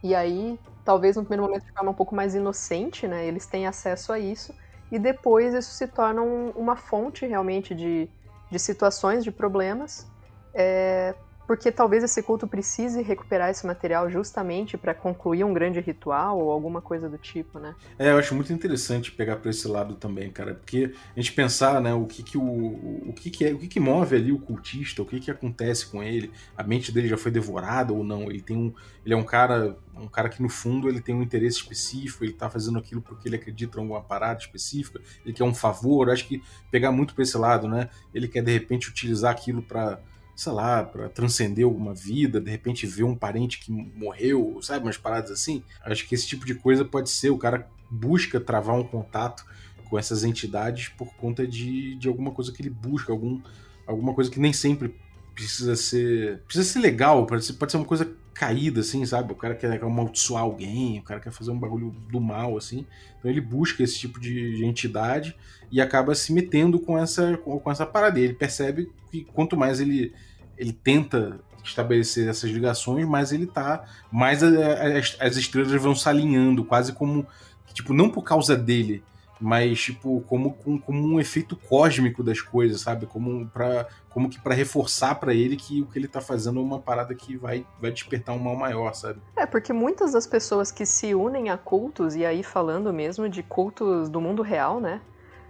E 0.00 0.14
aí, 0.14 0.60
talvez 0.84 1.16
no 1.16 1.22
primeiro 1.24 1.42
momento 1.42 1.64
de 1.64 1.72
forma 1.72 1.90
um 1.90 1.94
pouco 1.94 2.14
mais 2.14 2.36
inocente, 2.36 3.08
né? 3.08 3.26
Eles 3.26 3.46
têm 3.46 3.66
acesso 3.66 4.12
a 4.12 4.18
isso. 4.20 4.54
E 4.90 4.98
depois 4.98 5.54
isso 5.54 5.72
se 5.72 5.86
torna 5.86 6.22
um, 6.22 6.50
uma 6.50 6.76
fonte 6.76 7.26
realmente 7.26 7.74
de, 7.74 8.08
de 8.50 8.58
situações, 8.58 9.24
de 9.24 9.30
problemas. 9.30 10.06
É, 10.54 11.14
porque 11.46 11.70
talvez 11.70 12.02
esse 12.02 12.22
culto 12.22 12.46
precise 12.46 13.02
recuperar 13.02 13.50
esse 13.50 13.66
material 13.66 14.10
justamente 14.10 14.76
para 14.76 14.92
concluir 14.94 15.44
um 15.44 15.52
grande 15.52 15.80
ritual 15.80 16.38
ou 16.38 16.50
alguma 16.50 16.82
coisa 16.82 17.08
do 17.08 17.16
tipo, 17.16 17.58
né? 17.58 17.74
É, 17.98 18.10
eu 18.10 18.18
acho 18.18 18.34
muito 18.34 18.52
interessante 18.52 19.12
pegar 19.12 19.36
para 19.36 19.50
esse 19.50 19.68
lado 19.68 19.94
também, 19.94 20.30
cara, 20.30 20.54
porque 20.54 20.92
a 21.16 21.20
gente 21.20 21.32
pensar, 21.32 21.80
né, 21.80 21.94
o 21.94 22.06
que 22.06 22.22
que 22.22 22.36
o, 22.36 22.42
o 22.42 23.12
que 23.14 23.30
que 23.30 23.44
é, 23.44 23.52
o 23.52 23.58
que 23.58 23.68
que 23.68 23.80
move 23.80 24.16
ali 24.16 24.32
o 24.32 24.38
cultista, 24.38 25.02
o 25.02 25.06
que 25.06 25.20
que 25.20 25.30
acontece 25.30 25.86
com 25.86 26.02
ele, 26.02 26.32
a 26.56 26.62
mente 26.62 26.90
dele 26.90 27.08
já 27.08 27.16
foi 27.16 27.30
devorada 27.30 27.92
ou 27.92 28.02
não? 28.02 28.24
Ele 28.24 28.40
tem 28.40 28.56
um, 28.56 28.72
ele 29.04 29.14
é 29.14 29.16
um 29.16 29.24
cara, 29.24 29.76
um 29.94 30.08
cara 30.08 30.28
que 30.28 30.42
no 30.42 30.48
fundo 30.48 30.88
ele 30.88 31.00
tem 31.00 31.14
um 31.14 31.22
interesse 31.22 31.58
específico, 31.58 32.24
ele 32.24 32.32
tá 32.32 32.50
fazendo 32.50 32.78
aquilo 32.78 33.00
porque 33.00 33.28
ele 33.28 33.36
acredita 33.36 33.78
em 33.78 33.82
alguma 33.82 34.02
parada 34.02 34.40
específica, 34.40 35.00
ele 35.24 35.32
quer 35.32 35.44
um 35.44 35.54
favor, 35.54 36.08
eu 36.08 36.12
acho 36.12 36.26
que 36.26 36.42
pegar 36.70 36.90
muito 36.90 37.14
para 37.14 37.22
esse 37.22 37.38
lado, 37.38 37.68
né? 37.68 37.88
Ele 38.12 38.26
quer 38.26 38.42
de 38.42 38.52
repente 38.52 38.88
utilizar 38.88 39.30
aquilo 39.30 39.62
para 39.62 40.00
sei 40.36 40.52
lá, 40.52 40.84
para 40.84 41.08
transcender 41.08 41.64
alguma 41.64 41.94
vida, 41.94 42.38
de 42.38 42.50
repente 42.50 42.86
ver 42.86 43.04
um 43.04 43.16
parente 43.16 43.58
que 43.58 43.72
morreu, 43.72 44.58
sabe, 44.60 44.84
umas 44.84 44.98
paradas 44.98 45.30
assim. 45.30 45.62
Acho 45.82 46.06
que 46.06 46.14
esse 46.14 46.26
tipo 46.26 46.44
de 46.44 46.54
coisa 46.54 46.84
pode 46.84 47.08
ser, 47.08 47.30
o 47.30 47.38
cara 47.38 47.66
busca 47.90 48.38
travar 48.38 48.76
um 48.76 48.84
contato 48.84 49.46
com 49.88 49.98
essas 49.98 50.24
entidades 50.24 50.88
por 50.88 51.14
conta 51.14 51.46
de, 51.46 51.94
de 51.96 52.06
alguma 52.06 52.30
coisa 52.32 52.52
que 52.52 52.60
ele 52.60 52.70
busca, 52.70 53.12
algum, 53.12 53.40
alguma 53.86 54.12
coisa 54.12 54.30
que 54.30 54.38
nem 54.38 54.52
sempre 54.52 54.94
precisa 55.36 55.76
ser. 55.76 56.38
Precisa 56.46 56.68
ser 56.68 56.78
legal, 56.80 57.26
pode 57.26 57.44
ser, 57.44 57.54
ser 57.68 57.76
uma 57.76 57.86
coisa 57.86 58.10
caída, 58.34 58.80
assim, 58.80 59.04
sabe? 59.06 59.32
O 59.32 59.36
cara 59.36 59.54
quer 59.54 59.82
amaldiçoar 59.82 60.42
alguém, 60.42 60.98
o 60.98 61.02
cara 61.02 61.20
quer 61.20 61.30
fazer 61.30 61.50
um 61.50 61.58
bagulho 61.58 61.94
do 62.10 62.20
mal, 62.20 62.56
assim. 62.56 62.86
Então 63.18 63.30
ele 63.30 63.40
busca 63.40 63.82
esse 63.82 63.98
tipo 63.98 64.18
de, 64.18 64.56
de 64.56 64.64
entidade 64.64 65.36
e 65.70 65.80
acaba 65.80 66.14
se 66.14 66.32
metendo 66.32 66.78
com 66.78 66.98
essa, 66.98 67.36
com, 67.36 67.70
essa 67.70 67.86
parada. 67.86 68.18
Ele 68.18 68.34
percebe 68.34 68.90
que 69.10 69.24
quanto 69.24 69.56
mais 69.56 69.78
ele, 69.78 70.12
ele 70.56 70.72
tenta 70.72 71.38
estabelecer 71.62 72.28
essas 72.28 72.50
ligações, 72.50 73.06
mais 73.06 73.30
ele 73.32 73.46
tá. 73.46 73.84
Mais 74.10 74.42
as, 74.42 75.16
as 75.20 75.36
estrelas 75.36 75.70
vão 75.80 75.94
se 75.94 76.08
alinhando, 76.08 76.64
quase 76.64 76.92
como. 76.92 77.26
Tipo, 77.74 77.92
não 77.92 78.08
por 78.08 78.22
causa 78.22 78.56
dele, 78.56 79.02
mas 79.40 79.80
tipo 79.80 80.22
como, 80.22 80.54
como, 80.54 80.80
como 80.80 81.06
um 81.06 81.20
efeito 81.20 81.56
cósmico 81.56 82.22
das 82.22 82.40
coisas, 82.40 82.80
sabe? 82.80 83.06
Como 83.06 83.46
para 83.48 83.86
como 84.10 84.30
que 84.30 84.40
para 84.40 84.54
reforçar 84.54 85.14
para 85.16 85.34
ele 85.34 85.56
que 85.56 85.82
o 85.82 85.86
que 85.86 85.98
ele 85.98 86.08
tá 86.08 86.20
fazendo 86.20 86.58
é 86.58 86.62
uma 86.62 86.80
parada 86.80 87.14
que 87.14 87.36
vai 87.36 87.66
vai 87.80 87.90
despertar 87.90 88.34
um 88.34 88.38
mal 88.38 88.56
maior, 88.56 88.94
sabe? 88.94 89.20
É, 89.36 89.44
porque 89.44 89.72
muitas 89.72 90.12
das 90.12 90.26
pessoas 90.26 90.70
que 90.70 90.86
se 90.86 91.14
unem 91.14 91.50
a 91.50 91.58
cultos 91.58 92.16
e 92.16 92.24
aí 92.24 92.42
falando 92.42 92.92
mesmo 92.92 93.28
de 93.28 93.42
cultos 93.42 94.08
do 94.08 94.20
mundo 94.20 94.42
real, 94.42 94.80
né? 94.80 95.00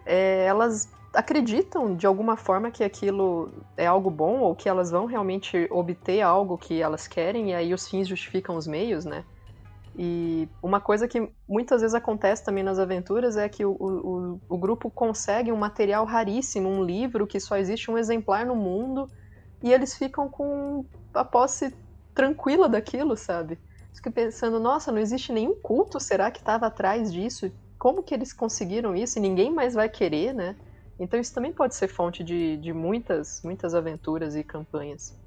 É, 0.04 0.44
elas 0.46 0.88
acreditam 1.14 1.96
de 1.96 2.06
alguma 2.06 2.36
forma 2.36 2.70
que 2.70 2.84
aquilo 2.84 3.50
é 3.76 3.86
algo 3.86 4.10
bom 4.10 4.40
ou 4.40 4.54
que 4.54 4.68
elas 4.68 4.90
vão 4.90 5.06
realmente 5.06 5.66
obter 5.70 6.20
algo 6.20 6.58
que 6.58 6.82
elas 6.82 7.08
querem 7.08 7.50
e 7.50 7.54
aí 7.54 7.72
os 7.72 7.88
fins 7.88 8.06
justificam 8.06 8.56
os 8.56 8.66
meios, 8.66 9.04
né? 9.04 9.24
E 9.98 10.46
uma 10.62 10.78
coisa 10.78 11.08
que 11.08 11.32
muitas 11.48 11.80
vezes 11.80 11.94
acontece 11.94 12.44
também 12.44 12.62
nas 12.62 12.78
aventuras 12.78 13.36
é 13.36 13.48
que 13.48 13.64
o, 13.64 13.70
o, 13.70 14.40
o 14.46 14.58
grupo 14.58 14.90
consegue 14.90 15.50
um 15.50 15.56
material 15.56 16.04
raríssimo, 16.04 16.68
um 16.68 16.84
livro 16.84 17.26
que 17.26 17.40
só 17.40 17.56
existe 17.56 17.90
um 17.90 17.96
exemplar 17.96 18.44
no 18.44 18.54
mundo, 18.54 19.08
e 19.62 19.72
eles 19.72 19.96
ficam 19.96 20.28
com 20.28 20.84
a 21.14 21.24
posse 21.24 21.74
tranquila 22.14 22.68
daquilo, 22.68 23.16
sabe? 23.16 23.58
Fico 23.94 24.12
pensando, 24.12 24.60
nossa, 24.60 24.92
não 24.92 24.98
existe 24.98 25.32
nenhum 25.32 25.54
culto, 25.54 25.98
será 25.98 26.30
que 26.30 26.40
estava 26.40 26.66
atrás 26.66 27.10
disso? 27.10 27.50
Como 27.78 28.02
que 28.02 28.12
eles 28.12 28.34
conseguiram 28.34 28.94
isso? 28.94 29.18
E 29.18 29.22
ninguém 29.22 29.50
mais 29.50 29.72
vai 29.72 29.88
querer, 29.88 30.34
né? 30.34 30.56
Então 30.98 31.18
isso 31.18 31.32
também 31.32 31.52
pode 31.52 31.74
ser 31.74 31.88
fonte 31.88 32.22
de, 32.22 32.58
de 32.58 32.72
muitas, 32.74 33.40
muitas 33.42 33.74
aventuras 33.74 34.36
e 34.36 34.44
campanhas. 34.44 35.18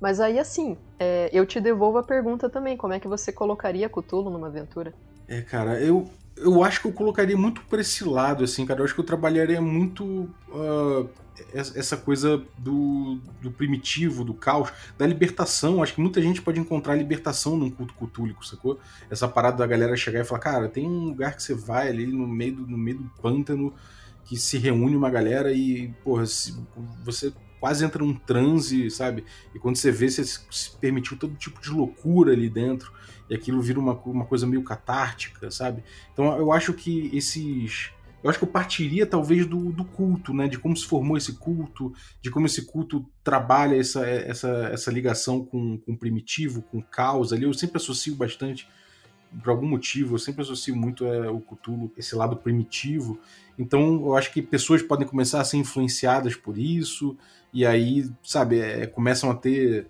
Mas 0.00 0.20
aí, 0.20 0.38
assim, 0.38 0.76
é, 0.98 1.30
eu 1.32 1.46
te 1.46 1.60
devolvo 1.60 1.98
a 1.98 2.02
pergunta 2.02 2.48
também: 2.48 2.76
como 2.76 2.92
é 2.92 3.00
que 3.00 3.08
você 3.08 3.32
colocaria 3.32 3.88
Cthulhu 3.88 4.30
numa 4.30 4.48
aventura? 4.48 4.94
É, 5.26 5.40
cara, 5.40 5.80
eu, 5.80 6.08
eu 6.36 6.62
acho 6.62 6.80
que 6.80 6.86
eu 6.86 6.92
colocaria 6.92 7.36
muito 7.36 7.62
por 7.62 7.78
esse 7.78 8.04
lado, 8.04 8.44
assim, 8.44 8.66
cara. 8.66 8.80
Eu 8.80 8.84
acho 8.84 8.94
que 8.94 9.00
eu 9.00 9.04
trabalharia 9.04 9.60
muito 9.60 10.04
uh, 10.48 11.08
essa 11.54 11.96
coisa 11.96 12.42
do, 12.58 13.18
do 13.40 13.50
primitivo, 13.50 14.22
do 14.22 14.34
caos, 14.34 14.70
da 14.98 15.06
libertação. 15.06 15.82
Acho 15.82 15.94
que 15.94 16.00
muita 16.00 16.20
gente 16.20 16.42
pode 16.42 16.60
encontrar 16.60 16.94
libertação 16.94 17.56
num 17.56 17.70
culto 17.70 17.94
cutúlico, 17.94 18.46
sacou? 18.46 18.78
Essa 19.10 19.26
parada 19.26 19.56
da 19.56 19.66
galera 19.66 19.96
chegar 19.96 20.20
e 20.20 20.24
falar, 20.24 20.40
cara, 20.40 20.68
tem 20.68 20.86
um 20.86 21.06
lugar 21.06 21.34
que 21.34 21.42
você 21.42 21.54
vai 21.54 21.88
ali 21.88 22.06
no 22.06 22.26
meio 22.26 22.56
do, 22.56 22.66
no 22.66 22.78
meio 22.78 22.98
do 22.98 23.10
pântano 23.20 23.74
que 24.24 24.36
se 24.36 24.58
reúne 24.58 24.96
uma 24.96 25.08
galera 25.08 25.52
e, 25.52 25.88
porra, 26.02 26.26
se, 26.26 26.54
você 27.04 27.32
quase 27.60 27.84
entra 27.84 28.04
num 28.04 28.14
transe, 28.14 28.90
sabe? 28.90 29.24
E 29.54 29.58
quando 29.58 29.76
você 29.76 29.90
vê, 29.90 30.10
você 30.10 30.24
se 30.24 30.76
permitiu 30.80 31.16
todo 31.16 31.34
tipo 31.34 31.60
de 31.60 31.70
loucura 31.70 32.32
ali 32.32 32.48
dentro, 32.48 32.92
e 33.28 33.34
aquilo 33.34 33.60
vira 33.60 33.78
uma, 33.78 33.94
uma 34.04 34.24
coisa 34.24 34.46
meio 34.46 34.62
catártica, 34.62 35.50
sabe? 35.50 35.82
Então 36.12 36.36
eu 36.36 36.52
acho 36.52 36.72
que 36.72 37.10
esses. 37.12 37.90
Eu 38.22 38.30
acho 38.30 38.38
que 38.40 38.44
eu 38.44 38.50
partiria 38.50 39.06
talvez 39.06 39.46
do, 39.46 39.70
do 39.70 39.84
culto, 39.84 40.34
né? 40.34 40.48
De 40.48 40.58
como 40.58 40.76
se 40.76 40.84
formou 40.84 41.16
esse 41.16 41.34
culto, 41.34 41.92
de 42.20 42.30
como 42.30 42.46
esse 42.46 42.66
culto 42.66 43.06
trabalha 43.22 43.76
essa, 43.76 44.04
essa, 44.08 44.48
essa 44.72 44.90
ligação 44.90 45.44
com, 45.44 45.78
com 45.78 45.92
o 45.92 45.98
primitivo, 45.98 46.62
com 46.62 46.82
caos 46.82 47.32
ali. 47.32 47.44
Eu 47.44 47.54
sempre 47.54 47.76
associo 47.76 48.16
bastante 48.16 48.66
por 49.42 49.50
algum 49.50 49.66
motivo, 49.66 50.14
eu 50.14 50.18
sempre 50.18 50.42
associo 50.42 50.74
muito 50.74 51.04
é, 51.04 51.28
o 51.30 51.40
Cthulhu, 51.40 51.92
esse 51.96 52.14
lado 52.14 52.36
primitivo. 52.36 53.18
Então, 53.58 54.04
eu 54.06 54.16
acho 54.16 54.32
que 54.32 54.42
pessoas 54.42 54.82
podem 54.82 55.06
começar 55.06 55.40
a 55.40 55.44
ser 55.44 55.56
influenciadas 55.56 56.34
por 56.34 56.58
isso, 56.58 57.16
e 57.56 57.64
aí, 57.64 58.06
sabe, 58.22 58.60
é, 58.60 58.86
começam 58.86 59.30
a 59.30 59.34
ter 59.34 59.86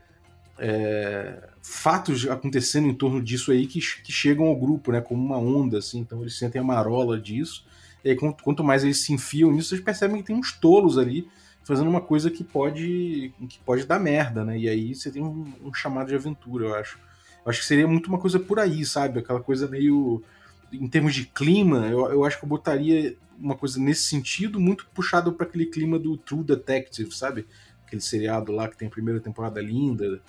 é, 0.56 1.48
fatos 1.60 2.24
acontecendo 2.30 2.86
em 2.86 2.94
torno 2.94 3.20
disso 3.20 3.50
aí 3.50 3.66
que, 3.66 3.80
que 4.04 4.12
chegam 4.12 4.46
ao 4.46 4.54
grupo, 4.54 4.92
né, 4.92 5.00
como 5.00 5.20
uma 5.20 5.36
onda, 5.36 5.78
assim, 5.78 5.98
então 5.98 6.20
eles 6.20 6.38
sentem 6.38 6.60
a 6.60 6.64
marola 6.64 7.18
disso, 7.18 7.66
e 8.04 8.10
aí 8.10 8.14
quanto, 8.14 8.44
quanto 8.44 8.62
mais 8.62 8.84
eles 8.84 9.00
se 9.00 9.12
enfiam 9.12 9.50
nisso, 9.50 9.74
eles 9.74 9.84
percebem 9.84 10.18
que 10.18 10.28
tem 10.28 10.36
uns 10.36 10.52
tolos 10.52 10.96
ali 10.96 11.28
fazendo 11.64 11.90
uma 11.90 12.00
coisa 12.00 12.30
que 12.30 12.44
pode 12.44 13.34
que 13.48 13.58
pode 13.66 13.84
dar 13.84 13.98
merda, 13.98 14.44
né, 14.44 14.56
e 14.56 14.68
aí 14.68 14.94
você 14.94 15.10
tem 15.10 15.24
um, 15.24 15.52
um 15.60 15.74
chamado 15.74 16.06
de 16.06 16.14
aventura, 16.14 16.66
eu 16.66 16.74
acho. 16.76 17.00
Eu 17.44 17.50
acho 17.50 17.62
que 17.62 17.66
seria 17.66 17.88
muito 17.88 18.06
uma 18.06 18.18
coisa 18.18 18.38
por 18.38 18.60
aí, 18.60 18.84
sabe, 18.84 19.18
aquela 19.18 19.40
coisa 19.40 19.66
meio 19.66 20.22
em 20.72 20.86
termos 20.86 21.16
de 21.16 21.26
clima, 21.26 21.88
eu, 21.88 22.12
eu 22.12 22.24
acho 22.24 22.38
que 22.38 22.44
eu 22.44 22.48
botaria 22.48 23.16
uma 23.38 23.54
coisa 23.54 23.78
nesse 23.78 24.02
sentido, 24.02 24.60
muito 24.60 24.86
puxado 24.94 25.32
para 25.32 25.46
aquele 25.46 25.66
clima 25.66 25.98
do 25.98 26.16
True 26.16 26.44
Detective, 26.44 27.12
sabe? 27.12 27.46
Aquele 27.86 28.02
seriado 28.02 28.52
lá 28.52 28.68
que 28.68 28.76
tem 28.76 28.88
a 28.88 28.90
primeira 28.90 29.20
temporada 29.20 29.60
linda. 29.60 30.20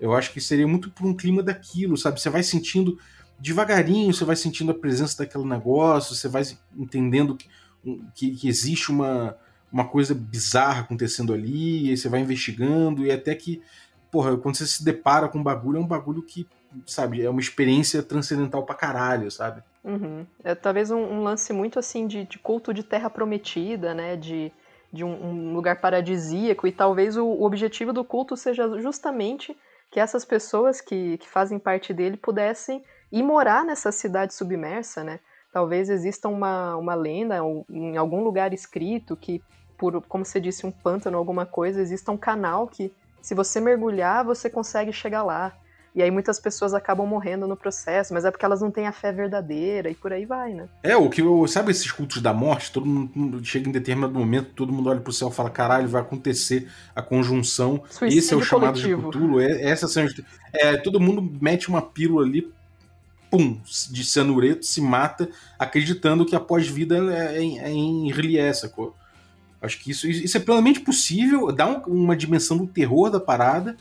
Eu 0.00 0.14
acho 0.14 0.32
que 0.32 0.40
seria 0.40 0.66
muito 0.66 0.90
por 0.90 1.06
um 1.06 1.14
clima 1.14 1.42
daquilo, 1.42 1.96
sabe? 1.96 2.20
Você 2.20 2.30
vai 2.30 2.42
sentindo 2.42 2.98
devagarinho, 3.38 4.12
você 4.12 4.24
vai 4.24 4.36
sentindo 4.36 4.70
a 4.70 4.74
presença 4.74 5.18
daquele 5.18 5.44
negócio, 5.44 6.14
você 6.14 6.28
vai 6.28 6.42
entendendo 6.76 7.36
que, 7.36 7.48
que, 8.14 8.30
que 8.32 8.48
existe 8.48 8.90
uma, 8.90 9.36
uma 9.72 9.86
coisa 9.88 10.14
bizarra 10.14 10.82
acontecendo 10.82 11.32
ali, 11.32 11.86
e 11.86 11.90
aí 11.90 11.96
você 11.96 12.08
vai 12.08 12.20
investigando, 12.20 13.04
e 13.04 13.10
até 13.10 13.34
que, 13.34 13.62
porra, 14.10 14.36
quando 14.36 14.56
você 14.56 14.66
se 14.66 14.84
depara 14.84 15.28
com 15.28 15.38
um 15.38 15.42
bagulho, 15.42 15.78
é 15.78 15.80
um 15.80 15.86
bagulho 15.86 16.22
que, 16.22 16.46
sabe, 16.86 17.22
é 17.22 17.30
uma 17.30 17.40
experiência 17.40 18.02
transcendental 18.02 18.64
pra 18.64 18.74
caralho, 18.74 19.30
sabe? 19.30 19.62
Uhum. 19.82 20.26
É 20.44 20.54
talvez 20.54 20.90
um, 20.90 20.98
um, 20.98 21.22
lance 21.22 21.52
muito 21.52 21.78
assim 21.78 22.06
de, 22.06 22.24
de, 22.24 22.38
culto 22.38 22.74
de 22.74 22.82
terra 22.82 23.08
prometida, 23.08 23.94
né? 23.94 24.16
De, 24.16 24.52
de 24.92 25.04
um, 25.04 25.10
um 25.10 25.54
lugar 25.54 25.80
paradisíaco, 25.80 26.66
e 26.66 26.72
talvez 26.72 27.16
o, 27.16 27.24
o, 27.24 27.44
objetivo 27.44 27.92
do 27.92 28.04
culto 28.04 28.36
seja 28.36 28.80
justamente 28.80 29.56
que 29.90 29.98
essas 29.98 30.24
pessoas 30.24 30.80
que, 30.80 31.18
que 31.18 31.28
fazem 31.28 31.58
parte 31.58 31.92
dele 31.92 32.16
pudessem 32.16 32.84
ir 33.10 33.22
morar 33.22 33.64
nessa 33.64 33.90
cidade 33.90 34.34
submersa, 34.34 35.02
né? 35.02 35.18
Talvez 35.52 35.90
exista 35.90 36.28
uma, 36.28 36.76
uma 36.76 36.94
lenda 36.94 37.38
em 37.68 37.96
algum 37.96 38.22
lugar 38.22 38.52
escrito 38.52 39.16
que, 39.16 39.42
por, 39.76 40.00
como 40.02 40.24
você 40.24 40.40
disse, 40.40 40.64
um 40.64 40.70
pântano, 40.70 41.18
alguma 41.18 41.44
coisa, 41.44 41.80
exista 41.80 42.12
um 42.12 42.16
canal 42.16 42.68
que, 42.68 42.92
se 43.20 43.34
você 43.34 43.60
mergulhar, 43.60 44.24
você 44.24 44.48
consegue 44.48 44.92
chegar 44.92 45.24
lá. 45.24 45.52
E 45.94 46.02
aí 46.02 46.10
muitas 46.10 46.38
pessoas 46.38 46.72
acabam 46.72 47.06
morrendo 47.06 47.48
no 47.48 47.56
processo, 47.56 48.14
mas 48.14 48.24
é 48.24 48.30
porque 48.30 48.44
elas 48.44 48.60
não 48.60 48.70
têm 48.70 48.86
a 48.86 48.92
fé 48.92 49.10
verdadeira 49.10 49.90
e 49.90 49.94
por 49.94 50.12
aí 50.12 50.24
vai, 50.24 50.54
né? 50.54 50.68
É, 50.82 50.96
o 50.96 51.10
que 51.10 51.22
sabe 51.48 51.72
esses 51.72 51.90
cultos 51.90 52.22
da 52.22 52.32
morte, 52.32 52.70
todo 52.70 52.86
mundo 52.86 53.44
chega 53.44 53.68
em 53.68 53.72
determinado 53.72 54.16
momento, 54.16 54.50
todo 54.54 54.72
mundo 54.72 54.88
olha 54.88 55.00
pro 55.00 55.12
céu 55.12 55.28
e 55.28 55.32
fala: 55.32 55.50
"Caralho, 55.50 55.88
vai 55.88 56.00
acontecer 56.00 56.68
a 56.94 57.02
conjunção". 57.02 57.82
Suicídio 57.90 58.18
Esse 58.18 58.34
é 58.34 58.36
o 58.36 58.42
chamado 58.42 58.80
coletivo. 58.80 59.10
de 59.10 59.18
Cthulhu, 59.18 59.40
é, 59.40 59.64
essa 59.64 59.88
são 59.88 60.06
é, 60.52 60.76
todo 60.76 61.00
mundo 61.00 61.38
mete 61.40 61.68
uma 61.68 61.82
pílula 61.82 62.24
ali 62.24 62.52
pum, 63.30 63.60
de 63.90 64.04
cianureto, 64.04 64.66
se 64.66 64.80
mata, 64.80 65.30
acreditando 65.58 66.26
que 66.26 66.34
a 66.34 66.40
pós-vida 66.40 66.96
é, 67.14 67.40
em, 67.40 67.58
é 67.60 67.70
em 67.70 68.12
relié, 68.12 68.52
sacou? 68.52 68.94
Acho 69.62 69.78
que 69.78 69.90
isso, 69.90 70.08
isso 70.08 70.36
é 70.36 70.40
plenamente 70.40 70.80
possível, 70.80 71.52
dá 71.52 71.66
um, 71.66 71.80
uma 72.02 72.16
dimensão 72.16 72.56
do 72.56 72.66
terror 72.66 73.10
da 73.10 73.20
parada 73.20 73.76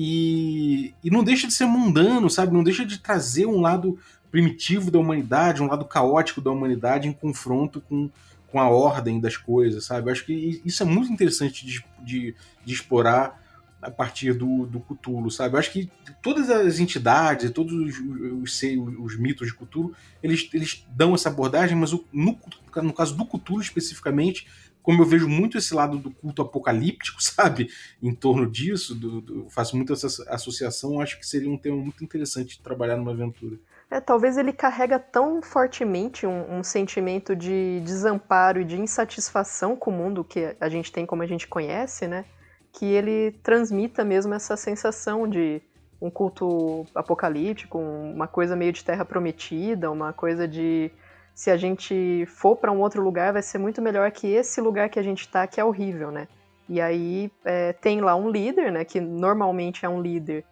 e, 0.00 0.94
e 1.02 1.10
não 1.10 1.24
deixa 1.24 1.48
de 1.48 1.52
ser 1.52 1.66
mundano, 1.66 2.30
sabe? 2.30 2.54
Não 2.54 2.62
deixa 2.62 2.86
de 2.86 2.98
trazer 2.98 3.46
um 3.46 3.60
lado 3.60 3.98
primitivo 4.30 4.92
da 4.92 4.98
humanidade, 5.00 5.60
um 5.60 5.66
lado 5.66 5.84
caótico 5.84 6.40
da 6.40 6.52
humanidade 6.52 7.08
em 7.08 7.12
confronto 7.12 7.80
com, 7.80 8.08
com 8.46 8.60
a 8.60 8.68
ordem 8.68 9.18
das 9.18 9.36
coisas, 9.36 9.86
sabe? 9.86 10.12
Acho 10.12 10.24
que 10.24 10.62
isso 10.64 10.84
é 10.84 10.86
muito 10.86 11.12
interessante 11.12 11.66
de, 11.66 11.84
de, 12.00 12.32
de 12.64 12.72
explorar 12.72 13.42
a 13.82 13.90
partir 13.90 14.34
do, 14.34 14.66
do 14.66 14.78
Cthulhu, 14.78 15.32
sabe? 15.32 15.56
Eu 15.56 15.58
acho 15.58 15.72
que 15.72 15.90
todas 16.22 16.48
as 16.48 16.78
entidades, 16.78 17.50
todos 17.50 17.72
os, 17.72 17.98
os, 17.98 18.62
os, 18.62 18.98
os 18.98 19.18
mitos 19.18 19.48
de 19.48 19.54
Cthulhu, 19.54 19.94
eles, 20.22 20.48
eles 20.54 20.86
dão 20.90 21.12
essa 21.12 21.28
abordagem, 21.28 21.76
mas 21.76 21.92
o, 21.92 22.04
no, 22.12 22.38
no 22.82 22.92
caso 22.92 23.16
do 23.16 23.26
Cthulhu 23.26 23.60
especificamente, 23.60 24.46
como 24.88 25.02
eu 25.02 25.06
vejo 25.06 25.28
muito 25.28 25.58
esse 25.58 25.74
lado 25.74 25.98
do 25.98 26.10
culto 26.10 26.40
apocalíptico, 26.40 27.20
sabe? 27.22 27.68
Em 28.02 28.14
torno 28.14 28.50
disso, 28.50 28.94
do, 28.94 29.20
do, 29.20 29.50
faço 29.50 29.76
muito 29.76 29.92
essa 29.92 30.06
associação, 30.32 30.98
acho 30.98 31.18
que 31.18 31.26
seria 31.26 31.50
um 31.50 31.58
tema 31.58 31.76
muito 31.76 32.02
interessante 32.02 32.56
de 32.56 32.62
trabalhar 32.62 32.96
numa 32.96 33.10
aventura. 33.10 33.58
É, 33.90 34.00
talvez 34.00 34.38
ele 34.38 34.50
carrega 34.50 34.98
tão 34.98 35.42
fortemente 35.42 36.26
um, 36.26 36.58
um, 36.58 36.62
sentimento 36.62 37.36
de 37.36 37.82
desamparo 37.84 38.62
e 38.62 38.64
de 38.64 38.80
insatisfação 38.80 39.76
com 39.76 39.90
o 39.90 39.94
mundo 39.94 40.24
que 40.24 40.56
a 40.58 40.70
gente 40.70 40.90
tem 40.90 41.04
como 41.04 41.22
a 41.22 41.26
gente 41.26 41.46
conhece, 41.46 42.08
né? 42.08 42.24
Que 42.72 42.86
ele 42.86 43.32
transmita 43.42 44.02
mesmo 44.06 44.32
essa 44.32 44.56
sensação 44.56 45.28
de 45.28 45.60
um 46.00 46.08
culto 46.08 46.86
apocalíptico, 46.94 47.78
uma 47.78 48.26
coisa 48.26 48.56
meio 48.56 48.72
de 48.72 48.82
terra 48.82 49.04
prometida, 49.04 49.90
uma 49.90 50.14
coisa 50.14 50.48
de 50.48 50.90
se 51.38 51.52
a 51.52 51.56
gente 51.56 52.26
for 52.26 52.56
para 52.56 52.72
um 52.72 52.80
outro 52.80 53.00
lugar, 53.00 53.32
vai 53.32 53.42
ser 53.42 53.58
muito 53.58 53.80
melhor 53.80 54.10
que 54.10 54.26
esse 54.26 54.60
lugar 54.60 54.88
que 54.88 54.98
a 54.98 55.02
gente 55.04 55.20
está, 55.20 55.46
que 55.46 55.60
é 55.60 55.64
horrível, 55.64 56.10
né? 56.10 56.26
E 56.68 56.80
aí 56.80 57.30
é, 57.44 57.72
tem 57.74 58.00
lá 58.00 58.16
um 58.16 58.28
líder, 58.28 58.72
né? 58.72 58.84
Que 58.84 59.00
normalmente 59.00 59.86
é 59.86 59.88
um 59.88 60.02
líder 60.02 60.44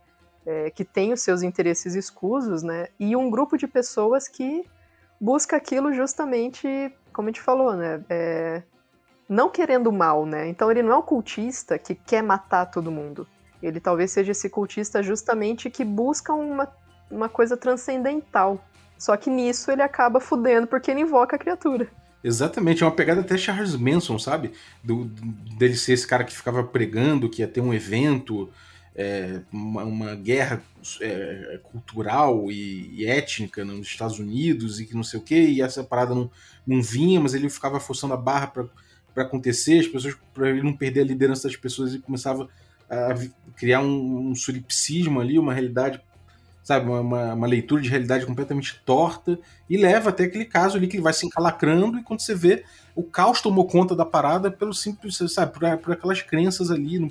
é, 0.46 0.70
que 0.70 0.84
tem 0.84 1.12
os 1.12 1.22
seus 1.22 1.42
interesses 1.42 1.96
escusos, 1.96 2.62
né? 2.62 2.86
E 3.00 3.16
um 3.16 3.28
grupo 3.28 3.58
de 3.58 3.66
pessoas 3.66 4.28
que 4.28 4.64
busca 5.20 5.56
aquilo 5.56 5.92
justamente, 5.92 6.68
como 7.12 7.26
a 7.26 7.32
gente 7.32 7.40
falou, 7.40 7.74
né? 7.74 8.04
É, 8.08 8.62
não 9.28 9.50
querendo 9.50 9.90
mal, 9.90 10.24
né? 10.24 10.46
Então 10.46 10.70
ele 10.70 10.84
não 10.84 10.92
é 10.92 10.96
um 10.98 11.02
cultista 11.02 11.76
que 11.80 11.96
quer 11.96 12.22
matar 12.22 12.64
todo 12.66 12.92
mundo. 12.92 13.26
Ele 13.60 13.80
talvez 13.80 14.12
seja 14.12 14.30
esse 14.30 14.48
cultista 14.48 15.02
justamente 15.02 15.68
que 15.68 15.84
busca 15.84 16.32
uma, 16.32 16.72
uma 17.10 17.28
coisa 17.28 17.56
transcendental, 17.56 18.60
só 18.98 19.16
que 19.16 19.30
nisso 19.30 19.70
ele 19.70 19.82
acaba 19.82 20.20
fudendo 20.20 20.66
porque 20.66 20.90
ele 20.90 21.00
invoca 21.00 21.36
a 21.36 21.38
criatura. 21.38 21.88
Exatamente, 22.22 22.82
é 22.82 22.86
uma 22.86 22.92
pegada 22.92 23.20
até 23.20 23.36
Charles 23.38 23.76
Manson, 23.76 24.18
sabe? 24.18 24.52
Do, 24.82 25.04
dele 25.56 25.76
ser 25.76 25.92
esse 25.92 26.06
cara 26.06 26.24
que 26.24 26.34
ficava 26.34 26.64
pregando 26.64 27.30
que 27.30 27.40
ia 27.40 27.46
ter 27.46 27.60
um 27.60 27.72
evento, 27.72 28.50
é, 28.96 29.42
uma, 29.52 29.84
uma, 29.84 30.14
guerra 30.14 30.60
é, 31.00 31.60
cultural 31.62 32.50
e, 32.50 33.02
e, 33.02 33.06
étnica 33.06 33.64
nos 33.64 33.86
Estados 33.86 34.18
Unidos 34.18 34.80
e 34.80 34.86
que 34.86 34.94
não 34.94 35.04
sei 35.04 35.20
o 35.20 35.22
que, 35.22 35.38
e 35.38 35.60
essa 35.60 35.84
parada 35.84 36.14
não, 36.14 36.30
não 36.66 36.82
vinha, 36.82 37.20
mas 37.20 37.34
ele 37.34 37.48
ficava 37.50 37.78
forçando 37.78 38.14
a 38.14 38.16
barra 38.16 38.48
para 38.48 39.22
acontecer, 39.22 39.80
as 39.80 39.86
pessoas, 39.86 40.16
para 40.34 40.50
ele 40.50 40.62
não 40.62 40.72
perder 40.72 41.02
a 41.02 41.04
liderança 41.04 41.46
das 41.46 41.56
pessoas, 41.56 41.94
e 41.94 41.98
começava 41.98 42.48
a 42.88 43.14
criar 43.54 43.80
um, 43.80 44.30
um 44.30 44.34
solipsismo 44.34 45.20
ali, 45.20 45.38
uma 45.38 45.52
realidade 45.52 46.00
sabe, 46.66 46.90
uma, 46.90 47.32
uma, 47.32 47.46
leitura 47.46 47.80
de 47.80 47.88
realidade 47.88 48.26
completamente 48.26 48.82
torta 48.84 49.38
e 49.70 49.76
leva 49.76 50.10
até 50.10 50.24
aquele 50.24 50.44
caso 50.44 50.76
ali 50.76 50.88
que 50.88 50.96
ele 50.96 51.02
vai 51.04 51.12
se 51.12 51.24
encalacrando 51.24 51.96
e 51.96 52.02
quando 52.02 52.18
você 52.18 52.34
vê, 52.34 52.64
o 52.92 53.04
caos 53.04 53.40
tomou 53.40 53.68
conta 53.68 53.94
da 53.94 54.04
parada 54.04 54.50
pelo 54.50 54.74
simples, 54.74 55.16
sabe, 55.28 55.52
por, 55.52 55.78
por 55.78 55.92
aquelas 55.92 56.22
crenças 56.22 56.68
ali. 56.68 56.98
No, 56.98 57.08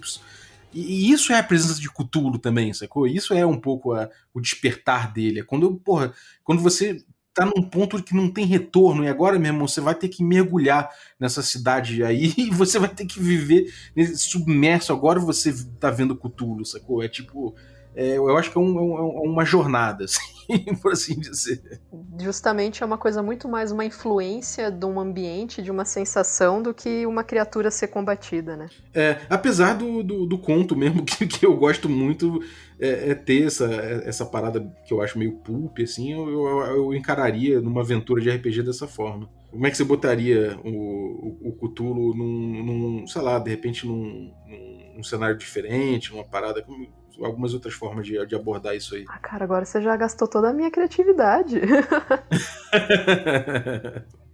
e, 0.74 0.82
e, 0.82 1.10
isso 1.10 1.32
é 1.32 1.40
a 1.40 1.44
presença 1.44 1.80
de 1.80 1.90
Cthulhu 1.90 2.38
também, 2.38 2.74
sacou? 2.74 3.08
Isso 3.08 3.34
é 3.34 3.46
um 3.46 3.58
pouco 3.58 3.94
a, 3.94 4.10
o 4.34 4.42
despertar 4.42 5.14
dele. 5.14 5.40
É 5.40 5.44
quando, 5.44 5.74
porra, 5.78 6.12
quando 6.44 6.62
você 6.62 7.02
tá 7.34 7.46
num 7.46 7.64
ponto 7.64 8.04
que 8.04 8.14
não 8.14 8.30
tem 8.30 8.46
retorno 8.46 9.06
e 9.06 9.08
agora, 9.08 9.40
meu 9.40 9.54
irmão, 9.54 9.70
você 9.70 9.80
vai 9.80 9.96
ter 9.96 10.10
que 10.10 10.22
mergulhar 10.22 10.90
nessa 11.18 11.42
cidade 11.42 12.04
aí 12.04 12.34
e 12.38 12.50
você 12.50 12.78
vai 12.78 12.90
ter 12.90 13.06
que 13.06 13.22
viver 13.22 13.74
submerso. 14.18 14.92
Agora 14.92 15.18
você 15.18 15.54
tá 15.80 15.90
vendo 15.90 16.14
Cthulhu, 16.14 16.66
sacou? 16.66 17.02
É 17.02 17.08
tipo 17.08 17.56
é, 17.96 18.18
eu 18.18 18.38
acho 18.38 18.52
que 18.52 18.58
é, 18.58 18.62
um, 18.62 18.78
é, 18.78 18.82
um, 18.82 19.26
é 19.26 19.30
uma 19.30 19.46
jornada, 19.46 20.04
assim, 20.06 20.76
por 20.82 20.92
assim 20.92 21.18
dizer. 21.18 21.82
Justamente 22.20 22.84
é 22.84 22.86
uma 22.86 22.98
coisa 22.98 23.24
muito 23.24 23.48
mais 23.48 23.72
uma 23.72 23.86
influência 23.86 24.70
de 24.70 24.86
um 24.86 25.00
ambiente, 25.00 25.62
de 25.62 25.72
uma 25.72 25.86
sensação, 25.86 26.62
do 26.62 26.74
que 26.74 27.06
uma 27.06 27.24
criatura 27.24 27.72
ser 27.72 27.88
combatida, 27.88 28.58
né? 28.58 28.68
É, 28.94 29.22
apesar 29.30 29.76
do, 29.76 30.04
do, 30.04 30.26
do 30.26 30.38
conto 30.38 30.76
mesmo, 30.76 31.04
que, 31.08 31.26
que 31.26 31.46
eu 31.46 31.56
gosto 31.56 31.88
muito, 31.88 32.44
é, 32.78 33.12
é, 33.12 33.16
ter 33.16 33.44
essa, 33.44 33.66
essa 34.04 34.26
parada 34.26 34.60
que 34.86 34.94
eu 34.94 35.02
acho 35.02 35.18
meio 35.18 35.38
pulp, 35.38 35.80
assim, 35.80 36.12
eu, 36.12 36.28
eu, 36.28 36.60
eu, 36.76 36.94
encararia 36.94 37.62
numa 37.62 37.80
aventura 37.80 38.22
de 38.22 38.30
RPG 38.30 38.64
dessa 38.64 38.88
forma. 38.88 39.30
Como 39.50 39.66
é 39.66 39.72
que 39.72 39.78
você 39.78 39.86
botaria 39.86 40.60
o, 40.66 40.70
o, 40.70 41.50
o 41.50 41.54
Cthulhu 41.54 42.14
num, 42.14 42.64
num, 42.66 43.08
sei 43.08 43.22
lá, 43.22 43.40
de 43.40 43.50
repente 43.50 43.88
num, 43.88 44.34
num, 44.46 44.96
num 44.98 45.04
cenário 45.04 45.38
diferente, 45.38 46.12
numa 46.12 46.26
parada... 46.26 46.62
Como, 46.62 47.05
algumas 47.22 47.54
outras 47.54 47.74
formas 47.74 48.06
de, 48.06 48.26
de 48.26 48.36
abordar 48.36 48.76
isso 48.76 48.96
aí. 48.96 49.06
Ah, 49.08 49.20
cara, 49.20 49.44
agora 49.44 49.66
você 49.66 49.82
já 49.82 49.96
gastou 49.96 50.28
toda 50.28 50.50
a 50.50 50.54
minha 50.54 50.72
criatividade. 50.72 51.60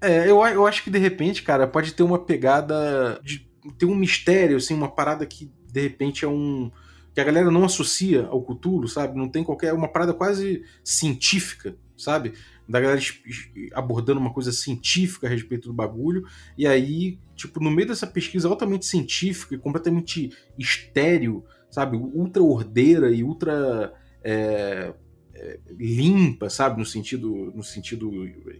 é, 0.02 0.30
eu, 0.30 0.44
eu 0.46 0.66
acho 0.68 0.84
que 0.84 0.90
de 0.90 1.00
repente, 1.00 1.44
cara, 1.44 1.68
pode 1.68 1.94
ter 1.94 2.04
uma 2.04 2.20
pegada 2.20 3.20
de 3.24 3.50
ter 3.78 3.86
um 3.86 3.96
mistério, 3.96 4.58
assim, 4.58 4.74
uma 4.74 4.90
parada 4.90 5.26
que 5.26 5.52
de 5.72 5.82
repente 5.82 6.26
é 6.26 6.28
um 6.28 6.72
que 7.14 7.20
a 7.20 7.24
galera 7.24 7.52
não 7.52 7.66
associa 7.66 8.26
ao 8.28 8.42
Cthulhu, 8.42 8.88
sabe? 8.88 9.18
Não 9.18 9.28
tem 9.28 9.44
qualquer 9.44 9.74
uma 9.74 9.88
parada 9.88 10.14
quase 10.14 10.64
científica, 10.84 11.76
sabe? 11.98 12.34
Da 12.68 12.80
galera 12.80 13.02
abordando 13.74 14.20
uma 14.20 14.34
coisa 14.34 14.52
científica 14.52 15.28
a 15.28 15.30
respeito 15.30 15.68
do 15.68 15.74
bagulho, 15.74 16.26
e 16.58 16.66
aí, 16.66 17.20
tipo, 17.36 17.62
no 17.62 17.70
meio 17.70 17.90
dessa 17.90 18.08
pesquisa 18.08 18.48
altamente 18.48 18.86
científica 18.86 19.56
e 19.56 19.58
completamente 19.58 20.32
estéreo, 20.58 21.44
sabe, 21.72 21.98
ultra 21.98 22.44
ordeira 22.44 23.10
e 23.10 23.24
ultra 23.24 23.94
é, 24.24 24.94
é, 25.34 25.60
limpa, 25.72 26.50
sabe, 26.50 26.78
no 26.78 26.86
sentido, 26.86 27.52
no 27.56 27.64
sentido 27.64 28.12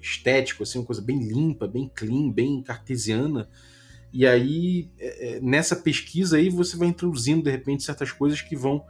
estético, 0.02 0.64
assim, 0.64 0.80
uma 0.80 0.86
coisa 0.86 1.02
bem 1.02 1.20
limpa, 1.20 1.68
bem 1.68 1.92
clean, 1.94 2.32
bem 2.32 2.64
cartesiana. 2.64 3.48
E 4.12 4.26
aí, 4.26 4.90
é, 4.98 5.36
é 5.36 5.42
nessa 5.42 5.76
pesquisa 5.76 6.38
aí, 6.38 6.50
você 6.50 6.76
vai 6.76 6.88
introduzindo, 6.88 7.44
de 7.44 7.52
repente, 7.52 7.84
certas 7.84 8.12
coisas 8.12 8.42
que 8.42 8.56
vão 8.56 8.84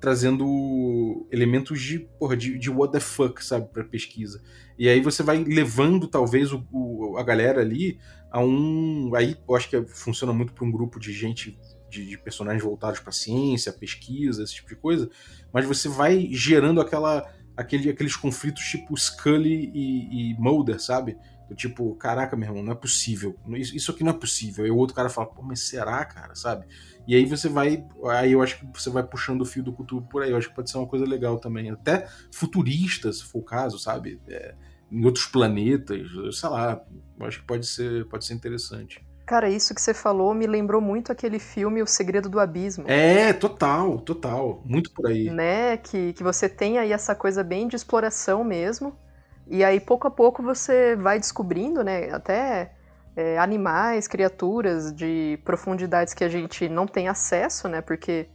trazendo 0.00 1.26
elementos 1.30 1.80
de, 1.80 2.00
porra, 2.18 2.36
de, 2.36 2.58
de 2.58 2.70
what 2.70 2.92
the 2.92 3.00
fuck, 3.00 3.44
sabe, 3.44 3.68
pra 3.72 3.84
pesquisa. 3.84 4.42
E 4.78 4.88
aí 4.88 5.00
você 5.00 5.22
vai 5.22 5.42
levando, 5.42 6.06
talvez, 6.06 6.52
o, 6.52 6.64
o 6.70 7.16
a 7.16 7.22
galera 7.22 7.60
ali 7.60 7.98
a 8.30 8.40
um. 8.40 9.12
Aí 9.14 9.36
eu 9.48 9.56
acho 9.56 9.68
que 9.68 9.82
funciona 9.86 10.32
muito 10.32 10.52
para 10.52 10.64
um 10.64 10.70
grupo 10.70 11.00
de 11.00 11.12
gente, 11.12 11.58
de, 11.88 12.06
de 12.06 12.18
personagens 12.18 12.62
voltados 12.62 13.00
para 13.00 13.12
ciência, 13.12 13.72
pesquisa, 13.72 14.42
esse 14.42 14.54
tipo 14.54 14.68
de 14.68 14.76
coisa. 14.76 15.10
Mas 15.52 15.66
você 15.66 15.88
vai 15.88 16.28
gerando 16.32 16.80
aquela, 16.80 17.30
aquele, 17.56 17.90
aqueles 17.90 18.16
conflitos 18.16 18.64
tipo 18.64 18.96
Scully 18.96 19.70
e, 19.74 20.32
e 20.32 20.34
Mulder, 20.38 20.80
sabe? 20.80 21.16
Tipo, 21.54 21.94
caraca, 21.94 22.36
meu 22.36 22.48
irmão, 22.48 22.62
não 22.62 22.72
é 22.72 22.76
possível. 22.76 23.34
Isso, 23.56 23.90
aqui 23.90 24.04
não 24.04 24.10
é 24.10 24.14
possível. 24.14 24.64
Aí 24.64 24.70
o 24.70 24.76
outro 24.76 24.94
cara 24.94 25.08
fala, 25.08 25.28
pô, 25.28 25.42
mas 25.42 25.60
será, 25.60 26.04
cara, 26.04 26.34
sabe? 26.34 26.66
E 27.06 27.14
aí 27.14 27.24
você 27.24 27.48
vai. 27.48 27.86
Aí 28.10 28.32
eu 28.32 28.42
acho 28.42 28.58
que 28.58 28.66
você 28.66 28.90
vai 28.90 29.02
puxando 29.02 29.40
o 29.40 29.46
fio 29.46 29.62
do 29.62 29.72
culto 29.72 30.02
por 30.02 30.22
aí. 30.22 30.30
Eu 30.30 30.36
acho 30.36 30.50
que 30.50 30.54
pode 30.54 30.70
ser 30.70 30.76
uma 30.76 30.86
coisa 30.86 31.06
legal 31.06 31.38
também. 31.38 31.70
Até 31.70 32.06
futurista, 32.30 33.10
se 33.10 33.24
for 33.24 33.38
o 33.38 33.42
caso, 33.42 33.78
sabe? 33.78 34.20
É, 34.28 34.54
em 34.92 35.04
outros 35.06 35.24
planetas, 35.24 36.06
sei 36.32 36.48
lá. 36.50 36.84
Eu 37.18 37.26
acho 37.26 37.40
que 37.40 37.46
pode 37.46 37.66
ser, 37.66 38.06
pode 38.08 38.26
ser 38.26 38.34
interessante. 38.34 39.02
Cara, 39.28 39.46
isso 39.46 39.74
que 39.74 39.82
você 39.82 39.92
falou 39.92 40.32
me 40.32 40.46
lembrou 40.46 40.80
muito 40.80 41.12
aquele 41.12 41.38
filme 41.38 41.82
O 41.82 41.86
Segredo 41.86 42.30
do 42.30 42.40
Abismo. 42.40 42.86
É, 42.88 43.30
total, 43.34 43.98
total. 43.98 44.62
Muito 44.64 44.90
por 44.90 45.06
aí. 45.06 45.28
Né? 45.28 45.76
Que, 45.76 46.14
que 46.14 46.22
você 46.22 46.48
tem 46.48 46.78
aí 46.78 46.94
essa 46.94 47.14
coisa 47.14 47.44
bem 47.44 47.68
de 47.68 47.76
exploração 47.76 48.42
mesmo. 48.42 48.98
E 49.46 49.62
aí, 49.62 49.80
pouco 49.80 50.08
a 50.08 50.10
pouco, 50.10 50.42
você 50.42 50.96
vai 50.96 51.18
descobrindo, 51.18 51.84
né? 51.84 52.10
Até 52.10 52.72
é, 53.14 53.38
animais, 53.38 54.08
criaturas 54.08 54.94
de 54.94 55.38
profundidades 55.44 56.14
que 56.14 56.24
a 56.24 56.28
gente 56.30 56.66
não 56.66 56.86
tem 56.86 57.06
acesso, 57.06 57.68
né? 57.68 57.82
Porque 57.82 58.30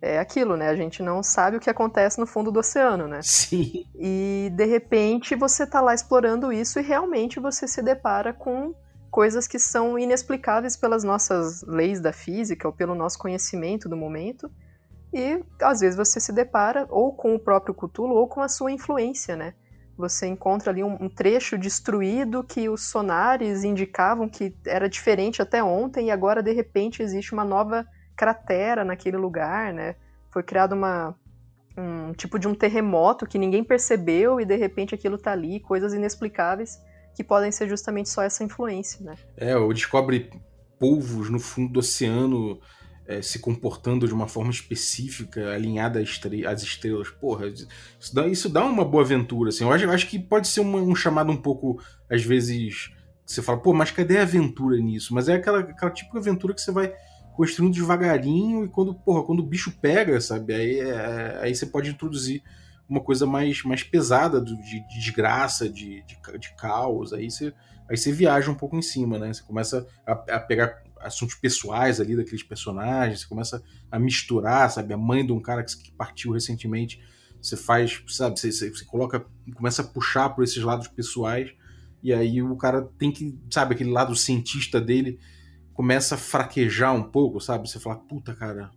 é 0.00 0.18
aquilo, 0.18 0.56
né? 0.56 0.70
A 0.70 0.74
gente 0.74 1.04
não 1.04 1.22
sabe 1.22 1.56
o 1.56 1.60
que 1.60 1.70
acontece 1.70 2.18
no 2.18 2.26
fundo 2.26 2.50
do 2.50 2.58
oceano, 2.58 3.06
né? 3.06 3.20
Sim. 3.22 3.86
E 3.94 4.50
de 4.52 4.64
repente 4.64 5.36
você 5.36 5.64
tá 5.64 5.80
lá 5.80 5.94
explorando 5.94 6.52
isso 6.52 6.80
e 6.80 6.82
realmente 6.82 7.38
você 7.38 7.68
se 7.68 7.80
depara 7.80 8.32
com 8.32 8.74
coisas 9.12 9.46
que 9.46 9.58
são 9.58 9.98
inexplicáveis 9.98 10.74
pelas 10.74 11.04
nossas 11.04 11.62
leis 11.64 12.00
da 12.00 12.14
física 12.14 12.66
ou 12.66 12.72
pelo 12.72 12.94
nosso 12.94 13.18
conhecimento 13.18 13.86
do 13.86 13.96
momento. 13.96 14.50
E 15.12 15.44
às 15.60 15.80
vezes 15.80 15.98
você 15.98 16.18
se 16.18 16.32
depara 16.32 16.86
ou 16.88 17.12
com 17.14 17.34
o 17.34 17.38
próprio 17.38 17.74
Cthulhu 17.74 18.14
ou 18.14 18.26
com 18.26 18.40
a 18.40 18.48
sua 18.48 18.72
influência, 18.72 19.36
né? 19.36 19.52
Você 19.98 20.26
encontra 20.26 20.70
ali 20.72 20.82
um, 20.82 21.10
trecho 21.10 21.58
destruído 21.58 22.42
que 22.42 22.70
os 22.70 22.88
sonares 22.88 23.62
indicavam 23.62 24.26
que 24.26 24.56
era 24.66 24.88
diferente 24.88 25.42
até 25.42 25.62
ontem 25.62 26.06
e 26.06 26.10
agora 26.10 26.42
de 26.42 26.52
repente 26.52 27.02
existe 27.02 27.34
uma 27.34 27.44
nova 27.44 27.86
cratera 28.16 28.82
naquele 28.82 29.18
lugar, 29.18 29.74
né? 29.74 29.94
Foi 30.30 30.42
criado 30.42 30.72
uma 30.72 31.14
um 31.76 32.12
tipo 32.12 32.38
de 32.38 32.48
um 32.48 32.54
terremoto 32.54 33.26
que 33.26 33.38
ninguém 33.38 33.62
percebeu 33.62 34.40
e 34.40 34.46
de 34.46 34.56
repente 34.56 34.94
aquilo 34.94 35.18
tá 35.18 35.32
ali, 35.32 35.60
coisas 35.60 35.92
inexplicáveis 35.92 36.78
que 37.14 37.24
podem 37.24 37.52
ser 37.52 37.68
justamente 37.68 38.08
só 38.08 38.22
essa 38.22 38.42
influência, 38.42 39.04
né? 39.04 39.16
É, 39.36 39.56
ou 39.56 39.72
descobre 39.72 40.30
polvos 40.78 41.30
no 41.30 41.38
fundo 41.38 41.72
do 41.72 41.80
oceano 41.80 42.60
é, 43.06 43.20
se 43.20 43.38
comportando 43.38 44.06
de 44.06 44.14
uma 44.14 44.28
forma 44.28 44.50
específica, 44.50 45.52
alinhada 45.52 46.00
às, 46.00 46.08
estre 46.08 46.46
às 46.46 46.62
estrelas. 46.62 47.10
Porra, 47.10 47.48
isso 47.48 48.14
dá, 48.14 48.26
isso 48.26 48.48
dá 48.48 48.64
uma 48.64 48.84
boa 48.84 49.02
aventura, 49.02 49.50
assim. 49.50 49.64
Eu 49.64 49.72
acho, 49.72 49.84
eu 49.84 49.90
acho 49.90 50.08
que 50.08 50.18
pode 50.18 50.48
ser 50.48 50.60
uma, 50.60 50.78
um 50.78 50.94
chamado 50.94 51.30
um 51.30 51.36
pouco, 51.36 51.80
às 52.10 52.22
vezes, 52.24 52.90
você 53.26 53.42
fala, 53.42 53.60
pô, 53.60 53.72
mas 53.72 53.90
cadê 53.90 54.18
a 54.18 54.22
aventura 54.22 54.76
nisso? 54.78 55.14
Mas 55.14 55.28
é 55.28 55.34
aquela, 55.34 55.60
aquela 55.60 55.90
típica 55.90 56.18
aventura 56.18 56.54
que 56.54 56.60
você 56.60 56.72
vai 56.72 56.94
construindo 57.34 57.74
devagarinho 57.74 58.64
e 58.64 58.68
quando, 58.68 58.94
porra, 58.94 59.24
quando 59.24 59.40
o 59.40 59.46
bicho 59.46 59.72
pega, 59.80 60.20
sabe? 60.20 60.54
Aí, 60.54 60.80
é, 60.80 61.38
aí 61.42 61.54
você 61.54 61.66
pode 61.66 61.90
introduzir 61.90 62.42
uma 62.92 63.00
coisa 63.00 63.24
mais, 63.24 63.62
mais 63.64 63.82
pesada 63.82 64.38
de, 64.38 64.54
de 64.54 64.86
desgraça, 64.88 65.66
de, 65.66 66.02
de, 66.02 66.38
de, 66.38 66.54
caos. 66.56 67.14
Aí 67.14 67.30
você, 67.30 67.54
aí 67.88 67.96
você 67.96 68.12
viaja 68.12 68.50
um 68.50 68.54
pouco 68.54 68.76
em 68.76 68.82
cima, 68.82 69.18
né? 69.18 69.32
Você 69.32 69.42
começa 69.42 69.86
a, 70.06 70.12
a 70.12 70.40
pegar 70.40 70.82
assuntos 71.00 71.34
pessoais 71.36 72.00
ali 72.00 72.14
daqueles 72.14 72.42
personagens, 72.42 73.20
você 73.20 73.26
começa 73.26 73.62
a 73.90 73.98
misturar, 73.98 74.70
sabe? 74.70 74.92
A 74.92 74.98
mãe 74.98 75.24
de 75.24 75.32
um 75.32 75.40
cara 75.40 75.64
que, 75.64 75.90
partiu 75.92 76.32
recentemente, 76.32 77.02
você 77.40 77.56
faz, 77.56 78.02
sabe? 78.08 78.38
Você, 78.38 78.52
você, 78.52 78.70
você 78.70 78.84
coloca, 78.84 79.24
começa 79.54 79.80
a 79.80 79.86
puxar 79.86 80.28
por 80.28 80.44
esses 80.44 80.62
lados 80.62 80.86
pessoais, 80.86 81.50
e 82.02 82.12
aí 82.12 82.42
o 82.42 82.56
cara 82.56 82.82
tem 82.98 83.10
que, 83.10 83.38
sabe? 83.50 83.74
Aquele 83.74 83.90
lado 83.90 84.14
cientista 84.14 84.78
dele 84.78 85.18
começa 85.72 86.14
a 86.14 86.18
fraquejar 86.18 86.94
um 86.94 87.02
pouco, 87.02 87.40
sabe? 87.40 87.68
Você 87.68 87.80
fala, 87.80 87.96
puta, 87.96 88.34
cara, 88.34 88.70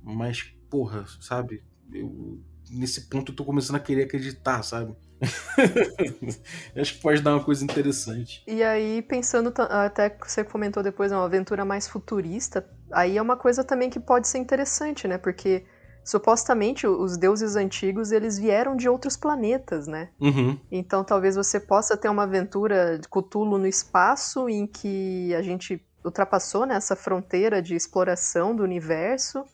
mas, 0.00 0.54
porra, 0.70 1.04
sabe? 1.20 1.64
Eu, 1.92 2.40
nesse 2.70 3.02
ponto 3.02 3.32
eu 3.32 3.36
tô 3.36 3.44
começando 3.44 3.76
a 3.76 3.80
querer 3.80 4.04
acreditar, 4.04 4.62
sabe? 4.62 4.94
Acho 6.74 6.94
que 6.94 7.00
pode 7.02 7.20
dar 7.20 7.34
uma 7.34 7.44
coisa 7.44 7.62
interessante. 7.62 8.42
E 8.46 8.62
aí, 8.62 9.02
pensando, 9.02 9.52
até 9.58 10.08
que 10.08 10.30
você 10.30 10.42
comentou 10.42 10.82
depois, 10.82 11.12
uma 11.12 11.24
aventura 11.24 11.64
mais 11.64 11.86
futurista, 11.86 12.66
aí 12.90 13.18
é 13.18 13.22
uma 13.22 13.36
coisa 13.36 13.62
também 13.62 13.90
que 13.90 14.00
pode 14.00 14.28
ser 14.28 14.38
interessante, 14.38 15.06
né? 15.06 15.18
Porque 15.18 15.64
supostamente 16.02 16.86
os 16.86 17.18
deuses 17.18 17.56
antigos 17.56 18.10
eles 18.10 18.38
vieram 18.38 18.74
de 18.74 18.88
outros 18.88 19.16
planetas, 19.16 19.86
né? 19.86 20.08
Uhum. 20.18 20.58
Então 20.70 21.04
talvez 21.04 21.36
você 21.36 21.60
possa 21.60 21.96
ter 21.96 22.08
uma 22.08 22.22
aventura 22.22 22.98
de 22.98 23.06
Cthulhu 23.06 23.58
no 23.58 23.66
espaço 23.66 24.48
em 24.48 24.66
que 24.66 25.34
a 25.34 25.42
gente 25.42 25.84
ultrapassou 26.02 26.64
né, 26.64 26.76
essa 26.76 26.96
fronteira 26.96 27.60
de 27.60 27.74
exploração 27.74 28.56
do 28.56 28.62
universo 28.62 29.44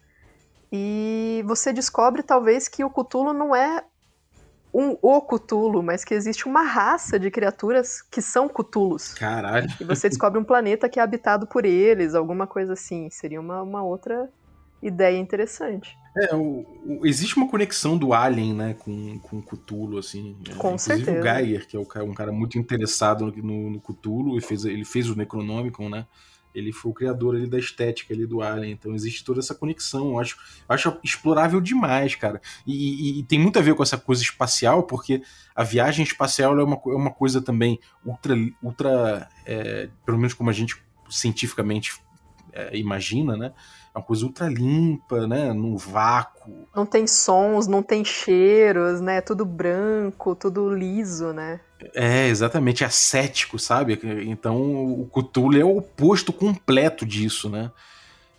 e 0.78 1.42
você 1.42 1.72
descobre 1.72 2.22
talvez 2.22 2.68
que 2.68 2.84
o 2.84 2.90
Cthulhu 2.90 3.32
não 3.32 3.54
é 3.54 3.82
um 4.74 4.98
o 5.00 5.22
Cthulhu, 5.22 5.82
mas 5.82 6.04
que 6.04 6.12
existe 6.12 6.46
uma 6.46 6.62
raça 6.62 7.18
de 7.18 7.30
criaturas 7.30 8.02
que 8.02 8.20
são 8.20 8.46
Cthulhus. 8.46 9.14
Caralho. 9.14 9.68
E 9.80 9.84
você 9.84 10.08
descobre 10.08 10.38
um 10.38 10.44
planeta 10.44 10.86
que 10.86 11.00
é 11.00 11.02
habitado 11.02 11.46
por 11.46 11.64
eles, 11.64 12.14
alguma 12.14 12.46
coisa 12.46 12.74
assim. 12.74 13.08
Seria 13.10 13.40
uma, 13.40 13.62
uma 13.62 13.82
outra 13.82 14.28
ideia 14.82 15.16
interessante. 15.18 15.96
É, 16.18 16.34
o, 16.34 16.66
o, 16.84 17.06
existe 17.06 17.36
uma 17.36 17.48
conexão 17.48 17.96
do 17.96 18.12
Alien, 18.12 18.54
né, 18.54 18.76
com, 18.78 19.18
com 19.20 19.40
Cthulhu, 19.40 19.98
assim. 19.98 20.36
É, 20.46 20.54
com 20.54 20.68
Inclusive 20.68 21.04
certeza. 21.04 21.20
o 21.20 21.22
Geyer, 21.22 21.66
que 21.66 21.76
é 21.76 22.02
um 22.02 22.14
cara 22.14 22.32
muito 22.32 22.58
interessado 22.58 23.26
no, 23.26 23.32
no, 23.42 23.70
no 23.70 23.80
Cthulhu, 23.80 24.36
e 24.36 24.42
fez, 24.42 24.66
ele 24.66 24.84
fez 24.84 25.08
o 25.08 25.16
Necronomicon, 25.16 25.88
né? 25.88 26.06
Ele 26.56 26.72
foi 26.72 26.90
o 26.90 26.94
criador 26.94 27.36
ali 27.36 27.46
da 27.46 27.58
estética 27.58 28.14
ali 28.14 28.26
do 28.26 28.40
Alien, 28.40 28.72
então 28.72 28.94
existe 28.94 29.22
toda 29.22 29.40
essa 29.40 29.54
conexão, 29.54 30.12
eu 30.12 30.18
acho, 30.18 30.36
eu 30.66 30.74
acho 30.74 30.98
explorável 31.04 31.60
demais, 31.60 32.14
cara. 32.14 32.40
E, 32.66 32.72
e, 32.72 33.18
e, 33.18 33.22
tem 33.22 33.38
muito 33.38 33.58
a 33.58 33.62
ver 33.62 33.74
com 33.74 33.82
essa 33.82 33.98
coisa 33.98 34.22
espacial, 34.22 34.84
porque 34.84 35.22
a 35.54 35.62
viagem 35.62 36.02
espacial 36.02 36.58
é 36.58 36.64
uma, 36.64 36.76
é 36.86 36.96
uma 36.96 37.10
coisa 37.12 37.42
também 37.42 37.78
ultra, 38.04 38.34
ultra 38.62 39.28
é, 39.44 39.90
pelo 40.04 40.16
menos 40.16 40.32
como 40.32 40.48
a 40.48 40.52
gente 40.52 40.82
cientificamente 41.10 42.00
é, 42.52 42.76
imagina, 42.76 43.36
né? 43.36 43.52
Uma 43.96 44.02
coisa 44.02 44.26
ultra 44.26 44.46
limpa, 44.46 45.26
né? 45.26 45.54
Num 45.54 45.74
vácuo. 45.74 46.68
Não 46.76 46.84
tem 46.84 47.06
sons, 47.06 47.66
não 47.66 47.82
tem 47.82 48.04
cheiros, 48.04 49.00
né? 49.00 49.22
Tudo 49.22 49.46
branco, 49.46 50.34
tudo 50.34 50.68
liso, 50.68 51.32
né? 51.32 51.60
É, 51.94 52.28
exatamente, 52.28 52.84
é 52.84 52.86
ascético, 52.86 53.58
sabe? 53.58 53.98
Então 54.26 55.00
o 55.00 55.08
Cthulhu 55.08 55.58
é 55.58 55.64
o 55.64 55.78
oposto 55.78 56.30
completo 56.30 57.06
disso, 57.06 57.48
né? 57.48 57.72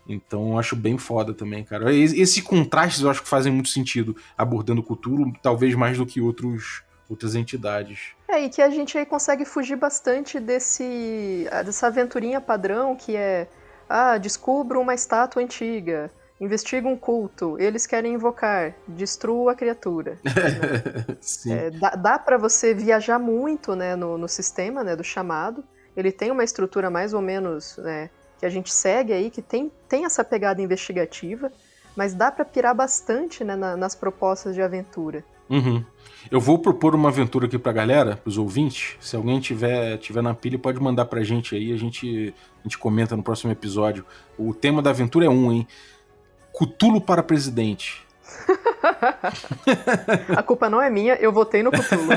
Então 0.07 0.51
eu 0.51 0.59
acho 0.59 0.75
bem 0.75 0.95
foda 0.97 1.33
também, 1.33 1.63
cara. 1.63 1.91
Esses 1.91 2.41
contrastes 2.41 3.01
eu 3.01 3.09
acho 3.09 3.23
que 3.23 3.27
fazem 3.27 3.51
muito 3.51 3.69
sentido 3.69 4.15
abordando 4.37 4.81
o 4.81 4.83
Cthulhu, 4.83 5.33
talvez 5.41 5.73
mais 5.73 5.97
do 5.97 6.05
que 6.05 6.21
outros, 6.21 6.83
outras 7.09 7.33
entidades. 7.33 8.11
É, 8.27 8.43
e 8.43 8.49
que 8.49 8.61
a 8.61 8.69
gente 8.69 8.95
aí 8.95 9.07
consegue 9.07 9.43
fugir 9.43 9.75
bastante 9.75 10.39
desse 10.39 11.47
dessa 11.65 11.87
aventurinha 11.87 12.39
padrão 12.39 12.95
que 12.95 13.15
é 13.15 13.47
ah, 13.89 14.17
descubro 14.17 14.81
uma 14.81 14.93
estátua 14.93 15.41
antiga, 15.41 16.11
investiga 16.39 16.87
um 16.87 16.95
culto, 16.95 17.57
eles 17.59 17.87
querem 17.87 18.13
invocar, 18.13 18.73
destrua 18.87 19.53
a 19.53 19.55
criatura. 19.55 20.17
É, 21.49 21.69
dá 21.71 21.89
dá 21.89 22.19
para 22.19 22.37
você 22.37 22.73
viajar 22.73 23.19
muito 23.19 23.75
né, 23.75 23.95
no, 23.95 24.17
no 24.17 24.27
sistema 24.27 24.83
né, 24.83 24.95
do 24.95 25.03
chamado. 25.03 25.63
Ele 25.95 26.11
tem 26.11 26.31
uma 26.31 26.43
estrutura 26.43 26.89
mais 26.89 27.13
ou 27.13 27.21
menos 27.21 27.77
né, 27.77 28.09
que 28.39 28.45
a 28.45 28.49
gente 28.49 28.71
segue 28.73 29.13
aí, 29.13 29.29
que 29.29 29.41
tem, 29.41 29.71
tem 29.89 30.05
essa 30.05 30.23
pegada 30.23 30.61
investigativa, 30.61 31.51
mas 31.95 32.13
dá 32.13 32.31
para 32.31 32.45
pirar 32.45 32.75
bastante 32.75 33.43
né, 33.43 33.55
na, 33.55 33.75
nas 33.75 33.95
propostas 33.95 34.53
de 34.53 34.61
aventura. 34.61 35.23
Uhum. 35.49 35.83
Eu 36.29 36.41
vou 36.41 36.59
propor 36.59 36.93
uma 36.93 37.09
aventura 37.09 37.45
aqui 37.45 37.57
pra 37.57 37.71
galera, 37.71 38.17
pros 38.17 38.37
ouvintes. 38.37 38.97
Se 38.99 39.15
alguém 39.15 39.39
tiver, 39.39 39.97
tiver 39.97 40.21
na 40.21 40.33
pilha, 40.33 40.59
pode 40.59 40.79
mandar 40.79 41.05
pra 41.05 41.23
gente 41.23 41.55
aí, 41.55 41.71
a 41.71 41.77
gente, 41.77 42.33
a 42.59 42.63
gente 42.63 42.77
comenta 42.77 43.15
no 43.15 43.23
próximo 43.23 43.51
episódio. 43.51 44.05
O 44.37 44.53
tema 44.53 44.81
da 44.81 44.89
aventura 44.89 45.25
é 45.25 45.29
um, 45.29 45.51
hein? 45.51 45.67
Cutulo 46.51 46.99
para 46.99 47.23
presidente. 47.23 48.05
a 50.35 50.43
culpa 50.43 50.69
não 50.69 50.81
é 50.81 50.89
minha, 50.89 51.15
eu 51.15 51.31
votei 51.31 51.63
no 51.63 51.71
Cutulo. 51.71 52.09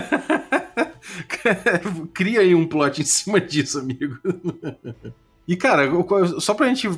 Cria 2.12 2.40
aí 2.40 2.54
um 2.54 2.66
plot 2.66 3.00
em 3.00 3.04
cima 3.04 3.40
disso, 3.40 3.78
amigo. 3.78 4.18
E, 5.46 5.56
cara, 5.56 5.82
só 6.38 6.54
pra 6.54 6.68
gente 6.68 6.88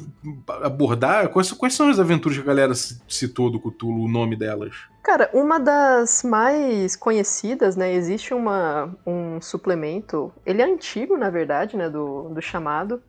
abordar, 0.63 1.29
quais, 1.31 1.51
quais 1.53 1.75
são 1.75 1.89
as 1.89 1.99
aventuras 1.99 2.37
que 2.37 2.45
a 2.45 2.47
galera 2.47 2.75
citou 2.75 3.51
do 3.51 3.59
Cthulhu, 3.59 4.05
o 4.05 4.09
nome 4.09 4.37
delas? 4.37 4.75
Cara, 5.03 5.31
uma 5.33 5.59
das 5.59 6.23
mais 6.23 6.95
conhecidas, 6.95 7.77
né? 7.77 7.93
Existe 7.93 8.35
uma, 8.35 8.95
um 9.07 9.41
suplemento, 9.41 10.33
ele 10.45 10.61
é 10.61 10.65
antigo, 10.65 11.17
na 11.17 11.31
verdade, 11.31 11.77
né? 11.77 11.89
Do, 11.89 12.29
do 12.29 12.43
chamado, 12.43 13.03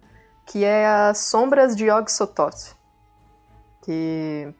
que 0.45 0.63
é 0.63 0.87
as 0.87 1.19
Sombras 1.19 1.75
de 1.75 1.85
Yog-Sothoth. 1.85 2.75
Que 3.83 4.53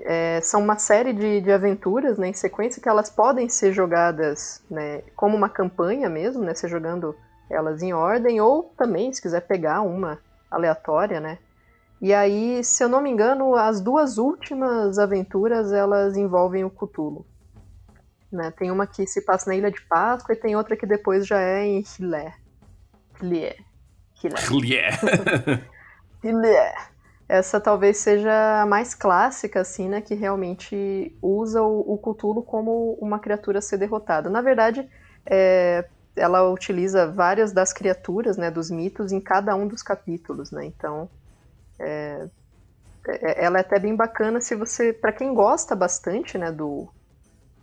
é, 0.00 0.40
são 0.40 0.60
uma 0.60 0.78
série 0.78 1.12
de, 1.12 1.40
de 1.40 1.52
aventuras 1.52 2.18
né, 2.18 2.28
em 2.28 2.32
sequência 2.32 2.82
que 2.82 2.88
elas 2.88 3.10
podem 3.10 3.48
ser 3.48 3.72
jogadas 3.72 4.62
né, 4.70 5.02
como 5.14 5.36
uma 5.36 5.48
campanha 5.48 6.08
mesmo, 6.08 6.42
né? 6.42 6.54
Você 6.54 6.66
jogando 6.66 7.14
elas 7.50 7.82
em 7.82 7.92
ordem, 7.92 8.40
ou 8.40 8.74
também, 8.76 9.12
se 9.12 9.20
quiser 9.20 9.40
pegar 9.40 9.82
uma 9.82 10.18
aleatória, 10.50 11.20
né? 11.20 11.38
E 12.00 12.12
aí, 12.12 12.62
se 12.62 12.84
eu 12.84 12.88
não 12.88 13.00
me 13.00 13.10
engano, 13.10 13.54
as 13.54 13.80
duas 13.80 14.18
últimas 14.18 14.98
aventuras 14.98 15.72
elas 15.72 16.16
envolvem 16.16 16.64
o 16.64 16.70
Cthulhu. 16.70 17.24
Né? 18.30 18.50
Tem 18.50 18.70
uma 18.70 18.86
que 18.86 19.06
se 19.06 19.22
passa 19.22 19.48
na 19.48 19.56
Ilha 19.56 19.70
de 19.70 19.80
Páscoa 19.82 20.34
e 20.34 20.38
tem 20.38 20.56
outra 20.56 20.76
que 20.76 20.86
depois 20.86 21.26
já 21.26 21.40
é 21.40 21.64
em 21.64 21.82
Hilé. 21.98 22.34
Hilé. 23.22 23.56
Hilé. 24.22 24.40
Hilé. 26.22 26.74
Essa 27.28 27.58
talvez 27.58 27.96
seja 27.96 28.60
a 28.60 28.66
mais 28.66 28.94
clássica, 28.94 29.60
assim, 29.60 29.88
né? 29.88 30.00
Que 30.00 30.14
realmente 30.14 31.16
usa 31.22 31.62
o, 31.62 31.94
o 31.94 31.98
Cthulhu 31.98 32.42
como 32.42 32.98
uma 33.00 33.18
criatura 33.18 33.60
a 33.60 33.62
ser 33.62 33.78
derrotada. 33.78 34.28
Na 34.28 34.42
verdade, 34.42 34.86
é, 35.24 35.88
ela 36.16 36.48
utiliza 36.48 37.10
várias 37.10 37.52
das 37.52 37.72
criaturas, 37.72 38.36
né, 38.36 38.50
dos 38.50 38.70
mitos 38.70 39.12
em 39.12 39.20
cada 39.20 39.54
um 39.56 39.66
dos 39.66 39.82
capítulos, 39.82 40.50
né? 40.50 40.64
Então, 40.64 41.08
é, 41.78 42.26
é, 43.08 43.44
ela 43.44 43.58
é 43.58 43.60
até 43.60 43.78
bem 43.78 43.94
bacana 43.94 44.40
se 44.40 44.54
você, 44.54 44.92
para 44.92 45.12
quem 45.12 45.34
gosta 45.34 45.74
bastante, 45.74 46.38
né, 46.38 46.52
do 46.52 46.88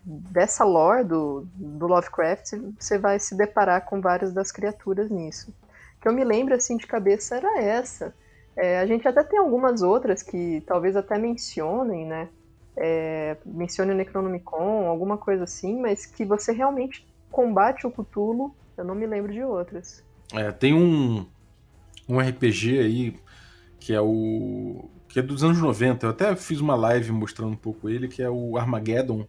dessa 0.04 0.64
lore 0.64 1.04
do, 1.04 1.48
do 1.54 1.86
Lovecraft, 1.86 2.54
você 2.80 2.98
vai 2.98 3.20
se 3.20 3.36
deparar 3.36 3.86
com 3.86 4.02
várias 4.02 4.34
das 4.34 4.52
criaturas 4.52 5.12
nisso. 5.12 5.54
Que 6.02 6.08
eu 6.08 6.14
me 6.14 6.24
lembro 6.24 6.56
assim 6.56 6.76
de 6.76 6.88
cabeça 6.88 7.36
era 7.36 7.62
essa. 7.62 8.14
É, 8.56 8.80
a 8.80 8.86
gente 8.88 9.08
até 9.08 9.24
tem 9.24 9.38
algumas 9.38 9.84
outras 9.84 10.24
que 10.24 10.64
talvez 10.66 10.96
até 10.96 11.18
mencionem, 11.18 12.06
né? 12.06 12.30
É, 12.76 13.38
mencione 13.46 13.92
o 13.92 13.96
Necronomicon, 13.96 14.88
alguma 14.88 15.18
coisa 15.18 15.44
assim, 15.44 15.80
mas 15.80 16.06
que 16.06 16.26
você 16.26 16.52
realmente 16.52 17.06
combate 17.32 17.88
o 17.88 17.92
Cthulhu, 17.92 18.54
eu 18.78 18.84
não 18.84 18.94
me 18.94 19.08
lembro 19.08 19.32
de 19.32 19.42
outras. 19.42 20.04
É, 20.34 20.52
tem 20.52 20.74
um, 20.74 21.26
um 22.08 22.20
RPG 22.20 22.80
aí 22.80 23.16
que 23.80 23.94
é 23.94 24.02
o. 24.02 24.90
que 25.08 25.20
é 25.20 25.22
dos 25.22 25.44
anos 25.44 25.60
90. 25.60 26.06
Eu 26.06 26.10
até 26.12 26.36
fiz 26.36 26.60
uma 26.60 26.76
live 26.76 27.12
mostrando 27.12 27.54
um 27.54 27.58
pouco 27.58 27.90
ele, 27.90 28.08
que 28.08 28.22
é 28.22 28.30
o 28.30 28.58
Armageddon 28.58 29.26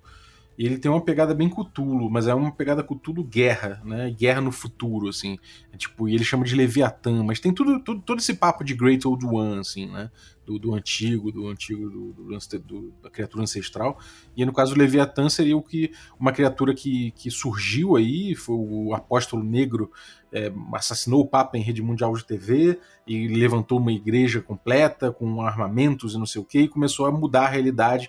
e 0.63 0.67
ele 0.67 0.79
tem 0.79 0.89
uma 0.89 1.01
pegada 1.01 1.35
bem 1.35 1.49
Cthulhu, 1.49 2.09
mas 2.09 2.29
é 2.29 2.35
uma 2.37 2.53
pegada 2.53 2.85
Cthulhu 2.85 3.25
guerra, 3.25 3.83
né? 3.85 4.15
Guerra 4.17 4.41
no 4.41 4.53
futuro, 4.53 5.09
assim. 5.09 5.37
É 5.73 5.77
tipo, 5.77 6.09
e 6.09 6.15
ele 6.15 6.23
chama 6.23 6.45
de 6.45 6.55
Leviatã, 6.55 7.21
mas 7.25 7.41
tem 7.41 7.53
tudo, 7.53 7.81
tudo, 7.81 8.01
todo 8.01 8.21
esse 8.21 8.35
papo 8.35 8.63
de 8.63 8.73
Great 8.73 9.05
Old 9.05 9.27
One, 9.27 9.59
assim, 9.59 9.87
né? 9.87 10.09
Do, 10.47 10.61
do 10.61 10.73
antigo, 10.73 11.33
do 11.33 11.49
antigo, 11.49 11.91
do, 11.91 12.13
do, 12.13 12.59
do, 12.61 12.95
da 13.03 13.11
criatura 13.11 13.43
ancestral. 13.43 13.99
E 14.37 14.47
no 14.47 14.53
caso, 14.53 14.73
o 14.73 14.79
Leviatã 14.79 15.29
seria 15.29 15.57
o 15.57 15.63
que 15.63 15.91
uma 16.17 16.31
criatura 16.31 16.73
que, 16.73 17.11
que 17.17 17.29
surgiu 17.29 17.97
aí, 17.97 18.37
foi 18.37 18.55
o 18.55 18.95
apóstolo 18.95 19.43
negro, 19.43 19.91
é, 20.33 20.53
assassinou 20.75 21.23
o 21.23 21.27
Papa 21.27 21.59
em 21.59 21.63
rede 21.63 21.83
mundial 21.83 22.15
de 22.15 22.25
TV 22.25 22.79
e 23.05 23.27
levantou 23.27 23.79
uma 23.81 23.93
igreja 23.93 24.41
completa 24.41 25.11
com 25.11 25.43
armamentos 25.43 26.15
e 26.15 26.19
não 26.19 26.27
sei 26.27 26.41
o 26.41 26.45
que, 26.45 26.61
e 26.61 26.69
começou 26.69 27.07
a 27.07 27.11
mudar 27.11 27.47
a 27.47 27.49
realidade 27.49 28.09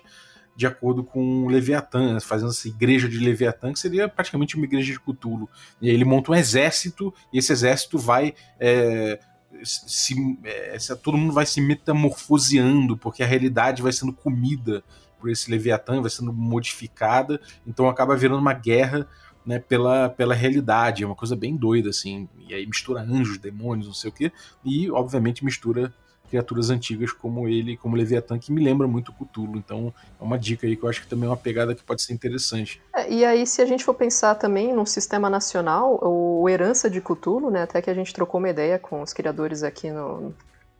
de 0.56 0.66
acordo 0.66 1.02
com 1.02 1.46
Leviatã, 1.48 2.20
fazendo 2.20 2.50
essa 2.50 2.68
igreja 2.68 3.08
de 3.08 3.18
Leviatã, 3.18 3.72
que 3.72 3.78
seria 3.78 4.08
praticamente 4.08 4.56
uma 4.56 4.64
igreja 4.64 4.92
de 4.92 5.00
Cthulhu. 5.00 5.48
E 5.80 5.88
aí 5.88 5.94
ele 5.94 6.04
monta 6.04 6.32
um 6.32 6.34
exército, 6.34 7.12
e 7.32 7.38
esse 7.38 7.52
exército 7.52 7.98
vai. 7.98 8.34
É, 8.58 9.18
se, 9.62 10.14
é, 10.44 10.76
todo 11.02 11.16
mundo 11.16 11.32
vai 11.32 11.46
se 11.46 11.60
metamorfoseando, 11.60 12.96
porque 12.96 13.22
a 13.22 13.26
realidade 13.26 13.82
vai 13.82 13.92
sendo 13.92 14.12
comida 14.12 14.82
por 15.18 15.30
esse 15.30 15.50
Leviatã, 15.50 16.00
vai 16.00 16.10
sendo 16.10 16.32
modificada, 16.32 17.40
então 17.66 17.88
acaba 17.88 18.16
virando 18.16 18.40
uma 18.40 18.52
guerra 18.52 19.08
né, 19.44 19.58
pela, 19.58 20.08
pela 20.08 20.34
realidade, 20.34 21.02
é 21.02 21.06
uma 21.06 21.14
coisa 21.14 21.36
bem 21.36 21.56
doida, 21.56 21.90
assim, 21.90 22.28
e 22.48 22.54
aí 22.54 22.66
mistura 22.66 23.00
anjos, 23.00 23.38
demônios, 23.38 23.86
não 23.86 23.94
sei 23.94 24.10
o 24.10 24.12
que, 24.12 24.32
e 24.64 24.90
obviamente 24.90 25.44
mistura 25.44 25.92
criaturas 26.28 26.70
antigas 26.70 27.12
como 27.12 27.48
ele, 27.48 27.76
como 27.76 27.96
Leviatã, 27.96 28.38
que 28.38 28.52
me 28.52 28.62
lembra 28.62 28.86
muito 28.86 29.12
Cthulhu. 29.12 29.56
Então 29.56 29.92
é 30.20 30.24
uma 30.24 30.38
dica 30.38 30.66
aí 30.66 30.76
que 30.76 30.84
eu 30.84 30.88
acho 30.88 31.02
que 31.02 31.08
também 31.08 31.26
é 31.26 31.30
uma 31.30 31.36
pegada 31.36 31.74
que 31.74 31.82
pode 31.82 32.02
ser 32.02 32.12
interessante. 32.12 32.80
É, 32.94 33.10
e 33.10 33.24
aí, 33.24 33.46
se 33.46 33.62
a 33.62 33.66
gente 33.66 33.84
for 33.84 33.94
pensar 33.94 34.34
também 34.34 34.72
num 34.72 34.86
sistema 34.86 35.30
nacional, 35.30 35.98
o 36.02 36.48
Herança 36.48 36.90
de 36.90 37.00
Cthulhu, 37.00 37.50
né, 37.50 37.62
até 37.62 37.80
que 37.80 37.90
a 37.90 37.94
gente 37.94 38.12
trocou 38.12 38.38
uma 38.38 38.50
ideia 38.50 38.78
com 38.78 39.02
os 39.02 39.12
criadores 39.12 39.62
aqui 39.62 39.90
no, 39.90 40.34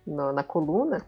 no, 0.07 0.33
na 0.33 0.43
coluna, 0.43 1.05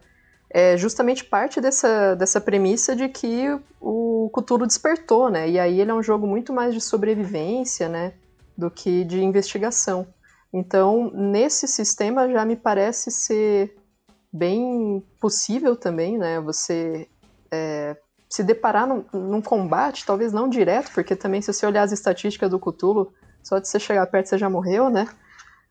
é 0.49 0.77
justamente 0.77 1.25
parte 1.25 1.59
dessa, 1.59 2.15
dessa 2.15 2.39
premissa 2.39 2.95
de 2.95 3.09
que 3.09 3.59
o 3.81 4.31
Cthulhu 4.33 4.65
despertou, 4.65 5.29
né? 5.29 5.49
E 5.49 5.59
aí 5.59 5.81
ele 5.81 5.91
é 5.91 5.93
um 5.93 6.03
jogo 6.03 6.25
muito 6.25 6.53
mais 6.53 6.73
de 6.73 6.79
sobrevivência, 6.79 7.89
né? 7.89 8.13
Do 8.57 8.71
que 8.71 9.03
de 9.03 9.21
investigação. 9.21 10.07
Então, 10.53 11.11
nesse 11.13 11.67
sistema 11.67 12.31
já 12.31 12.45
me 12.45 12.55
parece 12.55 13.11
ser 13.11 13.75
bem 14.31 15.03
possível 15.19 15.75
também, 15.75 16.17
né? 16.17 16.39
Você 16.41 17.07
é, 17.51 17.95
se 18.29 18.43
deparar 18.43 18.87
num, 18.87 19.05
num, 19.13 19.41
combate, 19.41 20.05
talvez 20.05 20.33
não 20.33 20.49
direto, 20.49 20.91
porque 20.93 21.15
também 21.15 21.41
se 21.41 21.51
você 21.53 21.65
olhar 21.65 21.83
as 21.83 21.91
estatísticas 21.91 22.49
do 22.49 22.59
Cthulhu, 22.59 23.13
só 23.43 23.59
de 23.59 23.67
você 23.67 23.79
chegar 23.79 24.05
perto 24.07 24.27
você 24.27 24.37
já 24.37 24.49
morreu, 24.49 24.89
né? 24.89 25.07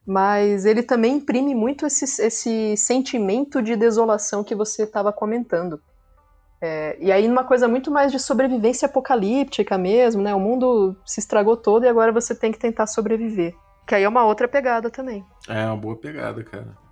Mas 0.06 0.64
ele 0.64 0.82
também 0.82 1.16
imprime 1.16 1.54
muito 1.54 1.84
esse, 1.84 2.04
esse 2.22 2.76
sentimento 2.76 3.60
de 3.60 3.74
desolação 3.76 4.44
que 4.44 4.54
você 4.54 4.84
estava 4.84 5.12
comentando. 5.12 5.80
É, 6.62 6.96
e 7.00 7.12
aí, 7.12 7.28
numa 7.28 7.44
coisa 7.44 7.68
muito 7.68 7.90
mais 7.90 8.10
de 8.10 8.18
sobrevivência 8.18 8.86
apocalíptica 8.86 9.76
mesmo, 9.76 10.22
né? 10.22 10.34
O 10.34 10.40
mundo 10.40 10.96
se 11.04 11.20
estragou 11.20 11.56
todo 11.56 11.84
e 11.84 11.88
agora 11.88 12.12
você 12.12 12.34
tem 12.34 12.50
que 12.50 12.58
tentar 12.58 12.86
sobreviver. 12.86 13.54
Que 13.86 13.94
aí 13.94 14.04
é 14.04 14.08
uma 14.08 14.24
outra 14.24 14.48
pegada 14.48 14.88
também. 14.88 15.24
É, 15.48 15.66
uma 15.66 15.76
boa 15.76 15.96
pegada, 15.96 16.42
cara. 16.42 16.85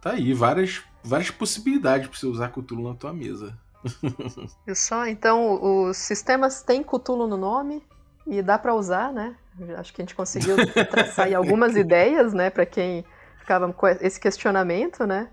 Tá 0.00 0.12
aí, 0.12 0.32
várias, 0.32 0.82
várias 1.02 1.30
possibilidades 1.30 2.08
para 2.08 2.18
você 2.18 2.26
usar 2.26 2.48
Cthulhu 2.50 2.88
na 2.88 2.94
tua 2.94 3.12
mesa. 3.12 3.58
Viu 4.66 4.74
só? 4.76 5.06
Então, 5.06 5.86
os 5.88 5.96
sistemas 5.96 6.62
têm 6.62 6.82
Cthulhu 6.82 7.26
no 7.26 7.36
nome 7.36 7.82
e 8.26 8.42
dá 8.42 8.58
para 8.58 8.74
usar, 8.74 9.12
né? 9.12 9.36
Acho 9.76 9.92
que 9.92 10.00
a 10.00 10.04
gente 10.04 10.14
conseguiu 10.14 10.56
traçar 10.90 11.32
algumas 11.34 11.74
ideias, 11.76 12.32
né, 12.32 12.48
para 12.48 12.64
quem 12.64 13.04
ficava 13.40 13.72
com 13.72 13.86
esse 13.88 14.20
questionamento, 14.20 15.06
né? 15.06 15.28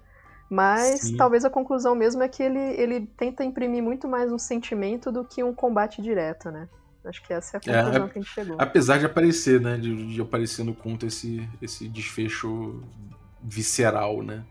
Mas 0.50 1.02
Sim. 1.02 1.18
talvez 1.18 1.44
a 1.44 1.50
conclusão 1.50 1.96
mesmo 1.96 2.24
é 2.24 2.28
que 2.28 2.42
ele, 2.42 2.60
ele 2.60 3.08
tenta 3.18 3.44
imprimir 3.44 3.84
muito 3.84 4.08
mais 4.08 4.32
um 4.32 4.38
sentimento 4.38 5.12
do 5.12 5.26
que 5.26 5.44
um 5.44 5.54
combate 5.54 6.02
direto, 6.02 6.50
né? 6.52 6.68
Acho 7.04 7.22
que 7.24 7.34
essa 7.34 7.58
é 7.58 7.60
a 7.60 7.72
é, 7.72 7.84
conclusão 7.84 8.06
é, 8.06 8.10
que 8.10 8.20
a 8.20 8.22
gente 8.22 8.34
chegou. 8.34 8.58
Apesar 8.60 8.98
de 8.98 9.06
aparecer, 9.06 9.62
né? 9.62 9.78
De, 9.78 10.14
de 10.14 10.22
aparecer 10.22 10.64
no 10.64 10.74
conto 10.74 11.06
esse, 11.06 11.48
esse 11.62 11.88
desfecho 11.88 12.84
visceral, 13.44 14.24
né? 14.24 14.44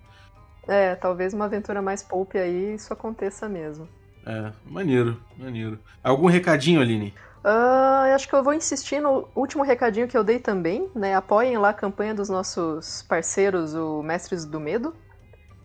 É, 0.67 0.95
talvez 0.95 1.35
uma 1.35 1.45
aventura 1.45 1.83
mais 1.83 2.03
poupe 2.03 2.39
aí 2.39 2.75
isso 2.75 2.93
aconteça 2.93 3.49
mesmo. 3.49 3.89
É, 4.27 4.53
maneiro, 4.65 5.21
maneiro. 5.37 5.79
Algum 6.03 6.27
recadinho, 6.27 6.81
Aline? 6.81 7.15
Uh, 7.45 8.15
acho 8.15 8.27
que 8.27 8.35
eu 8.35 8.43
vou 8.43 8.55
insistir 8.55 9.01
no 9.01 9.29
último 9.35 9.63
recadinho 9.63 10.09
que 10.09 10.17
eu 10.17 10.25
dei 10.25 10.39
também, 10.39 10.91
né? 10.95 11.15
Apoiem 11.15 11.59
lá 11.59 11.69
a 11.69 11.75
campanha 11.75 12.15
dos 12.15 12.31
nossos 12.31 13.03
parceiros, 13.03 13.75
o 13.75 14.03
Mestres 14.03 14.47
do 14.47 14.59
Medo. 14.59 14.95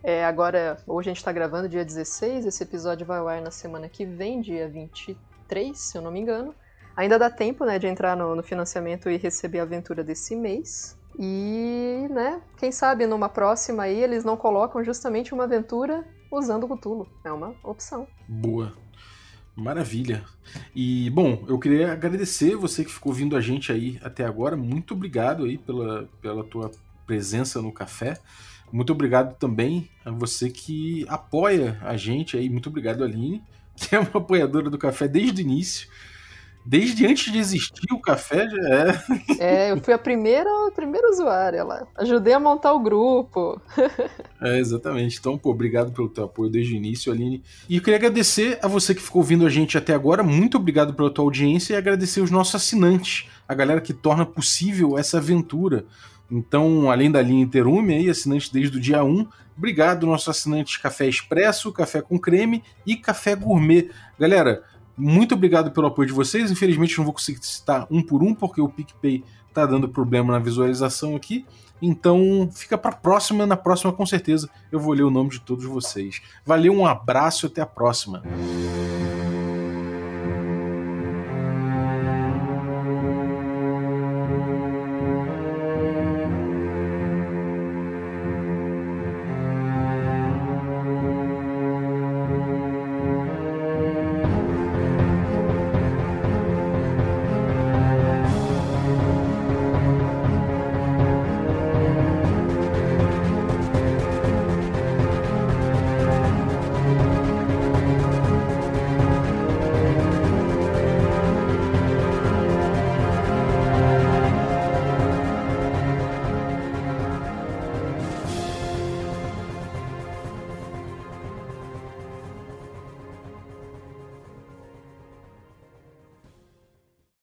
É, 0.02 0.24
agora, 0.24 0.78
hoje 0.86 1.08
a 1.08 1.12
gente 1.12 1.18
está 1.18 1.32
gravando 1.32 1.68
dia 1.68 1.84
16, 1.84 2.44
esse 2.44 2.62
episódio 2.62 3.06
vai 3.06 3.18
ao 3.18 3.28
ar 3.28 3.40
na 3.40 3.50
semana 3.50 3.88
que 3.88 4.04
vem, 4.04 4.42
dia 4.42 4.68
23, 4.68 5.78
se 5.78 5.96
eu 5.96 6.02
não 6.02 6.10
me 6.10 6.20
engano. 6.20 6.54
Ainda 6.94 7.18
dá 7.18 7.30
tempo, 7.30 7.64
né, 7.64 7.78
de 7.78 7.86
entrar 7.86 8.14
no, 8.14 8.36
no 8.36 8.42
financiamento 8.42 9.08
e 9.08 9.16
receber 9.16 9.60
a 9.60 9.62
aventura 9.62 10.04
desse 10.04 10.36
mês. 10.36 10.98
E, 11.18 12.06
né, 12.10 12.40
quem 12.56 12.72
sabe 12.72 13.06
numa 13.06 13.28
próxima 13.28 13.84
aí 13.84 14.02
eles 14.02 14.24
não 14.24 14.36
colocam 14.36 14.82
justamente 14.82 15.34
uma 15.34 15.44
aventura 15.44 16.06
usando 16.30 16.64
o 16.64 16.68
Cthulhu. 16.76 17.06
É 17.24 17.32
uma 17.32 17.54
opção. 17.62 18.06
Boa. 18.28 18.72
Maravilha. 19.54 20.24
E, 20.74 21.10
bom, 21.10 21.44
eu 21.46 21.58
queria 21.58 21.92
agradecer 21.92 22.56
você 22.56 22.84
que 22.84 22.92
ficou 22.92 23.12
vindo 23.12 23.36
a 23.36 23.40
gente 23.40 23.70
aí 23.70 23.98
até 24.02 24.24
agora. 24.24 24.56
Muito 24.56 24.94
obrigado 24.94 25.44
aí 25.44 25.58
pela, 25.58 26.08
pela 26.22 26.44
tua 26.44 26.70
presença 27.06 27.60
no 27.60 27.72
café. 27.72 28.16
Muito 28.72 28.92
obrigado 28.92 29.36
também 29.36 29.90
a 30.04 30.10
você 30.10 30.48
que 30.48 31.04
apoia 31.08 31.78
a 31.82 31.96
gente 31.96 32.36
aí. 32.36 32.48
Muito 32.48 32.68
obrigado, 32.68 33.02
Aline, 33.02 33.42
que 33.76 33.94
é 33.94 33.98
uma 33.98 34.16
apoiadora 34.16 34.70
do 34.70 34.78
café 34.78 35.08
desde 35.08 35.42
o 35.42 35.44
início. 35.44 35.88
Desde 36.64 37.06
antes 37.06 37.32
de 37.32 37.38
existir 37.38 37.92
o 37.92 37.98
café, 37.98 38.48
já 38.48 38.68
é. 38.68 39.04
É, 39.38 39.72
eu 39.72 39.80
fui 39.80 39.94
a 39.94 39.98
primeira, 39.98 40.48
a 40.68 40.70
primeira 40.70 41.08
usuária 41.08 41.64
lá. 41.64 41.86
Ajudei 41.96 42.34
a 42.34 42.40
montar 42.40 42.72
o 42.72 42.80
grupo. 42.80 43.60
É, 44.42 44.58
exatamente. 44.58 45.18
Então, 45.18 45.36
pô, 45.36 45.50
obrigado 45.50 45.92
pelo 45.92 46.08
teu 46.08 46.24
apoio 46.24 46.50
desde 46.50 46.72
o 46.72 46.76
início, 46.76 47.12
Aline. 47.12 47.42
E 47.68 47.76
eu 47.76 47.82
queria 47.82 47.98
agradecer 47.98 48.58
a 48.62 48.68
você 48.68 48.94
que 48.94 49.02
ficou 49.02 49.20
ouvindo 49.20 49.44
a 49.44 49.50
gente 49.50 49.76
até 49.76 49.92
agora. 49.92 50.22
Muito 50.22 50.56
obrigado 50.56 50.94
pela 50.94 51.10
tua 51.10 51.26
audiência 51.26 51.74
e 51.74 51.76
agradecer 51.76 52.22
os 52.22 52.30
nossos 52.30 52.54
assinantes, 52.54 53.28
a 53.46 53.52
galera 53.52 53.82
que 53.82 53.92
torna 53.92 54.24
possível 54.24 54.96
essa 54.96 55.18
aventura. 55.18 55.84
Então, 56.30 56.90
além 56.90 57.10
da 57.10 57.20
linha 57.20 57.42
Interume, 57.42 57.94
aí, 57.94 58.08
assinante 58.08 58.50
desde 58.50 58.78
o 58.78 58.80
dia 58.80 59.04
1, 59.04 59.26
obrigado, 59.58 60.06
nossos 60.06 60.28
assinantes 60.28 60.78
Café 60.78 61.06
Expresso, 61.06 61.70
Café 61.70 62.00
com 62.00 62.18
Creme 62.18 62.62
e 62.86 62.96
Café 62.96 63.34
Gourmet. 63.34 63.90
Galera, 64.18 64.62
muito 65.00 65.34
obrigado 65.34 65.70
pelo 65.70 65.86
apoio 65.86 66.06
de 66.06 66.12
vocês. 66.12 66.50
Infelizmente 66.50 66.96
não 66.98 67.04
vou 67.04 67.14
conseguir 67.14 67.44
citar 67.44 67.86
um 67.90 68.02
por 68.02 68.22
um, 68.22 68.34
porque 68.34 68.60
o 68.60 68.68
PicPay 68.68 69.24
tá 69.52 69.66
dando 69.66 69.88
problema 69.88 70.32
na 70.32 70.38
visualização 70.38 71.16
aqui. 71.16 71.44
Então 71.82 72.48
fica 72.52 72.76
para 72.76 72.92
próxima, 72.92 73.46
na 73.46 73.56
próxima 73.56 73.92
com 73.92 74.04
certeza 74.04 74.50
eu 74.70 74.78
vou 74.78 74.92
ler 74.92 75.04
o 75.04 75.10
nome 75.10 75.30
de 75.30 75.40
todos 75.40 75.64
vocês. 75.64 76.20
Valeu, 76.44 76.74
um 76.74 76.86
abraço 76.86 77.46
e 77.46 77.48
até 77.48 77.62
a 77.62 77.66
próxima. 77.66 78.22